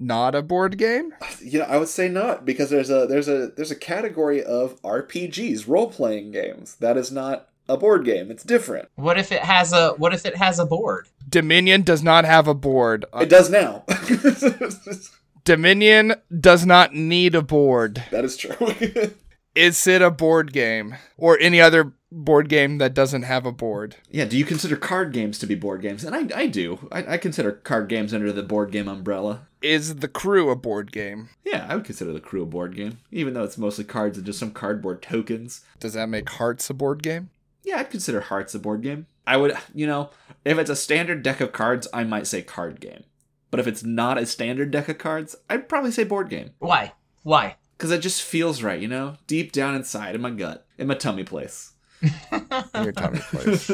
not 0.00 0.34
a 0.34 0.42
board 0.42 0.78
game. 0.78 1.12
you 1.40 1.58
know, 1.60 1.66
I 1.66 1.76
would 1.76 1.88
say 1.88 2.08
not 2.08 2.44
because 2.44 2.70
there's 2.70 2.90
a 2.90 3.06
there's 3.06 3.28
a 3.28 3.48
there's 3.48 3.70
a 3.70 3.76
category 3.76 4.42
of 4.42 4.80
RPGs, 4.82 5.68
role 5.68 5.90
playing 5.90 6.32
games. 6.32 6.76
That 6.76 6.96
is 6.96 7.12
not 7.12 7.48
a 7.68 7.76
board 7.76 8.04
game. 8.04 8.30
It's 8.30 8.42
different. 8.42 8.88
What 8.96 9.18
if 9.18 9.30
it 9.30 9.42
has 9.42 9.72
a 9.72 9.90
what 9.90 10.14
if 10.14 10.26
it 10.26 10.36
has 10.36 10.58
a 10.58 10.66
board? 10.66 11.08
Dominion 11.28 11.82
does 11.82 12.02
not 12.02 12.24
have 12.24 12.48
a 12.48 12.54
board. 12.54 13.04
It 13.14 13.28
does 13.28 13.50
now. 13.50 13.84
Dominion 15.44 16.14
does 16.38 16.66
not 16.66 16.94
need 16.94 17.34
a 17.34 17.42
board. 17.42 18.02
that 18.10 18.24
is 18.24 18.36
true. 18.36 18.56
Is 19.56 19.84
it 19.88 20.00
a 20.00 20.12
board 20.12 20.52
game 20.52 20.94
or 21.16 21.36
any 21.40 21.60
other 21.60 21.92
board 22.12 22.48
game 22.48 22.78
that 22.78 22.94
doesn't 22.94 23.22
have 23.22 23.44
a 23.44 23.52
board? 23.52 23.96
Yeah, 24.08 24.24
do 24.24 24.38
you 24.38 24.44
consider 24.44 24.76
card 24.76 25.12
games 25.12 25.40
to 25.40 25.46
be 25.46 25.56
board 25.56 25.82
games? 25.82 26.04
And 26.04 26.14
I, 26.14 26.38
I 26.38 26.46
do. 26.46 26.88
I, 26.92 27.14
I 27.14 27.18
consider 27.18 27.50
card 27.52 27.88
games 27.88 28.14
under 28.14 28.30
the 28.32 28.44
board 28.44 28.70
game 28.70 28.86
umbrella. 28.86 29.48
Is 29.62 29.96
the 29.96 30.08
crew 30.08 30.50
a 30.50 30.56
board 30.56 30.90
game? 30.90 31.28
Yeah, 31.44 31.66
I 31.68 31.76
would 31.76 31.84
consider 31.84 32.12
the 32.12 32.20
crew 32.20 32.42
a 32.42 32.46
board 32.46 32.74
game, 32.74 32.98
even 33.10 33.34
though 33.34 33.44
it's 33.44 33.58
mostly 33.58 33.84
cards 33.84 34.16
and 34.16 34.26
just 34.26 34.38
some 34.38 34.52
cardboard 34.52 35.02
tokens. 35.02 35.62
Does 35.78 35.92
that 35.92 36.08
make 36.08 36.28
Hearts 36.30 36.70
a 36.70 36.74
board 36.74 37.02
game? 37.02 37.30
Yeah, 37.62 37.78
I'd 37.78 37.90
consider 37.90 38.20
Hearts 38.20 38.54
a 38.54 38.58
board 38.58 38.82
game. 38.82 39.06
I 39.26 39.36
would, 39.36 39.56
you 39.74 39.86
know, 39.86 40.10
if 40.44 40.58
it's 40.58 40.70
a 40.70 40.76
standard 40.76 41.22
deck 41.22 41.40
of 41.40 41.52
cards, 41.52 41.86
I 41.92 42.04
might 42.04 42.26
say 42.26 42.40
card 42.40 42.80
game. 42.80 43.04
But 43.50 43.60
if 43.60 43.66
it's 43.66 43.82
not 43.82 44.16
a 44.16 44.26
standard 44.26 44.70
deck 44.70 44.88
of 44.88 44.98
cards, 44.98 45.36
I'd 45.50 45.68
probably 45.68 45.90
say 45.90 46.04
board 46.04 46.30
game. 46.30 46.52
Why? 46.58 46.94
Why? 47.22 47.56
Because 47.76 47.90
it 47.90 48.00
just 48.00 48.22
feels 48.22 48.62
right, 48.62 48.80
you 48.80 48.88
know? 48.88 49.16
Deep 49.26 49.52
down 49.52 49.74
inside, 49.74 50.14
in 50.14 50.20
my 50.20 50.30
gut, 50.30 50.66
in 50.78 50.86
my 50.86 50.94
tummy 50.94 51.24
place. 51.24 51.72
In 52.00 52.48
your 52.74 52.92
tummy 52.92 53.18
place. 53.30 53.70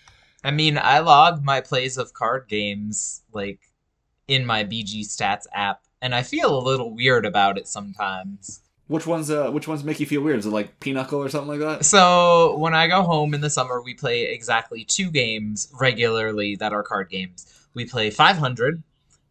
I 0.44 0.50
mean, 0.50 0.78
I 0.78 0.98
log 1.00 1.42
my 1.44 1.60
plays 1.60 1.96
of 1.96 2.12
card 2.12 2.46
games 2.48 3.22
like 3.32 3.60
in 4.30 4.46
my 4.46 4.62
BG 4.64 5.00
Stats 5.00 5.46
app, 5.52 5.82
and 6.00 6.14
I 6.14 6.22
feel 6.22 6.56
a 6.56 6.62
little 6.62 6.94
weird 6.94 7.26
about 7.26 7.58
it 7.58 7.66
sometimes. 7.68 8.60
which 8.86 9.06
ones 9.06 9.30
uh 9.30 9.50
which 9.50 9.68
ones 9.68 9.84
make 9.84 10.00
you 10.00 10.06
feel 10.06 10.22
weird? 10.22 10.38
Is 10.38 10.46
it 10.46 10.50
like 10.50 10.78
Pinochle 10.80 11.22
or 11.22 11.28
something 11.28 11.50
like 11.50 11.60
that? 11.60 11.84
So 11.84 12.56
when 12.58 12.74
I 12.74 12.86
go 12.86 13.02
home 13.02 13.34
in 13.34 13.40
the 13.40 13.50
summer, 13.50 13.82
we 13.82 13.94
play 13.94 14.22
exactly 14.24 14.84
two 14.84 15.10
games 15.10 15.68
regularly 15.80 16.56
that 16.56 16.72
are 16.72 16.82
card 16.82 17.10
games. 17.10 17.46
We 17.74 17.84
play 17.84 18.10
500, 18.10 18.82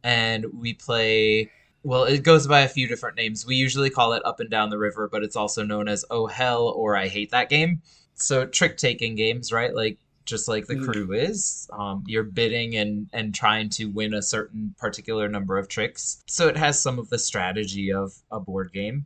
and 0.04 0.46
we 0.54 0.74
play. 0.74 1.50
Well, 1.84 2.04
it 2.04 2.24
goes 2.24 2.46
by 2.46 2.62
a 2.62 2.68
few 2.68 2.88
different 2.88 3.16
names. 3.16 3.46
We 3.46 3.56
usually 3.56 3.90
call 3.90 4.12
it 4.14 4.26
Up 4.26 4.42
and 4.42 4.50
Down 4.50 4.70
the 4.70 4.78
River, 4.78 5.08
but 5.10 5.24
it's 5.24 5.38
also 5.38 5.64
known 5.64 5.88
as 5.88 6.04
Oh 6.10 6.28
Hell 6.28 6.68
or 6.68 6.98
I 6.98 7.08
Hate 7.08 7.32
That 7.32 7.50
Game. 7.50 7.82
So 8.16 8.46
trick 8.46 8.76
taking 8.76 9.16
games, 9.16 9.52
right? 9.54 9.74
Like 9.74 9.98
just 10.30 10.48
like 10.48 10.68
the 10.68 10.76
Mm. 10.76 10.86
crew 10.92 11.12
is. 11.14 11.68
Um, 11.74 12.04
you're 12.08 12.24
bidding 12.24 12.76
and 12.76 13.10
and 13.12 13.34
trying 13.34 13.70
to 13.72 13.86
win 13.86 14.14
a 14.14 14.22
certain 14.22 14.76
particular 14.78 15.28
number 15.28 15.58
of 15.58 15.68
tricks. 15.68 16.24
So 16.28 16.48
it 16.48 16.56
has 16.58 16.82
some 16.82 17.00
of 17.00 17.10
the 17.10 17.18
strategy 17.20 17.92
of 17.92 18.14
a 18.32 18.40
board 18.40 18.72
game 18.72 19.06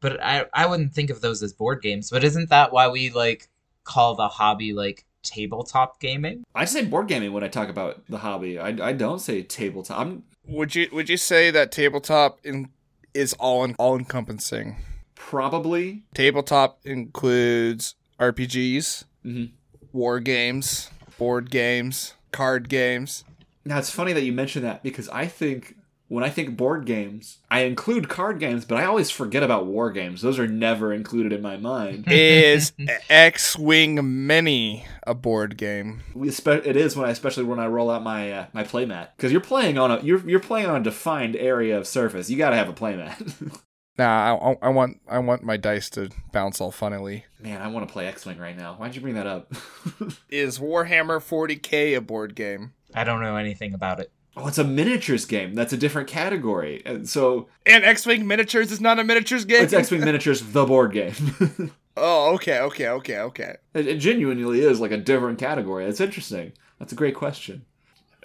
but 0.00 0.22
I 0.22 0.44
I 0.52 0.66
wouldn't 0.66 0.92
think 0.92 1.08
of 1.10 1.22
those 1.22 1.42
as 1.42 1.52
board 1.54 1.80
games. 1.82 2.10
But 2.10 2.22
isn't 2.22 2.50
that 2.50 2.70
why 2.72 2.88
we 2.88 3.10
like 3.10 3.48
call 3.84 4.14
the 4.14 4.28
hobby 4.28 4.72
like 4.74 5.06
tabletop 5.22 6.00
gaming? 6.00 6.44
I 6.54 6.66
say 6.66 6.84
board 6.84 7.08
gaming 7.08 7.32
when 7.32 7.42
I 7.42 7.48
talk 7.48 7.70
about 7.70 8.02
the 8.08 8.18
hobby. 8.18 8.58
I, 8.58 8.68
I 8.90 8.92
don't 8.92 9.20
say 9.20 9.42
tabletop. 9.42 9.98
I'm 9.98 10.22
would 10.46 10.74
you 10.74 10.88
would 10.92 11.08
you 11.08 11.16
say 11.16 11.50
that 11.50 11.72
tabletop 11.72 12.38
in, 12.44 12.68
is 13.14 13.32
all 13.40 13.66
all 13.78 13.96
encompassing? 13.96 14.76
probably 15.14 16.04
Tabletop 16.14 16.78
includes 16.84 17.94
RPGs, 18.20 19.04
Mhm. 19.24 19.50
War 19.96 20.20
games, 20.20 20.90
board 21.18 21.50
games, 21.50 22.14
card 22.30 22.68
games. 22.68 23.24
Now 23.64 23.78
it's 23.78 23.90
funny 23.90 24.12
that 24.12 24.22
you 24.22 24.32
mention 24.32 24.62
that 24.62 24.82
because 24.82 25.08
I 25.08 25.26
think 25.26 25.74
when 26.08 26.22
I 26.22 26.30
think 26.30 26.56
board 26.56 26.84
games, 26.84 27.38
I 27.50 27.60
include 27.60 28.08
card 28.08 28.38
games, 28.38 28.64
but 28.64 28.78
I 28.78 28.84
always 28.84 29.10
forget 29.10 29.42
about 29.42 29.66
war 29.66 29.90
games. 29.90 30.22
Those 30.22 30.38
are 30.38 30.46
never 30.46 30.92
included 30.92 31.32
in 31.32 31.42
my 31.42 31.56
mind. 31.56 32.04
Is 32.12 32.72
X-Wing 33.10 34.26
Mini 34.26 34.86
a 35.04 35.14
board 35.14 35.56
game? 35.56 36.02
Spe- 36.30 36.64
it 36.64 36.76
is 36.76 36.94
when 36.94 37.08
I, 37.08 37.10
especially 37.10 37.44
when 37.44 37.58
I 37.58 37.66
roll 37.66 37.90
out 37.90 38.02
my 38.02 38.30
uh, 38.30 38.46
my 38.52 38.62
playmat, 38.62 39.08
because 39.16 39.32
you're 39.32 39.40
playing 39.40 39.78
on 39.78 39.90
a 39.90 40.00
you're 40.02 40.28
you're 40.28 40.40
playing 40.40 40.66
on 40.66 40.80
a 40.80 40.84
defined 40.84 41.36
area 41.36 41.76
of 41.76 41.86
surface. 41.86 42.30
You 42.30 42.36
got 42.36 42.50
to 42.50 42.56
have 42.56 42.68
a 42.68 42.72
playmat. 42.72 43.60
Nah, 43.98 44.56
I, 44.62 44.66
I 44.66 44.68
want 44.68 45.00
I 45.08 45.18
want 45.18 45.42
my 45.42 45.56
dice 45.56 45.88
to 45.90 46.10
bounce 46.32 46.60
all 46.60 46.70
funnily. 46.70 47.24
Man, 47.40 47.62
I 47.62 47.68
want 47.68 47.88
to 47.88 47.92
play 47.92 48.06
X 48.06 48.26
Wing 48.26 48.38
right 48.38 48.56
now. 48.56 48.74
Why'd 48.74 48.94
you 48.94 49.00
bring 49.00 49.14
that 49.14 49.26
up? 49.26 49.52
Is 50.28 50.58
Warhammer 50.58 51.18
40k 51.18 51.96
a 51.96 52.00
board 52.00 52.34
game? 52.34 52.72
I 52.94 53.04
don't 53.04 53.22
know 53.22 53.36
anything 53.36 53.72
about 53.74 54.00
it. 54.00 54.10
oh, 54.36 54.46
it's 54.48 54.58
a 54.58 54.64
miniatures 54.64 55.24
game. 55.24 55.54
That's 55.54 55.72
a 55.72 55.76
different 55.78 56.08
category. 56.08 56.82
And 56.84 57.08
so 57.08 57.48
And 57.64 57.84
X-Wing 57.84 58.26
Miniatures 58.26 58.70
is 58.70 58.80
not 58.80 58.98
a 58.98 59.04
miniatures 59.04 59.44
game. 59.46 59.62
it's 59.64 59.72
X 59.72 59.90
Wing 59.90 60.00
miniatures, 60.02 60.42
the 60.42 60.64
board 60.66 60.92
game. 60.92 61.72
Oh, 61.98 62.34
okay, 62.34 62.58
okay, 62.60 62.88
okay, 62.88 63.18
okay. 63.20 63.56
It, 63.72 63.86
it 63.88 63.96
genuinely 63.96 64.60
is 64.60 64.80
like 64.80 64.90
a 64.90 64.98
different 64.98 65.38
category. 65.38 65.86
That's 65.86 65.98
interesting. 65.98 66.52
That's 66.78 66.92
a 66.92 66.94
great 66.94 67.14
question. 67.14 67.64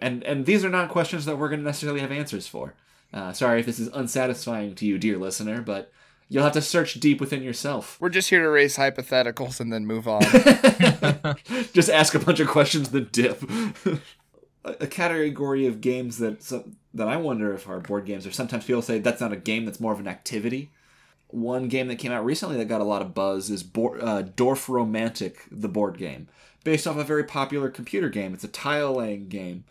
And 0.02 0.24
and 0.26 0.46
these 0.46 0.66
are 0.66 0.70
not 0.70 0.90
questions 0.90 1.24
that 1.24 1.38
we're 1.38 1.48
going 1.48 1.62
to 1.62 1.66
necessarily 1.66 2.02
have 2.02 2.12
answers 2.12 2.48
for. 2.48 2.74
Uh, 3.14 3.34
sorry 3.34 3.60
if 3.60 3.66
this 3.66 3.80
is 3.80 3.90
unsatisfying 3.90 4.76
to 4.76 4.86
you, 4.86 4.98
dear 4.98 5.18
listener, 5.18 5.62
but 5.62 5.92
you'll 6.30 6.44
have 6.44 6.54
to 6.54 6.62
search 6.62 6.94
deep 6.96 7.20
within 7.20 7.44
yourself. 7.44 7.98
We're 8.00 8.10
just 8.10 8.30
here 8.30 8.42
to 8.42 8.50
raise 8.50 8.78
hypotheticals 8.78 9.60
and 9.60 9.72
then 9.72 9.86
move 9.86 10.08
on. 10.08 10.22
Just 11.74 11.90
ask 11.90 12.16
a 12.16 12.20
bunch 12.20 12.40
of 12.40 12.48
questions, 12.48 12.90
then 12.90 13.10
dip. 13.12 13.44
a, 14.64 14.88
category 14.88 15.66
of 15.68 15.82
games 15.82 16.20
that 16.20 16.44
some, 16.44 16.78
that 16.94 17.08
I 17.08 17.18
wonder 17.18 17.54
if 17.54 17.68
are 17.68 17.80
board 17.80 18.06
games, 18.06 18.26
or 18.26 18.32
sometimes 18.32 18.66
people 18.66 18.82
say 18.82 19.00
that's 19.00 19.22
not 19.22 19.34
a 19.34 19.38
game, 19.38 19.66
that's 19.66 19.80
more 19.80 19.94
of 19.94 20.00
an 20.00 20.08
activity. 20.08 20.72
One 21.28 21.68
game 21.68 21.88
that 21.88 21.98
came 21.98 22.12
out 22.12 22.26
recently 22.26 22.58
that 22.58 22.66
got 22.66 22.82
a 22.82 22.86
lot 22.86 23.02
of 23.02 23.14
buzz 23.14 23.50
is 23.50 23.64
Bo- 23.64 23.98
uh, 23.98 24.24
Dorfromantik, 24.24 25.36
the 25.50 25.70
board 25.70 25.98
game, 25.98 26.28
based 26.64 26.88
off 26.88 26.98
a 26.98 27.04
very 27.04 27.24
popular 27.24 27.70
computer 27.70 28.10
game. 28.10 28.34
It's 28.34 28.44
a 28.44 28.50
tile 28.50 28.96
laying 28.96 29.30
game, 29.30 29.64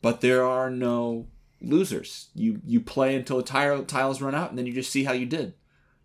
but 0.00 0.20
there 0.20 0.44
are 0.44 0.70
no 0.70 1.26
losers. 1.62 2.30
You 2.34 2.60
you 2.64 2.80
play 2.80 3.14
until 3.14 3.38
the 3.38 3.42
tile 3.42 3.84
tiles 3.84 4.20
run 4.20 4.34
out, 4.34 4.50
and 4.50 4.58
then 4.58 4.66
you 4.66 4.72
just 4.72 4.90
see 4.90 5.04
how 5.04 5.12
you 5.12 5.26
did. 5.26 5.54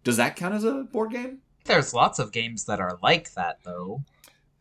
Does 0.03 0.17
that 0.17 0.35
count 0.35 0.53
as 0.53 0.63
a 0.63 0.83
board 0.83 1.11
game? 1.11 1.39
There's 1.65 1.93
lots 1.93 2.19
of 2.19 2.31
games 2.31 2.65
that 2.65 2.79
are 2.79 2.97
like 3.01 3.33
that 3.33 3.59
though. 3.63 4.03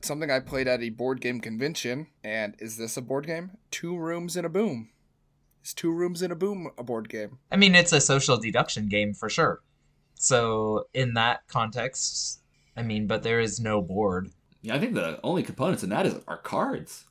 Something 0.00 0.30
I 0.30 0.40
played 0.40 0.68
at 0.68 0.82
a 0.82 0.90
board 0.90 1.20
game 1.20 1.40
convention, 1.40 2.08
and 2.22 2.54
is 2.58 2.76
this 2.76 2.96
a 2.96 3.02
board 3.02 3.26
game? 3.26 3.52
Two 3.70 3.96
Rooms 3.96 4.36
and 4.36 4.46
a 4.46 4.48
Boom. 4.50 4.90
Is 5.64 5.74
Two 5.74 5.92
Rooms 5.92 6.22
and 6.22 6.32
a 6.32 6.36
Boom 6.36 6.70
a 6.78 6.82
board 6.82 7.08
game? 7.08 7.38
I 7.50 7.56
mean, 7.56 7.74
it's 7.74 7.92
a 7.92 8.00
social 8.00 8.36
deduction 8.36 8.88
game 8.88 9.14
for 9.14 9.28
sure. 9.28 9.62
So 10.14 10.86
in 10.94 11.14
that 11.14 11.46
context, 11.48 12.40
I 12.76 12.82
mean, 12.82 13.06
but 13.06 13.22
there 13.22 13.40
is 13.40 13.60
no 13.60 13.80
board. 13.82 14.30
Yeah, 14.62 14.74
I 14.74 14.78
think 14.78 14.94
the 14.94 15.20
only 15.22 15.42
components 15.42 15.82
in 15.82 15.90
that 15.90 16.06
is 16.06 16.14
are 16.26 16.38
cards. 16.38 17.04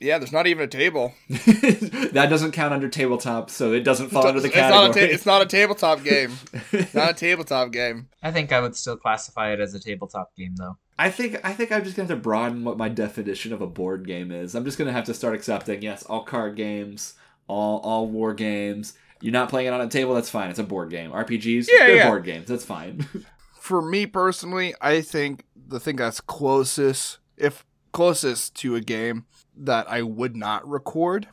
Yeah, 0.00 0.18
there's 0.18 0.32
not 0.32 0.46
even 0.46 0.64
a 0.64 0.68
table. 0.68 1.14
that 1.28 2.26
doesn't 2.30 2.52
count 2.52 2.74
under 2.74 2.88
tabletop, 2.88 3.50
so 3.50 3.72
it 3.72 3.80
doesn't 3.80 4.10
fall 4.10 4.26
under 4.26 4.40
the 4.40 4.48
it's, 4.48 4.56
not 4.56 4.70
category. 4.92 5.06
ta- 5.08 5.14
it's 5.14 5.26
not 5.26 5.42
a 5.42 5.46
tabletop 5.46 6.02
game. 6.04 6.32
not 6.94 7.10
a 7.10 7.14
tabletop 7.14 7.70
game. 7.72 8.08
I 8.22 8.30
think 8.30 8.52
I 8.52 8.60
would 8.60 8.76
still 8.76 8.96
classify 8.96 9.52
it 9.52 9.60
as 9.60 9.74
a 9.74 9.80
tabletop 9.80 10.34
game 10.36 10.54
though. 10.56 10.76
I 10.98 11.10
think 11.10 11.40
I 11.44 11.52
think 11.52 11.72
I'm 11.72 11.84
just 11.84 11.96
gonna 11.96 12.08
have 12.08 12.16
to 12.18 12.22
broaden 12.22 12.64
what 12.64 12.78
my 12.78 12.88
definition 12.88 13.52
of 13.52 13.60
a 13.60 13.66
board 13.66 14.06
game 14.06 14.30
is. 14.30 14.54
I'm 14.54 14.64
just 14.64 14.78
gonna 14.78 14.92
have 14.92 15.04
to 15.04 15.14
start 15.14 15.34
accepting 15.34 15.82
yes, 15.82 16.02
all 16.04 16.22
card 16.24 16.56
games, 16.56 17.14
all 17.48 17.78
all 17.80 18.06
war 18.06 18.34
games. 18.34 18.94
You're 19.20 19.32
not 19.32 19.48
playing 19.48 19.68
it 19.68 19.72
on 19.72 19.80
a 19.80 19.88
table, 19.88 20.14
that's 20.14 20.28
fine. 20.28 20.50
It's 20.50 20.58
a 20.58 20.64
board 20.64 20.90
game. 20.90 21.10
RPGs, 21.10 21.66
Yeah, 21.70 21.86
they're 21.86 21.96
yeah. 21.96 22.08
board 22.08 22.24
games. 22.24 22.46
That's 22.46 22.64
fine. 22.64 23.06
For 23.58 23.80
me 23.80 24.04
personally, 24.06 24.74
I 24.82 25.00
think 25.00 25.44
the 25.66 25.80
thing 25.80 25.96
that's 25.96 26.20
closest, 26.20 27.18
if 27.38 27.64
closest 27.94 28.56
to 28.56 28.74
a 28.74 28.80
game 28.80 29.24
that 29.56 29.88
I 29.88 30.02
would 30.02 30.36
not 30.36 30.68
record 30.68 31.28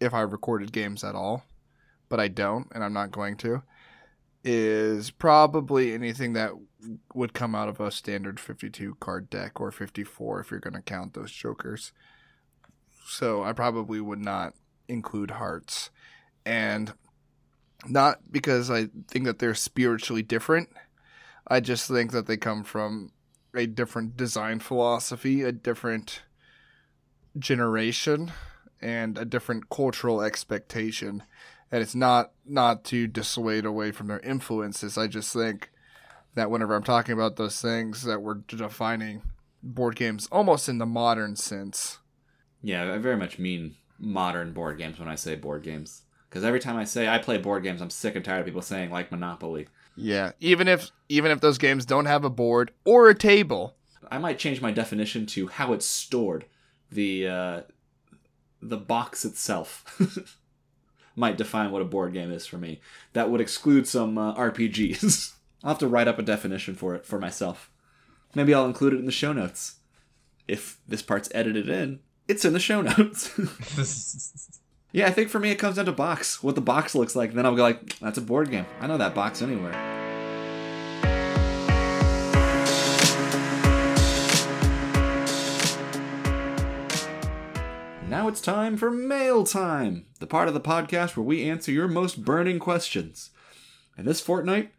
if 0.00 0.12
I 0.12 0.20
recorded 0.20 0.70
games 0.70 1.02
at 1.02 1.14
all, 1.14 1.44
but 2.10 2.20
I 2.20 2.28
don't, 2.28 2.68
and 2.72 2.84
I'm 2.84 2.92
not 2.92 3.10
going 3.10 3.36
to, 3.38 3.62
is 4.44 5.10
probably 5.10 5.94
anything 5.94 6.34
that 6.34 6.52
would 7.14 7.32
come 7.32 7.54
out 7.54 7.70
of 7.70 7.80
a 7.80 7.90
standard 7.90 8.38
52 8.38 8.96
card 9.00 9.30
deck 9.30 9.58
or 9.58 9.70
54 9.70 10.40
if 10.40 10.50
you're 10.50 10.60
going 10.60 10.74
to 10.74 10.82
count 10.82 11.14
those 11.14 11.32
jokers. 11.32 11.92
So 13.06 13.42
I 13.42 13.54
probably 13.54 14.00
would 14.00 14.20
not 14.20 14.52
include 14.86 15.32
hearts. 15.32 15.90
And 16.44 16.92
not 17.86 18.30
because 18.30 18.70
I 18.70 18.88
think 19.08 19.24
that 19.24 19.38
they're 19.38 19.54
spiritually 19.54 20.22
different. 20.22 20.68
I 21.48 21.60
just 21.60 21.88
think 21.88 22.12
that 22.12 22.26
they 22.26 22.36
come 22.36 22.62
from 22.62 23.12
a 23.54 23.66
different 23.66 24.16
design 24.16 24.60
philosophy, 24.60 25.42
a 25.42 25.52
different 25.52 26.22
generation, 27.38 28.32
and 28.80 29.18
a 29.18 29.24
different 29.24 29.68
cultural 29.70 30.22
expectation. 30.22 31.22
And 31.72 31.82
it's 31.82 31.94
not 31.94 32.32
not 32.44 32.84
to 32.84 33.06
dissuade 33.06 33.64
away 33.64 33.90
from 33.92 34.06
their 34.06 34.20
influences. 34.20 34.96
I 34.96 35.06
just 35.06 35.32
think 35.32 35.70
that 36.34 36.50
whenever 36.50 36.74
I'm 36.74 36.82
talking 36.82 37.14
about 37.14 37.36
those 37.36 37.60
things, 37.60 38.02
that 38.04 38.22
we're 38.22 38.34
defining 38.34 39.22
board 39.62 39.96
games 39.96 40.28
almost 40.30 40.68
in 40.68 40.78
the 40.78 40.86
modern 40.86 41.36
sense. 41.36 41.98
yeah, 42.62 42.92
I 42.92 42.98
very 42.98 43.16
much 43.16 43.38
mean 43.38 43.76
modern 43.98 44.52
board 44.52 44.78
games 44.78 44.98
when 44.98 45.08
I 45.08 45.14
say 45.14 45.36
board 45.36 45.62
games. 45.62 46.02
Because 46.28 46.44
every 46.44 46.60
time 46.60 46.76
I 46.76 46.84
say 46.84 47.08
I 47.08 47.18
play 47.18 47.38
board 47.38 47.62
games, 47.62 47.80
I'm 47.80 47.90
sick 47.90 48.16
and 48.16 48.24
tired 48.24 48.40
of 48.40 48.46
people 48.46 48.62
saying 48.62 48.90
like 48.90 49.12
Monopoly. 49.12 49.68
Yeah, 49.96 50.32
even 50.40 50.68
if 50.68 50.90
even 51.08 51.30
if 51.30 51.40
those 51.40 51.58
games 51.58 51.86
don't 51.86 52.06
have 52.06 52.24
a 52.24 52.30
board 52.30 52.72
or 52.84 53.08
a 53.08 53.14
table. 53.14 53.76
I 54.10 54.18
might 54.18 54.38
change 54.38 54.60
my 54.60 54.70
definition 54.70 55.26
to 55.26 55.48
how 55.48 55.72
it's 55.72 55.86
stored. 55.86 56.46
The 56.90 57.28
uh, 57.28 57.60
the 58.60 58.76
box 58.76 59.24
itself 59.24 60.00
might 61.16 61.36
define 61.36 61.70
what 61.70 61.82
a 61.82 61.86
board 61.86 62.12
game 62.12 62.32
is 62.32 62.46
for 62.46 62.58
me. 62.58 62.80
That 63.12 63.30
would 63.30 63.40
exclude 63.40 63.86
some 63.86 64.18
uh, 64.18 64.34
RPGs. 64.34 65.34
I'll 65.62 65.70
have 65.70 65.78
to 65.78 65.88
write 65.88 66.08
up 66.08 66.18
a 66.18 66.22
definition 66.22 66.74
for 66.74 66.94
it 66.94 67.06
for 67.06 67.18
myself. 67.18 67.70
Maybe 68.34 68.52
I'll 68.52 68.66
include 68.66 68.94
it 68.94 68.98
in 68.98 69.06
the 69.06 69.12
show 69.12 69.32
notes. 69.32 69.76
If 70.46 70.78
this 70.86 71.00
part's 71.00 71.30
edited 71.34 71.68
in, 71.68 72.00
it's 72.28 72.44
in 72.44 72.52
the 72.52 72.60
show 72.60 72.80
notes. 72.82 73.30
Yeah, 74.94 75.08
I 75.08 75.10
think 75.10 75.28
for 75.28 75.40
me 75.40 75.50
it 75.50 75.58
comes 75.58 75.74
down 75.74 75.86
to 75.86 75.92
box. 75.92 76.40
What 76.40 76.54
the 76.54 76.60
box 76.60 76.94
looks 76.94 77.16
like. 77.16 77.32
Then 77.32 77.44
I'll 77.44 77.56
go 77.56 77.64
like, 77.64 77.98
that's 77.98 78.16
a 78.16 78.20
board 78.20 78.52
game. 78.52 78.64
I 78.80 78.86
know 78.86 78.96
that 78.96 79.12
box 79.12 79.42
anywhere. 79.42 79.72
Now 88.08 88.28
it's 88.28 88.40
time 88.40 88.76
for 88.76 88.92
mail 88.92 89.42
time, 89.42 90.06
the 90.20 90.28
part 90.28 90.46
of 90.46 90.54
the 90.54 90.60
podcast 90.60 91.16
where 91.16 91.24
we 91.24 91.50
answer 91.50 91.72
your 91.72 91.88
most 91.88 92.24
burning 92.24 92.60
questions. 92.60 93.30
And 93.98 94.06
this 94.06 94.20
fortnight, 94.20 94.70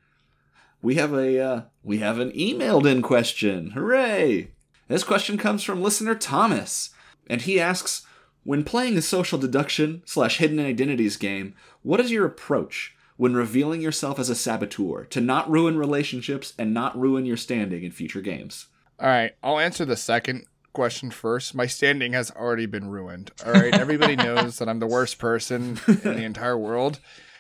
we 0.81 0.95
have 0.95 1.11
a 1.11 1.41
uh, 1.41 1.61
we 1.83 1.97
have 1.97 2.19
an 2.19 2.31
emailed 2.31 2.89
in 2.89 3.01
question. 3.01 3.71
Hooray! 3.71 4.51
This 4.87 5.03
question 5.03 5.37
comes 5.37 5.61
from 5.61 5.83
listener 5.83 6.15
Thomas, 6.15 6.91
and 7.27 7.41
he 7.41 7.59
asks, 7.59 8.03
when 8.45 8.63
playing 8.63 8.95
a 8.95 9.01
social 9.01 9.39
deduction 9.39 10.03
slash 10.05 10.37
hidden 10.37 10.59
identities 10.59 11.17
game, 11.17 11.55
what 11.81 11.99
is 11.99 12.11
your 12.11 12.25
approach 12.25 12.95
when 13.17 13.33
revealing 13.33 13.81
yourself 13.81 14.19
as 14.19 14.29
a 14.29 14.35
saboteur 14.35 15.05
to 15.05 15.19
not 15.19 15.49
ruin 15.49 15.77
relationships 15.77 16.53
and 16.57 16.73
not 16.73 16.97
ruin 16.97 17.25
your 17.25 17.37
standing 17.37 17.83
in 17.83 17.91
future 17.91 18.21
games? 18.21 18.67
All 18.99 19.09
right, 19.09 19.31
I'll 19.43 19.59
answer 19.59 19.83
the 19.83 19.97
second 19.97 20.45
question 20.73 21.09
first. 21.09 21.55
My 21.55 21.65
standing 21.65 22.13
has 22.13 22.29
already 22.31 22.67
been 22.67 22.87
ruined. 22.87 23.31
All 23.43 23.51
right, 23.51 23.73
everybody 23.73 24.15
knows 24.15 24.59
that 24.59 24.69
I'm 24.69 24.79
the 24.79 24.85
worst 24.85 25.17
person 25.17 25.79
in 25.87 25.95
the 26.03 26.23
entire 26.23 26.57
world, 26.57 26.99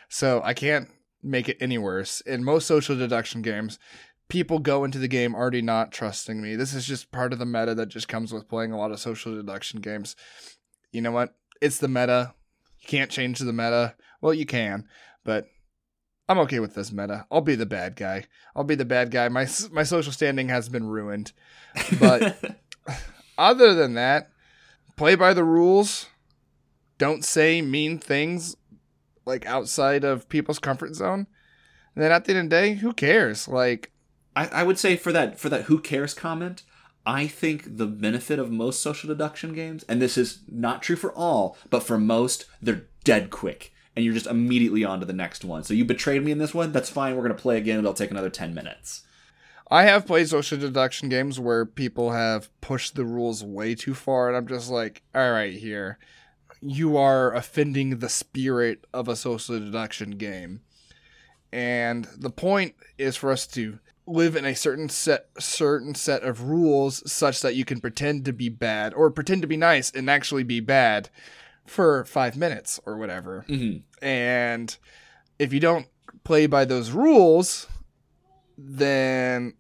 so 0.09 0.41
I 0.43 0.55
can't 0.55 0.89
make 1.21 1.47
it 1.47 1.57
any 1.59 1.77
worse. 1.77 2.19
In 2.21 2.43
most 2.43 2.65
social 2.65 2.97
deduction 2.97 3.43
games, 3.43 3.77
people 4.27 4.57
go 4.57 4.83
into 4.83 4.97
the 4.97 5.07
game 5.07 5.35
already 5.35 5.61
not 5.61 5.91
trusting 5.91 6.41
me. 6.41 6.55
This 6.55 6.73
is 6.73 6.85
just 6.85 7.11
part 7.11 7.31
of 7.31 7.39
the 7.39 7.45
meta 7.45 7.75
that 7.75 7.89
just 7.89 8.07
comes 8.07 8.33
with 8.33 8.49
playing 8.49 8.71
a 8.71 8.77
lot 8.77 8.91
of 8.91 8.99
social 8.99 9.35
deduction 9.35 9.81
games. 9.81 10.15
You 10.95 11.01
know 11.01 11.11
what? 11.11 11.35
It's 11.61 11.77
the 11.77 11.89
meta. 11.89 12.33
You 12.79 12.87
can't 12.87 13.11
change 13.11 13.39
the 13.39 13.51
meta. 13.51 13.95
Well, 14.21 14.33
you 14.33 14.45
can, 14.45 14.87
but 15.25 15.47
I'm 16.29 16.39
okay 16.39 16.59
with 16.59 16.73
this 16.73 16.91
meta. 16.91 17.27
I'll 17.29 17.41
be 17.41 17.55
the 17.55 17.65
bad 17.65 17.97
guy. 17.97 18.25
I'll 18.55 18.63
be 18.63 18.75
the 18.75 18.85
bad 18.85 19.11
guy. 19.11 19.27
My 19.27 19.45
my 19.71 19.83
social 19.83 20.13
standing 20.13 20.47
has 20.47 20.69
been 20.69 20.87
ruined. 20.87 21.33
But 21.99 22.55
other 23.37 23.73
than 23.73 23.95
that, 23.95 24.29
play 24.95 25.15
by 25.15 25.33
the 25.33 25.43
rules. 25.43 26.07
Don't 26.97 27.25
say 27.25 27.61
mean 27.61 27.99
things 27.99 28.55
like 29.25 29.45
outside 29.45 30.05
of 30.05 30.29
people's 30.29 30.59
comfort 30.59 30.95
zone. 30.95 31.27
And 31.93 32.03
then 32.03 32.13
at 32.13 32.23
the 32.23 32.31
end 32.31 32.39
of 32.39 32.49
the 32.49 32.55
day, 32.55 32.73
who 32.75 32.93
cares? 32.93 33.49
Like 33.49 33.91
I, 34.33 34.47
I 34.47 34.63
would 34.63 34.79
say 34.79 34.95
for 34.95 35.11
that 35.11 35.37
for 35.37 35.49
that 35.49 35.63
who 35.63 35.79
cares 35.79 36.13
comment, 36.13 36.63
I 37.05 37.27
think 37.27 37.77
the 37.77 37.85
benefit 37.85 38.39
of 38.39 38.51
most 38.51 38.81
social 38.81 39.07
deduction 39.07 39.53
games, 39.53 39.85
and 39.87 40.01
this 40.01 40.17
is 40.17 40.39
not 40.49 40.81
true 40.81 40.95
for 40.95 41.13
all, 41.13 41.57
but 41.69 41.83
for 41.83 41.97
most, 41.97 42.45
they're 42.61 42.87
dead 43.03 43.29
quick. 43.29 43.71
And 43.95 44.03
you're 44.03 44.13
just 44.13 44.27
immediately 44.27 44.83
on 44.83 44.99
to 44.99 45.05
the 45.05 45.13
next 45.13 45.45
one. 45.45 45.63
So 45.63 45.73
you 45.73 45.85
betrayed 45.85 46.23
me 46.23 46.31
in 46.31 46.39
this 46.39 46.53
one, 46.53 46.71
that's 46.71 46.89
fine, 46.89 47.15
we're 47.15 47.21
gonna 47.21 47.35
play 47.35 47.57
again, 47.57 47.79
it'll 47.79 47.93
take 47.93 48.11
another 48.11 48.29
ten 48.29 48.53
minutes. 48.53 49.03
I 49.71 49.83
have 49.83 50.05
played 50.05 50.29
social 50.29 50.57
deduction 50.57 51.09
games 51.09 51.39
where 51.39 51.65
people 51.65 52.11
have 52.11 52.49
pushed 52.61 52.95
the 52.95 53.05
rules 53.05 53.43
way 53.43 53.73
too 53.75 53.93
far, 53.93 54.27
and 54.27 54.37
I'm 54.37 54.47
just 54.47 54.69
like, 54.69 55.01
all 55.13 55.31
right, 55.31 55.53
here 55.53 55.97
you 56.61 56.97
are 56.97 57.33
offending 57.33 57.99
the 57.99 58.09
spirit 58.09 58.85
of 58.93 59.07
a 59.07 59.15
social 59.15 59.59
deduction 59.59 60.11
game. 60.11 60.61
And 61.51 62.07
the 62.17 62.29
point 62.29 62.75
is 62.97 63.15
for 63.15 63.31
us 63.31 63.45
to 63.47 63.79
live 64.07 64.35
in 64.35 64.45
a 64.45 64.55
certain 64.55 64.87
set 64.87 65.27
certain 65.39 65.95
set 65.95 66.23
of 66.23 66.43
rules 66.43 67.09
such 67.11 67.41
that 67.41 67.55
you 67.55 67.65
can 67.65 67.79
pretend 67.79 68.23
to 68.25 68.33
be 68.33 68.49
bad 68.49 68.93
or 68.93 69.09
pretend 69.09 69.41
to 69.41 69.47
be 69.47 69.57
nice 69.57 69.91
and 69.91 70.09
actually 70.09 70.43
be 70.43 70.59
bad 70.59 71.09
for 71.65 72.05
5 72.05 72.37
minutes 72.37 72.79
or 72.85 72.97
whatever. 72.97 73.45
Mm-hmm. 73.49 74.05
And 74.05 74.77
if 75.39 75.51
you 75.51 75.59
don't 75.59 75.87
play 76.23 76.45
by 76.45 76.65
those 76.65 76.91
rules, 76.91 77.67
then 78.57 79.53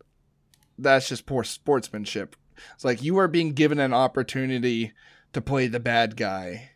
that's 0.77 1.09
just 1.09 1.25
poor 1.25 1.43
sportsmanship. 1.43 2.35
It's 2.75 2.85
like 2.85 3.01
you 3.01 3.17
are 3.17 3.27
being 3.27 3.53
given 3.53 3.79
an 3.79 3.93
opportunity 3.93 4.93
to 5.33 5.41
play 5.41 5.67
the 5.67 5.79
bad 5.79 6.15
guy 6.15 6.69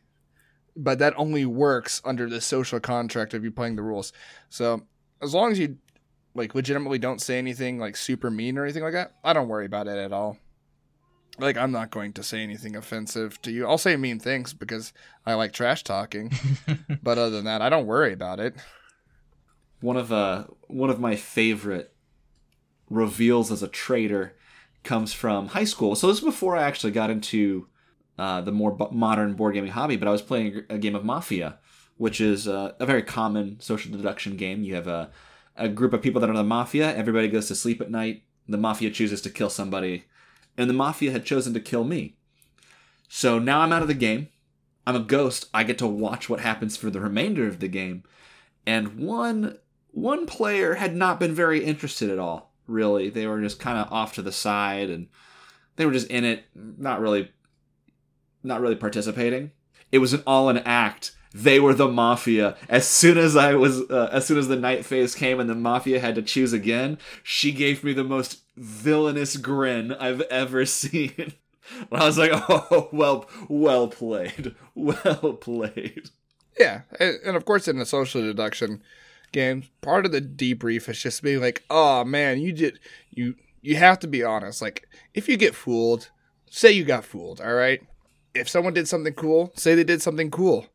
but 0.79 0.99
that 0.99 1.13
only 1.17 1.45
works 1.45 2.01
under 2.05 2.29
the 2.29 2.39
social 2.39 2.79
contract 2.79 3.33
of 3.33 3.43
you 3.43 3.51
playing 3.51 3.75
the 3.75 3.83
rules. 3.83 4.13
So 4.49 4.83
as 5.21 5.33
long 5.33 5.51
as 5.51 5.59
you 5.59 5.77
like 6.35 6.55
legitimately 6.55 6.99
don't 6.99 7.21
say 7.21 7.37
anything 7.37 7.79
like 7.79 7.95
super 7.95 8.29
mean 8.29 8.57
or 8.57 8.63
anything 8.63 8.83
like 8.83 8.93
that, 8.93 9.13
I 9.23 9.33
don't 9.33 9.47
worry 9.47 9.65
about 9.65 9.87
it 9.87 9.97
at 9.97 10.13
all. 10.13 10.37
Like 11.37 11.57
I'm 11.57 11.71
not 11.71 11.91
going 11.91 12.13
to 12.13 12.23
say 12.23 12.41
anything 12.41 12.75
offensive 12.75 13.41
to 13.43 13.51
you. 13.51 13.65
I'll 13.65 13.77
say 13.77 13.95
mean 13.95 14.19
things 14.19 14.53
because 14.53 14.93
I 15.25 15.35
like 15.35 15.53
trash 15.53 15.83
talking. 15.83 16.31
but 17.03 17.17
other 17.17 17.29
than 17.29 17.45
that, 17.45 17.61
I 17.61 17.69
don't 17.69 17.87
worry 17.87 18.13
about 18.13 18.39
it. 18.39 18.55
One 19.81 19.97
of 19.97 20.11
uh 20.11 20.45
one 20.67 20.89
of 20.89 20.99
my 20.99 21.15
favorite 21.15 21.93
reveals 22.89 23.51
as 23.51 23.63
a 23.63 23.67
traitor 23.67 24.35
comes 24.83 25.13
from 25.13 25.47
high 25.47 25.63
school. 25.63 25.95
So 25.95 26.07
this 26.07 26.17
is 26.17 26.23
before 26.23 26.55
I 26.55 26.63
actually 26.63 26.91
got 26.91 27.09
into 27.09 27.67
uh, 28.17 28.41
the 28.41 28.51
more 28.51 28.71
b- 28.71 28.87
modern 28.91 29.33
board 29.33 29.53
gaming 29.53 29.71
hobby, 29.71 29.95
but 29.95 30.07
I 30.07 30.11
was 30.11 30.21
playing 30.21 30.63
a 30.69 30.77
game 30.77 30.95
of 30.95 31.05
Mafia, 31.05 31.57
which 31.97 32.19
is 32.19 32.47
uh, 32.47 32.73
a 32.79 32.85
very 32.85 33.03
common 33.03 33.59
social 33.59 33.91
deduction 33.91 34.35
game. 34.35 34.63
You 34.63 34.75
have 34.75 34.87
a, 34.87 35.09
a 35.59 35.69
group 35.69 35.93
of 35.93 36.01
people 36.01 36.21
that 36.21 36.29
are 36.29 36.35
the 36.35 36.43
Mafia, 36.43 36.95
everybody 36.95 37.27
goes 37.27 37.47
to 37.47 37.55
sleep 37.55 37.81
at 37.81 37.91
night, 37.91 38.23
the 38.47 38.57
Mafia 38.57 38.89
chooses 38.89 39.21
to 39.21 39.29
kill 39.29 39.49
somebody, 39.49 40.05
and 40.57 40.69
the 40.69 40.73
Mafia 40.73 41.11
had 41.11 41.25
chosen 41.25 41.53
to 41.53 41.59
kill 41.59 41.83
me. 41.83 42.15
So 43.07 43.39
now 43.39 43.61
I'm 43.61 43.73
out 43.73 43.81
of 43.81 43.87
the 43.87 43.93
game. 43.93 44.29
I'm 44.87 44.95
a 44.95 45.01
ghost. 45.01 45.47
I 45.53 45.63
get 45.63 45.77
to 45.79 45.87
watch 45.87 46.29
what 46.29 46.39
happens 46.39 46.77
for 46.77 46.89
the 46.89 46.99
remainder 46.99 47.47
of 47.47 47.59
the 47.59 47.67
game. 47.67 48.03
And 48.65 48.99
one 48.99 49.57
one 49.91 50.25
player 50.25 50.75
had 50.75 50.95
not 50.95 51.19
been 51.19 51.33
very 51.33 51.63
interested 51.63 52.09
at 52.09 52.19
all, 52.19 52.53
really. 52.67 53.09
They 53.09 53.27
were 53.27 53.41
just 53.41 53.59
kind 53.59 53.77
of 53.77 53.91
off 53.91 54.13
to 54.13 54.21
the 54.21 54.31
side 54.31 54.89
and 54.89 55.07
they 55.75 55.85
were 55.85 55.91
just 55.91 56.07
in 56.07 56.23
it, 56.23 56.45
not 56.55 57.01
really 57.01 57.31
not 58.43 58.61
really 58.61 58.75
participating. 58.75 59.51
It 59.91 59.99
was 59.99 60.13
an 60.13 60.23
all 60.25 60.49
an 60.49 60.59
act. 60.59 61.11
They 61.33 61.59
were 61.59 61.75
the 61.75 61.87
mafia. 61.87 62.57
As 62.67 62.87
soon 62.87 63.17
as 63.17 63.35
I 63.35 63.53
was, 63.53 63.81
uh, 63.89 64.09
as 64.11 64.25
soon 64.25 64.37
as 64.37 64.47
the 64.47 64.55
night 64.55 64.83
phase 64.83 65.13
came 65.13 65.39
and 65.39 65.49
the 65.49 65.55
mafia 65.55 65.99
had 65.99 66.15
to 66.15 66.21
choose 66.23 66.53
again, 66.53 66.97
she 67.21 67.51
gave 67.51 67.83
me 67.83 67.93
the 67.93 68.03
most 68.03 68.39
villainous 68.57 69.37
grin 69.37 69.93
I've 69.93 70.21
ever 70.21 70.65
seen. 70.65 71.33
I 71.91 72.05
was 72.05 72.17
like, 72.17 72.31
"Oh, 72.49 72.89
well, 72.91 73.29
well 73.47 73.87
played, 73.87 74.55
well 74.75 75.33
played." 75.39 76.09
Yeah, 76.59 76.81
and 76.99 77.37
of 77.37 77.45
course, 77.45 77.67
in 77.67 77.79
a 77.79 77.85
social 77.85 78.21
deduction 78.21 78.81
game, 79.31 79.63
part 79.81 80.05
of 80.05 80.11
the 80.11 80.21
debrief 80.21 80.89
is 80.89 81.01
just 81.01 81.21
being 81.21 81.41
like, 81.41 81.63
"Oh 81.69 82.03
man, 82.03 82.39
you 82.39 82.53
did 82.53 82.79
you 83.11 83.35
you 83.61 83.75
have 83.75 83.99
to 83.99 84.07
be 84.07 84.23
honest. 84.23 84.61
Like, 84.61 84.87
if 85.13 85.29
you 85.29 85.37
get 85.37 85.53
fooled, 85.55 86.09
say 86.49 86.71
you 86.71 86.83
got 86.83 87.05
fooled. 87.05 87.39
All 87.39 87.53
right, 87.53 87.81
if 88.33 88.49
someone 88.49 88.73
did 88.73 88.87
something 88.87 89.13
cool, 89.13 89.51
say 89.55 89.75
they 89.75 89.83
did 89.83 90.01
something 90.01 90.31
cool. 90.31 90.65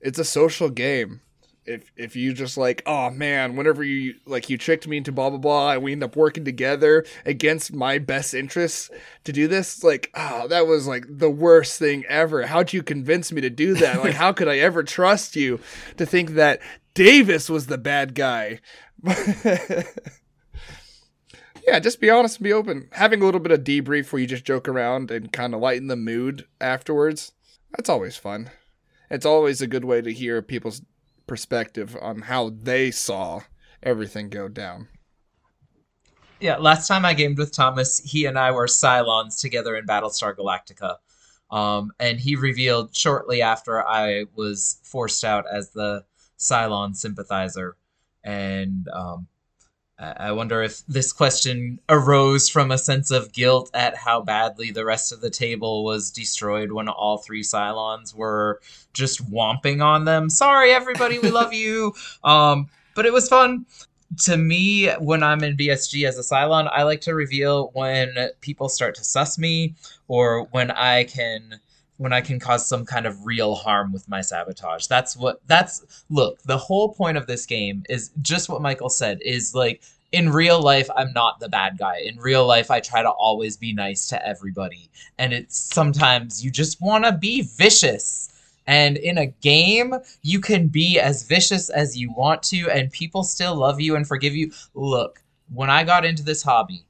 It's 0.00 0.18
a 0.18 0.24
social 0.24 0.70
game. 0.70 1.20
If 1.66 1.92
if 1.94 2.16
you 2.16 2.32
just 2.32 2.56
like, 2.56 2.82
oh 2.86 3.10
man, 3.10 3.54
whenever 3.54 3.84
you 3.84 4.14
like 4.24 4.48
you 4.48 4.56
tricked 4.56 4.88
me 4.88 4.96
into 4.96 5.12
blah 5.12 5.28
blah 5.28 5.38
blah, 5.38 5.72
and 5.72 5.82
we 5.82 5.92
end 5.92 6.02
up 6.02 6.16
working 6.16 6.44
together 6.44 7.04
against 7.26 7.74
my 7.74 7.98
best 7.98 8.32
interests 8.32 8.90
to 9.24 9.32
do 9.32 9.46
this, 9.46 9.84
like, 9.84 10.10
oh, 10.14 10.48
that 10.48 10.66
was 10.66 10.86
like 10.86 11.04
the 11.08 11.30
worst 11.30 11.78
thing 11.78 12.04
ever. 12.08 12.46
How'd 12.46 12.72
you 12.72 12.82
convince 12.82 13.30
me 13.30 13.42
to 13.42 13.50
do 13.50 13.74
that? 13.74 14.02
like, 14.02 14.14
how 14.14 14.32
could 14.32 14.48
I 14.48 14.58
ever 14.58 14.82
trust 14.82 15.36
you 15.36 15.60
to 15.98 16.06
think 16.06 16.30
that 16.30 16.60
Davis 16.94 17.50
was 17.50 17.66
the 17.66 17.78
bad 17.78 18.14
guy? 18.14 18.60
yeah, 21.66 21.78
just 21.78 22.00
be 22.00 22.10
honest 22.10 22.38
and 22.38 22.44
be 22.44 22.52
open. 22.52 22.88
Having 22.92 23.22
a 23.22 23.24
little 23.24 23.40
bit 23.40 23.52
of 23.52 23.64
debrief 23.64 24.12
where 24.12 24.20
you 24.20 24.26
just 24.26 24.44
joke 24.44 24.68
around 24.68 25.10
and 25.10 25.32
kind 25.32 25.54
of 25.54 25.60
lighten 25.60 25.88
the 25.88 25.96
mood 25.96 26.46
afterwards, 26.60 27.32
that's 27.70 27.88
always 27.88 28.16
fun. 28.16 28.50
It's 29.10 29.26
always 29.26 29.60
a 29.60 29.66
good 29.66 29.84
way 29.84 30.00
to 30.00 30.12
hear 30.12 30.40
people's 30.40 30.82
perspective 31.26 31.96
on 32.00 32.22
how 32.22 32.50
they 32.50 32.90
saw 32.90 33.42
everything 33.82 34.28
go 34.28 34.48
down. 34.48 34.88
Yeah, 36.38 36.56
last 36.56 36.88
time 36.88 37.04
I 37.04 37.12
gamed 37.12 37.38
with 37.38 37.52
Thomas, 37.52 37.98
he 37.98 38.24
and 38.24 38.38
I 38.38 38.50
were 38.52 38.66
Cylons 38.66 39.40
together 39.40 39.76
in 39.76 39.86
Battlestar 39.86 40.34
Galactica. 40.34 40.96
Um, 41.50 41.92
and 41.98 42.18
he 42.18 42.36
revealed 42.36 42.94
shortly 42.96 43.42
after 43.42 43.86
I 43.86 44.24
was 44.34 44.78
forced 44.84 45.24
out 45.24 45.44
as 45.52 45.70
the 45.70 46.04
Cylon 46.38 46.96
sympathizer. 46.96 47.76
And 48.24 48.86
um, 48.94 49.26
I 50.00 50.32
wonder 50.32 50.62
if 50.62 50.82
this 50.86 51.12
question 51.12 51.78
arose 51.90 52.48
from 52.48 52.70
a 52.70 52.78
sense 52.78 53.10
of 53.10 53.32
guilt 53.32 53.70
at 53.74 53.96
how 53.96 54.22
badly 54.22 54.70
the 54.70 54.84
rest 54.84 55.12
of 55.12 55.20
the 55.20 55.28
table 55.28 55.84
was 55.84 56.10
destroyed 56.10 56.72
when 56.72 56.88
all 56.88 57.18
three 57.18 57.42
Cylons 57.42 58.14
were 58.14 58.60
just 58.94 59.30
whomping 59.30 59.84
on 59.84 60.06
them. 60.06 60.30
Sorry, 60.30 60.70
everybody, 60.70 61.18
we 61.18 61.30
love 61.30 61.52
you. 61.52 61.94
Um, 62.24 62.68
but 62.94 63.06
it 63.06 63.12
was 63.12 63.28
fun. 63.28 63.66
to 64.22 64.36
me, 64.36 64.88
when 64.98 65.22
I'm 65.22 65.42
in 65.42 65.56
BSG 65.56 66.06
as 66.06 66.18
a 66.18 66.22
Cylon, 66.22 66.70
I 66.72 66.82
like 66.82 67.00
to 67.02 67.14
reveal 67.14 67.70
when 67.72 68.14
people 68.40 68.68
start 68.68 68.94
to 68.96 69.04
suss 69.04 69.38
me 69.38 69.74
or 70.08 70.44
when 70.50 70.70
I 70.70 71.04
can 71.04 71.60
when 72.00 72.14
I 72.14 72.22
can 72.22 72.40
cause 72.40 72.66
some 72.66 72.86
kind 72.86 73.04
of 73.04 73.26
real 73.26 73.54
harm 73.54 73.92
with 73.92 74.08
my 74.08 74.22
sabotage. 74.22 74.86
That's 74.86 75.18
what 75.18 75.46
that's 75.46 76.02
look, 76.08 76.40
the 76.44 76.56
whole 76.56 76.94
point 76.94 77.18
of 77.18 77.26
this 77.26 77.44
game 77.44 77.84
is 77.90 78.10
just 78.22 78.48
what 78.48 78.62
Michael 78.62 78.88
said 78.88 79.20
is 79.20 79.54
like 79.54 79.82
in 80.10 80.30
real 80.32 80.62
life 80.62 80.88
I'm 80.96 81.12
not 81.12 81.40
the 81.40 81.50
bad 81.50 81.76
guy. 81.76 81.98
In 81.98 82.16
real 82.16 82.46
life 82.46 82.70
I 82.70 82.80
try 82.80 83.02
to 83.02 83.10
always 83.10 83.58
be 83.58 83.74
nice 83.74 84.08
to 84.08 84.26
everybody. 84.26 84.88
And 85.18 85.34
it's 85.34 85.58
sometimes 85.58 86.42
you 86.42 86.50
just 86.50 86.80
want 86.80 87.04
to 87.04 87.12
be 87.12 87.42
vicious. 87.42 88.32
And 88.66 88.96
in 88.96 89.18
a 89.18 89.26
game, 89.26 89.94
you 90.22 90.40
can 90.40 90.68
be 90.68 90.98
as 90.98 91.24
vicious 91.24 91.68
as 91.68 91.98
you 91.98 92.14
want 92.14 92.42
to, 92.44 92.70
and 92.70 92.90
people 92.90 93.24
still 93.24 93.54
love 93.54 93.78
you 93.78 93.94
and 93.96 94.08
forgive 94.08 94.34
you. 94.34 94.52
Look, 94.72 95.22
when 95.52 95.68
I 95.68 95.84
got 95.84 96.06
into 96.06 96.22
this 96.22 96.42
hobby 96.42 96.86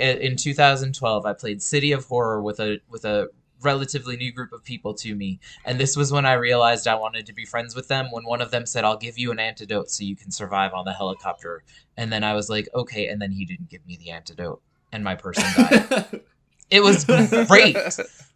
in 0.00 0.34
2012, 0.34 1.24
I 1.24 1.32
played 1.34 1.62
City 1.62 1.92
of 1.92 2.06
Horror 2.06 2.42
with 2.42 2.58
a 2.58 2.80
with 2.88 3.04
a 3.04 3.28
relatively 3.64 4.16
new 4.16 4.32
group 4.32 4.52
of 4.52 4.64
people 4.64 4.94
to 4.94 5.14
me, 5.14 5.40
and 5.64 5.78
this 5.78 5.96
was 5.96 6.12
when 6.12 6.26
I 6.26 6.34
realized 6.34 6.86
I 6.86 6.94
wanted 6.94 7.26
to 7.26 7.32
be 7.32 7.44
friends 7.44 7.74
with 7.74 7.88
them. 7.88 8.10
When 8.10 8.24
one 8.24 8.40
of 8.40 8.50
them 8.50 8.66
said, 8.66 8.84
"I'll 8.84 8.96
give 8.96 9.18
you 9.18 9.32
an 9.32 9.38
antidote 9.38 9.90
so 9.90 10.04
you 10.04 10.16
can 10.16 10.30
survive 10.30 10.72
on 10.74 10.84
the 10.84 10.92
helicopter," 10.92 11.62
and 11.96 12.12
then 12.12 12.24
I 12.24 12.34
was 12.34 12.48
like, 12.50 12.68
"Okay," 12.74 13.08
and 13.08 13.20
then 13.20 13.32
he 13.32 13.44
didn't 13.44 13.70
give 13.70 13.86
me 13.86 13.96
the 13.96 14.10
antidote, 14.10 14.60
and 14.92 15.04
my 15.04 15.14
person 15.14 15.44
died. 15.56 16.20
It 16.70 16.82
was 16.82 17.04
great. 17.04 17.76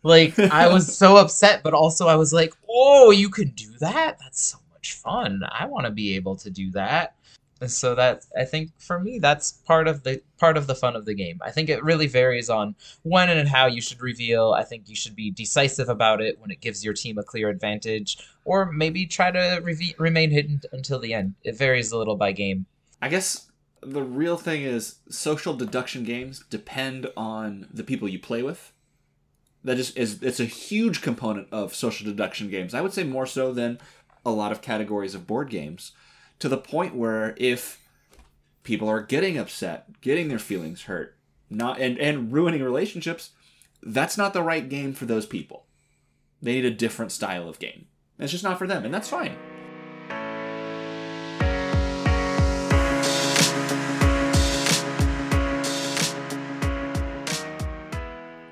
like 0.03 0.39
I 0.39 0.69
was 0.69 0.95
so 0.95 1.17
upset, 1.17 1.63
but 1.63 1.73
also 1.73 2.07
I 2.07 2.17
was 2.17 2.35
like, 2.35 2.53
"Oh, 2.69 3.11
you 3.11 3.31
can 3.31 3.49
do 3.49 3.71
that? 3.81 4.19
That's 4.19 4.43
so 4.43 4.59
much 4.73 4.93
fun. 4.93 5.41
I 5.51 5.65
want 5.65 5.87
to 5.87 5.91
be 5.91 6.17
able 6.17 6.37
to 6.37 6.51
do 6.51 6.71
that." 6.73 7.16
So 7.65 7.95
that 7.95 8.27
I 8.39 8.45
think 8.45 8.71
for 8.79 9.01
me 9.01 9.19
that's 9.19 9.53
part 9.53 9.89
of 9.89 10.03
the 10.03 10.21
part 10.39 10.59
of 10.59 10.67
the 10.67 10.75
fun 10.75 10.95
of 10.95 11.07
the 11.07 11.15
game. 11.15 11.41
I 11.43 11.51
think 11.51 11.71
it 11.71 11.83
really 11.83 12.07
varies 12.07 12.51
on 12.51 12.75
when 13.03 13.31
and 13.31 13.49
how 13.49 13.67
you 13.67 13.81
should 13.81 14.03
reveal. 14.03 14.53
I 14.53 14.63
think 14.63 14.89
you 14.89 14.95
should 14.95 15.17
be 15.17 15.31
decisive 15.31 15.89
about 15.89 16.21
it 16.21 16.39
when 16.39 16.51
it 16.51 16.61
gives 16.61 16.85
your 16.85 16.93
team 16.93 17.17
a 17.17 17.23
clear 17.23 17.49
advantage, 17.49 18.19
or 18.45 18.71
maybe 18.71 19.07
try 19.07 19.31
to 19.31 19.61
reve- 19.63 19.95
remain 19.99 20.31
hidden 20.31 20.61
until 20.73 20.99
the 20.99 21.15
end. 21.15 21.35
It 21.45 21.57
varies 21.57 21.93
a 21.93 21.99
little 21.99 22.17
by 22.17 22.33
game. 22.33 22.67
I 23.01 23.09
guess 23.09 23.51
the 23.81 24.03
real 24.03 24.37
thing 24.37 24.63
is 24.63 24.97
social 25.09 25.55
deduction 25.55 26.05
games 26.05 26.45
depend 26.51 27.07
on 27.17 27.69
the 27.73 27.85
people 27.85 28.09
you 28.09 28.19
play 28.19 28.43
with. 28.43 28.73
That 29.65 29.79
is, 29.79 29.93
is 29.93 30.23
it's 30.23 30.41
a 30.41 30.45
huge 30.45 31.01
component 31.03 31.49
of 31.51 31.75
social 31.75 32.07
deduction 32.07 32.51
games. 32.51 32.75
I 32.75 32.81
would 32.83 32.93
say 32.93 33.05
more 33.05 33.27
so 33.27 33.53
than 33.53 33.79
a 34.25 34.31
lot 34.31 34.53
of 34.53 34.61
categories 34.61 35.15
of 35.15 35.27
board 35.27 35.51
games, 35.51 35.93
to 36.39 36.49
the 36.49 36.59
point 36.59 36.95
where 36.95 37.35
if 37.39 37.83
people 38.63 38.89
are 38.89 39.03
getting 39.03 39.39
upset, 39.39 40.01
getting 40.01 40.29
their 40.29 40.39
feelings 40.39 40.83
hurt, 40.83 41.17
not 41.49 41.81
and, 41.81 41.99
and 41.99 42.33
ruining 42.33 42.63
relationships, 42.63 43.31
that's 43.83 44.19
not 44.19 44.33
the 44.33 44.43
right 44.43 44.69
game 44.69 44.93
for 44.93 45.07
those 45.07 45.27
people. 45.27 45.67
They 46.43 46.55
need 46.55 46.65
a 46.65 46.71
different 46.71 47.13
style 47.13 47.49
of 47.49 47.59
game. 47.59 47.87
It's 48.19 48.33
just 48.33 48.45
not 48.45 48.59
for 48.59 48.67
them, 48.67 48.85
and 48.85 48.93
that's 48.93 49.09
fine. 49.09 49.37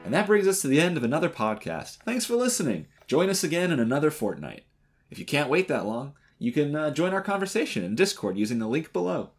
And 0.05 0.13
that 0.13 0.27
brings 0.27 0.47
us 0.47 0.61
to 0.63 0.69
the 0.69 0.81
end 0.81 0.97
of 0.97 1.03
another 1.03 1.31
podcast. 1.31 1.97
Thanks 2.05 2.25
for 2.25 2.37
listening. 2.37 2.87
Join 3.07 3.29
us 3.31 3.43
again 3.43 3.71
in 3.71 3.81
another 3.81 4.11
fortnight. 4.11 4.65
If 5.11 5.19
you 5.19 5.25
can't 5.25 5.49
wait 5.49 5.69
that 5.69 5.87
long, 5.87 6.15
you 6.45 6.53
can 6.53 6.77
uh, 6.77 6.91
join 6.91 7.15
our 7.15 7.23
conversation 7.23 7.83
in 7.83 7.95
Discord 7.95 8.37
using 8.37 8.59
the 8.59 8.69
link 8.69 8.93
below. 8.93 9.31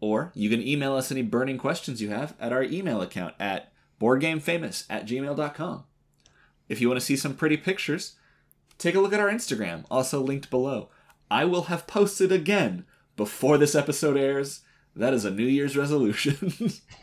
Or 0.00 0.32
you 0.34 0.50
can 0.50 0.66
email 0.66 0.94
us 0.94 1.12
any 1.12 1.22
burning 1.22 1.56
questions 1.56 2.02
you 2.02 2.08
have 2.10 2.34
at 2.40 2.52
our 2.52 2.64
email 2.64 3.00
account 3.00 3.34
at 3.38 3.72
boardgamefamous 4.00 4.86
at 4.90 5.06
gmail.com. 5.06 5.84
If 6.68 6.80
you 6.80 6.88
want 6.88 6.98
to 6.98 7.06
see 7.06 7.16
some 7.16 7.34
pretty 7.34 7.56
pictures, 7.56 8.16
take 8.76 8.94
a 8.94 9.00
look 9.00 9.12
at 9.12 9.20
our 9.20 9.30
Instagram, 9.30 9.84
also 9.90 10.20
linked 10.20 10.50
below. 10.50 10.88
I 11.30 11.44
will 11.44 11.64
have 11.64 11.86
posted 11.86 12.32
again 12.32 12.86
before 13.16 13.56
this 13.56 13.74
episode 13.76 14.16
airs. 14.16 14.62
That 14.96 15.14
is 15.14 15.24
a 15.24 15.30
New 15.30 15.46
Year's 15.46 15.76
resolution. 15.76 16.72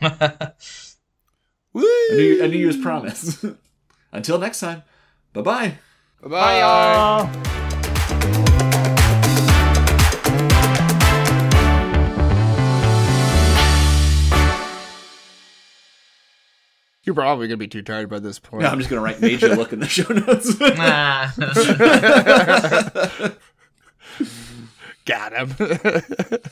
A, 1.74 2.14
New, 2.14 2.42
a 2.42 2.48
New 2.48 2.58
Year's 2.58 2.78
promise. 2.78 3.44
Until 4.12 4.38
next 4.38 4.60
time, 4.60 4.82
bye 5.32 5.42
bye. 5.42 5.78
Bye 6.22 6.28
Bye, 6.28 6.58
y'all. 6.60 7.67
You're 17.08 17.14
probably 17.14 17.48
gonna 17.48 17.56
be 17.56 17.66
too 17.66 17.80
tired 17.80 18.10
by 18.10 18.18
this 18.18 18.38
point. 18.38 18.64
No, 18.64 18.68
I'm 18.68 18.76
just 18.76 18.90
going 18.90 19.00
to 19.00 19.02
write 19.02 19.22
major 19.22 19.56
look 19.56 19.72
in 19.72 19.80
the 19.80 19.88
show 19.88 20.12
notes. 20.12 20.54
Got 25.06 25.32
him. 25.32 25.56